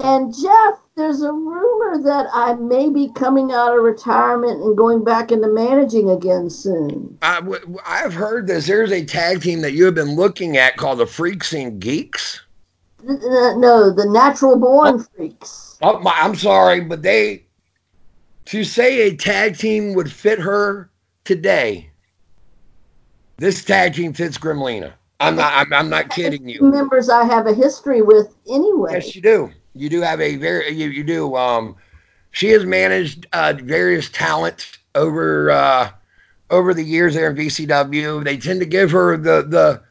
And 0.00 0.32
Jeff, 0.32 0.78
there's 0.94 1.22
a 1.22 1.32
rumor 1.32 2.00
that 2.04 2.26
I 2.32 2.54
may 2.54 2.88
be 2.88 3.08
coming 3.14 3.50
out 3.50 3.76
of 3.76 3.82
retirement 3.82 4.62
and 4.62 4.76
going 4.76 5.02
back 5.02 5.32
into 5.32 5.48
managing 5.48 6.10
again 6.10 6.50
soon. 6.50 7.18
I, 7.22 7.40
w- 7.40 7.78
I've 7.84 8.14
heard 8.14 8.46
this. 8.46 8.66
There's 8.68 8.92
a 8.92 9.04
tag 9.04 9.42
team 9.42 9.60
that 9.62 9.72
you 9.72 9.86
have 9.86 9.96
been 9.96 10.14
looking 10.14 10.56
at 10.56 10.76
called 10.76 10.98
the 10.98 11.06
Freaks 11.06 11.52
and 11.52 11.80
Geeks. 11.80 12.40
N- 13.08 13.20
n- 13.20 13.60
No, 13.60 13.92
the 13.92 14.06
Natural 14.06 14.56
Born 14.56 15.00
oh. 15.00 15.06
Freaks. 15.16 15.78
Oh, 15.82 15.98
my, 15.98 16.12
I'm 16.14 16.36
sorry, 16.36 16.80
but 16.80 17.02
they 17.02 17.44
to 18.46 18.62
say 18.62 19.02
a 19.08 19.16
tag 19.16 19.58
team 19.58 19.94
would 19.94 20.12
fit 20.12 20.38
her 20.38 20.90
today. 21.28 21.90
This 23.36 23.62
tag 23.62 23.94
team 23.94 24.14
fits 24.14 24.38
Gremlina. 24.38 24.94
I'm 25.20 25.36
not. 25.36 25.52
I'm, 25.54 25.72
I'm 25.72 25.90
not 25.90 26.08
kidding 26.08 26.48
you. 26.48 26.62
Members 26.62 27.08
I 27.08 27.24
have 27.24 27.46
a 27.46 27.52
history 27.52 28.02
with 28.02 28.34
anyway. 28.48 28.94
Yes, 28.94 29.14
you 29.14 29.22
do. 29.22 29.52
You 29.74 29.88
do 29.88 30.00
have 30.00 30.20
a 30.20 30.36
very. 30.36 30.70
You, 30.70 30.88
you 30.88 31.04
do. 31.04 31.36
Um, 31.36 31.76
she 32.30 32.48
has 32.50 32.64
managed 32.64 33.26
uh, 33.32 33.54
various 33.62 34.08
talents 34.08 34.78
over 34.94 35.50
uh, 35.50 35.90
over 36.50 36.72
the 36.72 36.82
years 36.82 37.14
there 37.14 37.30
in 37.30 37.36
VCW. 37.36 38.24
They 38.24 38.38
tend 38.38 38.60
to 38.60 38.66
give 38.66 38.90
her 38.92 39.16
the 39.16 39.42
the 39.42 39.82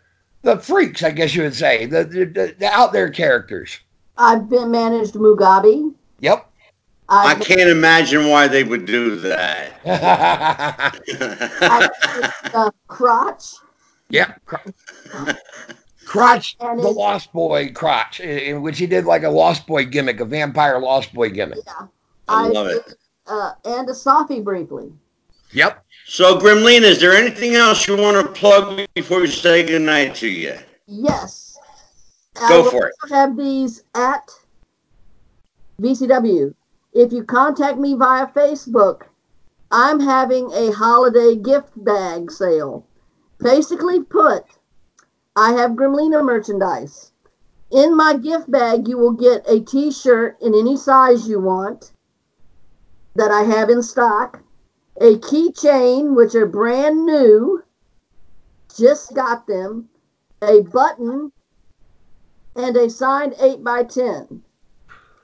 the 0.42 0.58
freaks, 0.58 1.04
I 1.04 1.12
guess 1.12 1.36
you 1.36 1.44
would 1.44 1.56
say, 1.56 1.86
the 1.86 2.04
the, 2.04 2.56
the 2.58 2.68
out 2.68 2.94
there 2.94 3.10
characters. 3.12 3.80
I've 4.18 4.50
been 4.50 4.72
managed 4.72 5.14
Mugabe. 5.14 5.94
Yep. 6.20 6.47
I 7.10 7.32
I've, 7.32 7.40
can't 7.40 7.70
imagine 7.70 8.28
why 8.28 8.48
they 8.48 8.64
would 8.64 8.86
do 8.86 9.16
that. 9.18 9.74
I've 11.62 12.54
uh, 12.54 12.72
Crotch. 12.88 13.54
yep. 14.10 14.42
Cr- 14.46 14.70
Crotch, 16.06 16.56
And 16.60 16.80
the 16.80 16.88
Lost 16.90 17.32
Boy 17.34 17.72
Crotch, 17.72 18.20
in, 18.20 18.30
in 18.40 18.62
which 18.62 18.78
he 18.80 18.88
did 18.88 19.06
like 19.06 19.24
a 19.24 19.30
Lost 19.30 19.68
Boy 19.68 19.86
gimmick, 19.86 20.20
a 20.20 20.26
vampire 20.26 20.80
Lost 20.80 21.14
Boy 21.14 21.30
gimmick. 21.30 21.60
Yeah. 21.66 21.88
I 22.28 22.48
love 22.48 22.68
it. 22.68 22.94
Uh, 23.26 23.52
and 23.66 23.88
a 23.90 23.94
Safi 23.94 24.44
briefly. 24.44 24.92
Yep. 25.52 25.84
So, 26.06 26.38
Gremlina, 26.38 26.84
is 26.84 27.00
there 27.02 27.14
anything 27.14 27.56
else 27.56 27.88
you 27.88 27.98
want 27.98 28.26
to 28.26 28.32
plug 28.34 28.86
before 28.96 29.22
we 29.22 29.28
say 29.28 29.64
goodnight 29.66 30.16
to 30.16 30.28
you? 30.28 30.58
Yes. 30.88 31.58
Go 32.48 32.68
I 32.68 32.70
for 32.72 32.88
it. 32.88 32.96
have 33.10 33.36
these 33.36 33.84
at 33.96 34.30
VCW. 35.82 36.54
If 37.00 37.14
you 37.14 37.24
contact 37.24 37.78
me 37.78 37.94
via 37.94 38.26
Facebook, 38.26 39.04
I'm 39.70 40.00
having 40.00 40.52
a 40.52 40.72
holiday 40.72 41.36
gift 41.36 41.72
bag 41.76 42.32
sale. 42.32 42.88
Basically 43.38 44.02
put, 44.02 44.46
I 45.36 45.52
have 45.52 45.74
Gremlina 45.74 46.26
merchandise. 46.26 47.12
In 47.70 47.96
my 47.96 48.18
gift 48.18 48.50
bag, 48.50 48.88
you 48.88 48.98
will 48.98 49.12
get 49.12 49.48
a 49.48 49.60
t-shirt 49.60 50.42
in 50.42 50.56
any 50.56 50.76
size 50.76 51.30
you 51.30 51.40
want 51.40 51.92
that 53.14 53.30
I 53.30 53.44
have 53.44 53.70
in 53.70 53.84
stock, 53.84 54.42
a 55.00 55.20
keychain, 55.20 56.16
which 56.16 56.34
are 56.34 56.48
brand 56.48 57.06
new, 57.06 57.64
just 58.76 59.14
got 59.14 59.46
them, 59.46 59.88
a 60.42 60.62
button, 60.62 61.32
and 62.56 62.76
a 62.76 62.90
signed 62.90 63.36
8 63.40 63.64
by 63.64 63.84
10 63.84 64.42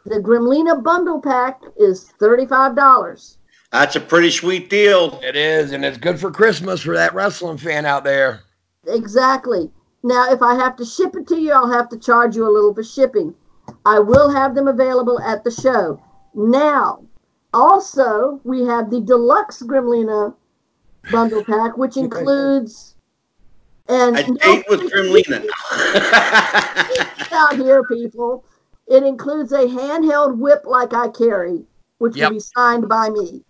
The 0.05 0.19
Gremlina 0.19 0.83
bundle 0.83 1.21
pack 1.21 1.61
is 1.77 2.11
$35. 2.19 3.37
That's 3.71 3.95
a 3.95 3.99
pretty 4.01 4.29
sweet 4.31 4.69
deal. 4.69 5.19
It 5.23 5.35
is, 5.35 5.71
and 5.71 5.83
it's 5.83 5.97
good 5.97 6.19
for 6.19 6.29
Christmas 6.29 6.81
for 6.81 6.93
that 6.95 7.13
wrestling 7.13 7.57
fan 7.57 7.85
out 7.85 8.03
there. 8.03 8.41
Exactly. 8.87 9.71
Now, 10.03 10.31
if 10.31 10.41
I 10.41 10.55
have 10.55 10.75
to 10.77 10.85
ship 10.85 11.15
it 11.15 11.27
to 11.29 11.39
you, 11.39 11.53
I'll 11.53 11.71
have 11.71 11.89
to 11.89 11.97
charge 11.97 12.35
you 12.35 12.45
a 12.47 12.51
little 12.51 12.73
for 12.73 12.83
shipping. 12.83 13.33
I 13.85 13.99
will 13.99 14.29
have 14.29 14.53
them 14.55 14.67
available 14.67 15.19
at 15.21 15.43
the 15.45 15.51
show. 15.51 16.01
Now, 16.35 17.03
also, 17.53 18.41
we 18.43 18.65
have 18.65 18.89
the 18.89 18.99
deluxe 18.99 19.61
Gremlina 19.61 20.35
bundle 21.11 21.43
pack, 21.45 21.77
which 21.77 21.95
includes 22.03 22.95
and 23.87 24.17
A 24.17 24.27
no 24.27 24.35
date 24.35 24.65
with 24.69 24.81
free- 24.81 25.23
Gremlina. 25.23 25.49
out 27.31 27.55
here, 27.55 27.83
people. 27.85 28.43
It 28.87 29.03
includes 29.03 29.51
a 29.51 29.65
handheld 29.65 30.37
whip 30.37 30.63
like 30.65 30.93
I 30.93 31.07
carry, 31.09 31.65
which 31.99 32.15
Yep. 32.15 32.29
will 32.29 32.35
be 32.35 32.39
signed 32.39 32.89
by 32.89 33.09
me. 33.09 33.43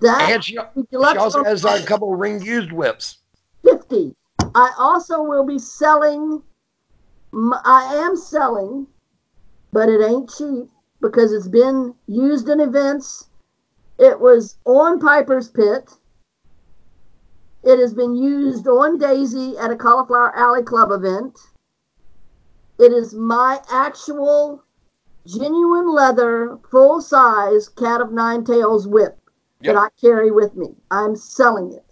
That 0.00 0.30
And 0.30 0.44
she, 0.44 0.54
she 0.54 0.96
also 0.96 1.42
has 1.44 1.64
a 1.64 1.82
couple 1.84 2.14
ring 2.14 2.40
used 2.42 2.72
whips. 2.72 3.18
50. 3.64 4.14
I 4.54 4.72
also 4.78 5.22
will 5.22 5.44
be 5.44 5.58
selling, 5.58 6.42
I 7.32 7.94
am 8.04 8.16
selling, 8.16 8.86
but 9.72 9.88
it 9.88 10.00
ain't 10.00 10.30
cheap 10.30 10.68
because 11.00 11.32
it's 11.32 11.48
been 11.48 11.94
used 12.06 12.48
in 12.48 12.60
events. 12.60 13.28
It 13.98 14.18
was 14.18 14.56
on 14.64 15.00
Piper's 15.00 15.48
Pit. 15.48 15.90
It 17.64 17.78
has 17.80 17.92
been 17.92 18.14
used 18.14 18.66
on 18.68 18.98
Daisy 18.98 19.58
at 19.58 19.70
a 19.72 19.76
Cauliflower 19.76 20.34
Alley 20.36 20.62
Club 20.62 20.90
event. 20.92 21.36
It 22.78 22.92
is 22.92 23.14
my 23.14 23.60
actual 23.70 24.62
genuine 25.26 25.92
leather, 25.92 26.58
full 26.70 27.00
size 27.00 27.68
cat 27.68 28.00
of 28.00 28.12
nine 28.12 28.44
tails 28.44 28.86
whip 28.86 29.18
Yep. 29.60 29.74
that 29.74 29.80
I 29.80 29.88
carry 30.00 30.30
with 30.30 30.54
me. 30.54 30.76
I'm 30.90 31.16
selling 31.16 31.72
it. 31.72 31.84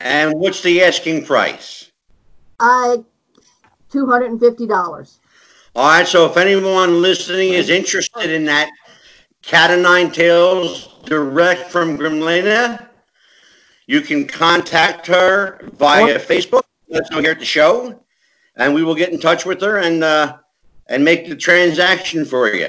and 0.00 0.32
what's 0.34 0.62
the 0.62 0.82
asking 0.82 1.24
price? 1.24 1.90
I 2.60 3.04
two 3.90 4.06
hundred 4.06 4.30
and 4.30 4.40
fifty 4.40 4.66
dollars. 4.66 5.18
All 5.74 5.86
right, 5.86 6.06
so 6.06 6.24
if 6.26 6.36
anyone 6.36 7.02
listening 7.02 7.52
is 7.52 7.68
interested 7.68 8.30
in 8.30 8.44
that 8.46 8.70
cat 9.42 9.70
of 9.70 9.80
nine 9.80 10.10
tails 10.10 10.94
direct 11.04 11.70
from 11.70 11.98
Gremlina, 11.98 12.88
you 13.86 14.00
can 14.00 14.26
contact 14.26 15.06
her 15.06 15.60
via 15.74 16.18
Facebook. 16.18 16.62
Let 16.88 17.04
us 17.04 17.10
know 17.10 17.20
here 17.20 17.32
at 17.32 17.38
the 17.38 17.44
show, 17.44 18.02
and 18.58 18.74
we 18.74 18.82
will 18.82 18.94
get 18.94 19.10
in 19.12 19.18
touch 19.18 19.46
with 19.46 19.60
her 19.62 19.78
and 19.78 20.04
uh, 20.04 20.36
and 20.88 21.04
make 21.04 21.28
the 21.28 21.36
transaction 21.36 22.24
for 22.24 22.52
you. 22.52 22.68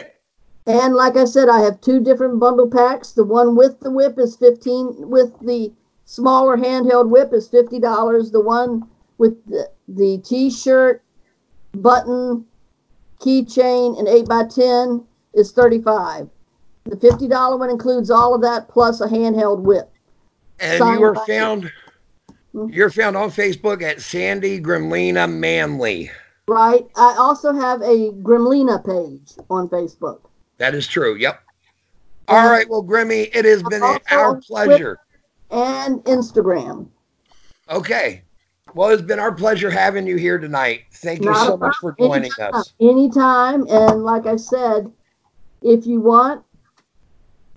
And 0.65 0.93
like 0.93 1.17
I 1.17 1.25
said, 1.25 1.49
I 1.49 1.61
have 1.61 1.81
two 1.81 1.99
different 1.99 2.39
bundle 2.39 2.69
packs. 2.69 3.11
The 3.11 3.23
one 3.23 3.55
with 3.55 3.79
the 3.79 3.91
whip 3.91 4.17
is 4.19 4.35
fifteen. 4.35 4.93
With 5.09 5.37
the 5.41 5.73
smaller 6.05 6.55
handheld 6.57 7.09
whip 7.09 7.33
is 7.33 7.47
fifty 7.47 7.79
dollars. 7.79 8.31
The 8.31 8.41
one 8.41 8.87
with 9.17 9.43
the, 9.47 9.69
the 9.87 10.19
T-shirt, 10.19 11.01
button, 11.73 12.45
keychain, 13.19 13.97
and 13.97 14.07
eight 14.07 14.27
by 14.27 14.45
ten 14.45 15.03
is 15.33 15.51
thirty-five. 15.51 16.29
The 16.85 16.97
fifty 16.97 17.27
dollar 17.27 17.57
one 17.57 17.69
includes 17.69 18.11
all 18.11 18.35
of 18.35 18.41
that 18.41 18.67
plus 18.67 19.01
a 19.01 19.07
handheld 19.07 19.61
whip. 19.61 19.91
And 20.59 20.77
Signed 20.77 20.99
you 20.99 21.05
were 21.05 21.15
found. 21.25 21.71
Mm-hmm. 22.55 22.73
you're 22.73 22.89
found 22.89 23.15
on 23.15 23.29
Facebook 23.29 23.83
at 23.83 24.01
Sandy 24.01 24.59
Gremlina 24.59 25.31
Manley. 25.31 26.09
Right. 26.47 26.87
I 26.95 27.15
also 27.19 27.53
have 27.53 27.81
a 27.81 28.11
Gremlina 28.23 28.83
page 28.83 29.33
on 29.51 29.69
Facebook. 29.69 30.21
That 30.57 30.73
is 30.73 30.87
true. 30.87 31.15
Yep. 31.15 31.41
All 32.27 32.49
right, 32.49 32.69
well, 32.69 32.83
Grimmy, 32.83 33.29
it 33.35 33.45
has 33.45 33.63
been 33.63 33.81
Also 33.81 33.99
our 34.11 34.35
pleasure. 34.41 34.99
and 35.49 36.03
Instagram. 36.03 36.87
Okay. 37.69 38.21
Well, 38.75 38.89
it's 38.89 39.01
been 39.01 39.19
our 39.19 39.31
pleasure 39.31 39.71
having 39.71 40.05
you 40.05 40.15
here 40.15 40.37
tonight. 40.37 40.81
Thank 40.91 41.21
you 41.21 41.31
Not 41.31 41.47
so 41.47 41.57
much 41.57 41.75
for 41.77 41.95
joining 41.99 42.25
anytime, 42.25 42.53
us. 42.53 42.73
Anytime. 42.79 43.65
And 43.67 44.03
like 44.03 44.27
I 44.27 44.35
said, 44.35 44.91
if 45.63 45.87
you 45.87 46.01
want, 46.01 46.43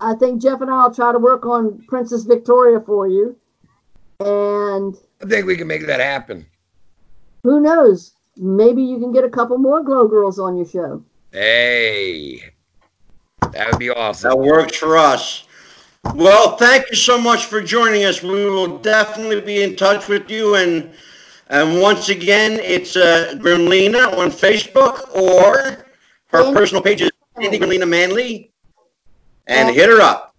I 0.01 0.15
think 0.15 0.41
Jeff 0.41 0.63
and 0.63 0.71
I 0.71 0.85
will 0.87 0.95
try 0.95 1.13
to 1.13 1.19
work 1.19 1.45
on 1.45 1.85
Princess 1.87 2.25
Victoria 2.25 2.81
for 2.81 3.07
you. 3.07 3.37
And 4.27 4.97
I 5.23 5.27
think 5.27 5.47
we 5.47 5.57
can 5.57 5.67
make 5.67 5.87
that 5.87 6.01
happen. 6.01 6.47
who 7.43 7.61
knows? 7.61 8.13
maybe 8.39 8.83
you 8.83 8.99
can 8.99 9.13
get 9.13 9.25
a 9.25 9.29
couple 9.29 9.59
more 9.59 9.83
Glow 9.83 10.09
Girls 10.09 10.39
on 10.39 10.57
your 10.57 10.65
show. 10.65 11.05
Hey, 11.33 12.41
that 13.53 13.69
would 13.71 13.79
be 13.79 13.91
awesome. 13.91 14.31
That 14.31 14.37
works 14.39 14.77
for 14.79 14.97
us. 14.97 15.45
Well, 16.15 16.57
thank 16.57 16.89
you 16.89 16.97
so 16.97 17.19
much 17.21 17.45
for 17.45 17.61
joining 17.61 18.05
us. 18.05 18.23
We 18.23 18.49
will 18.49 18.79
definitely 18.79 19.43
be 19.43 19.63
in 19.63 19.77
touch 19.77 20.09
with 20.09 20.31
you. 20.31 20.55
And 20.57 20.93
and 21.51 21.81
once 21.83 22.09
again, 22.09 22.53
it's 22.63 22.97
uh, 22.97 23.35
Gremlina 23.37 24.17
on 24.17 24.31
Facebook 24.31 25.15
or 25.15 25.59
her 26.29 26.43
Manley. 26.43 26.55
personal 26.55 26.83
page 26.83 27.03
is 27.03 27.11
Sandy 27.39 27.59
Gremlina 27.59 27.87
Manley. 27.87 28.51
And 29.47 29.69
And- 29.69 29.77
hit 29.77 29.91
her 29.91 30.01
up. 30.01 30.35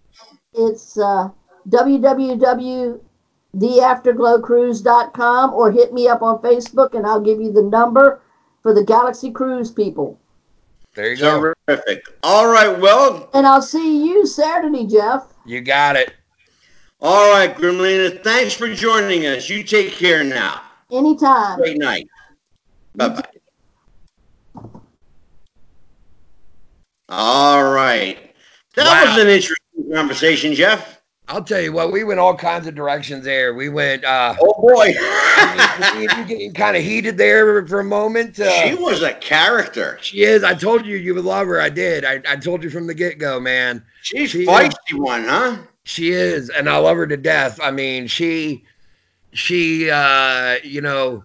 It's 0.52 0.98
uh, 0.98 1.28
www.theafterglowcruise.com 3.58 5.54
or 5.54 5.70
hit 5.70 5.92
me 5.92 6.08
up 6.08 6.22
on 6.22 6.38
Facebook 6.42 6.94
and 6.94 7.06
I'll 7.06 7.20
give 7.20 7.40
you 7.40 7.52
the 7.52 7.62
number 7.62 8.20
for 8.62 8.72
the 8.74 8.84
Galaxy 8.84 9.30
Cruise 9.30 9.70
people. 9.70 10.18
There 10.94 11.10
you 11.12 11.16
go. 11.18 11.54
Terrific. 11.68 12.02
All 12.22 12.46
right. 12.46 12.78
Well, 12.78 13.28
And 13.34 13.46
I'll 13.46 13.62
see 13.62 14.04
you 14.06 14.26
Saturday, 14.26 14.86
Jeff. 14.86 15.26
You 15.44 15.60
got 15.60 15.96
it. 15.96 16.14
all 17.00 17.30
right, 17.32 17.54
Gremlina. 17.54 18.22
Thanks 18.22 18.54
for 18.54 18.72
joining 18.72 19.26
us. 19.26 19.48
You 19.50 19.62
take 19.64 19.92
care 19.92 20.22
now. 20.24 20.62
Anytime. 20.90 21.58
Great 21.58 21.78
night. 21.78 22.06
Bye 22.94 23.08
bye. 23.08 23.22
All 27.08 27.64
right. 27.72 28.34
That 28.76 28.86
Wow. 28.86 29.04
was 29.14 29.22
an 29.22 29.28
interesting 29.28 29.92
conversation, 29.92 30.54
Jeff. 30.54 30.93
I'll 31.26 31.42
tell 31.42 31.60
you 31.60 31.72
what, 31.72 31.90
we 31.90 32.04
went 32.04 32.20
all 32.20 32.36
kinds 32.36 32.66
of 32.66 32.74
directions 32.74 33.24
there. 33.24 33.54
We 33.54 33.70
went, 33.70 34.04
uh, 34.04 34.34
Oh 34.38 34.60
boy. 34.60 34.88
you, 35.98 36.08
getting 36.26 36.52
kind 36.52 36.76
of 36.76 36.82
heated 36.82 37.16
there 37.16 37.66
for 37.66 37.80
a 37.80 37.84
moment. 37.84 38.38
Uh, 38.38 38.50
she 38.50 38.74
was 38.74 39.02
a 39.02 39.14
character. 39.14 39.98
she 40.02 40.22
is. 40.22 40.44
I 40.44 40.52
told 40.54 40.84
you 40.84 40.96
you 40.96 41.14
would 41.14 41.24
love 41.24 41.46
her. 41.46 41.60
I 41.60 41.70
did. 41.70 42.04
I, 42.04 42.20
I 42.28 42.36
told 42.36 42.62
you 42.62 42.68
from 42.68 42.86
the 42.86 42.94
get 42.94 43.18
go, 43.18 43.40
man. 43.40 43.82
She's 44.02 44.30
She 44.30 44.42
is. 44.42 44.48
feisty 44.48 44.98
one, 44.98 45.24
huh? 45.24 45.58
She 45.84 46.10
is, 46.10 46.50
and 46.50 46.68
I 46.68 46.76
love 46.76 46.96
her 46.96 47.06
to 47.06 47.16
death. 47.16 47.58
I 47.62 47.70
mean, 47.70 48.06
she, 48.06 48.64
she, 49.32 49.90
uh, 49.90 50.56
you 50.62 50.80
know, 50.80 51.24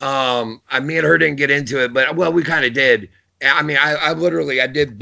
um, 0.00 0.60
I 0.70 0.80
me 0.80 0.96
and 0.98 1.06
her 1.06 1.18
didn't 1.18 1.36
get 1.36 1.50
into 1.50 1.82
it, 1.82 1.92
but 1.92 2.16
well, 2.16 2.32
we 2.32 2.42
kind 2.42 2.64
of 2.64 2.72
did. 2.72 3.10
I 3.42 3.62
mean, 3.62 3.76
I, 3.76 3.94
I 3.94 4.12
literally, 4.12 4.60
I 4.60 4.66
did 4.66 4.96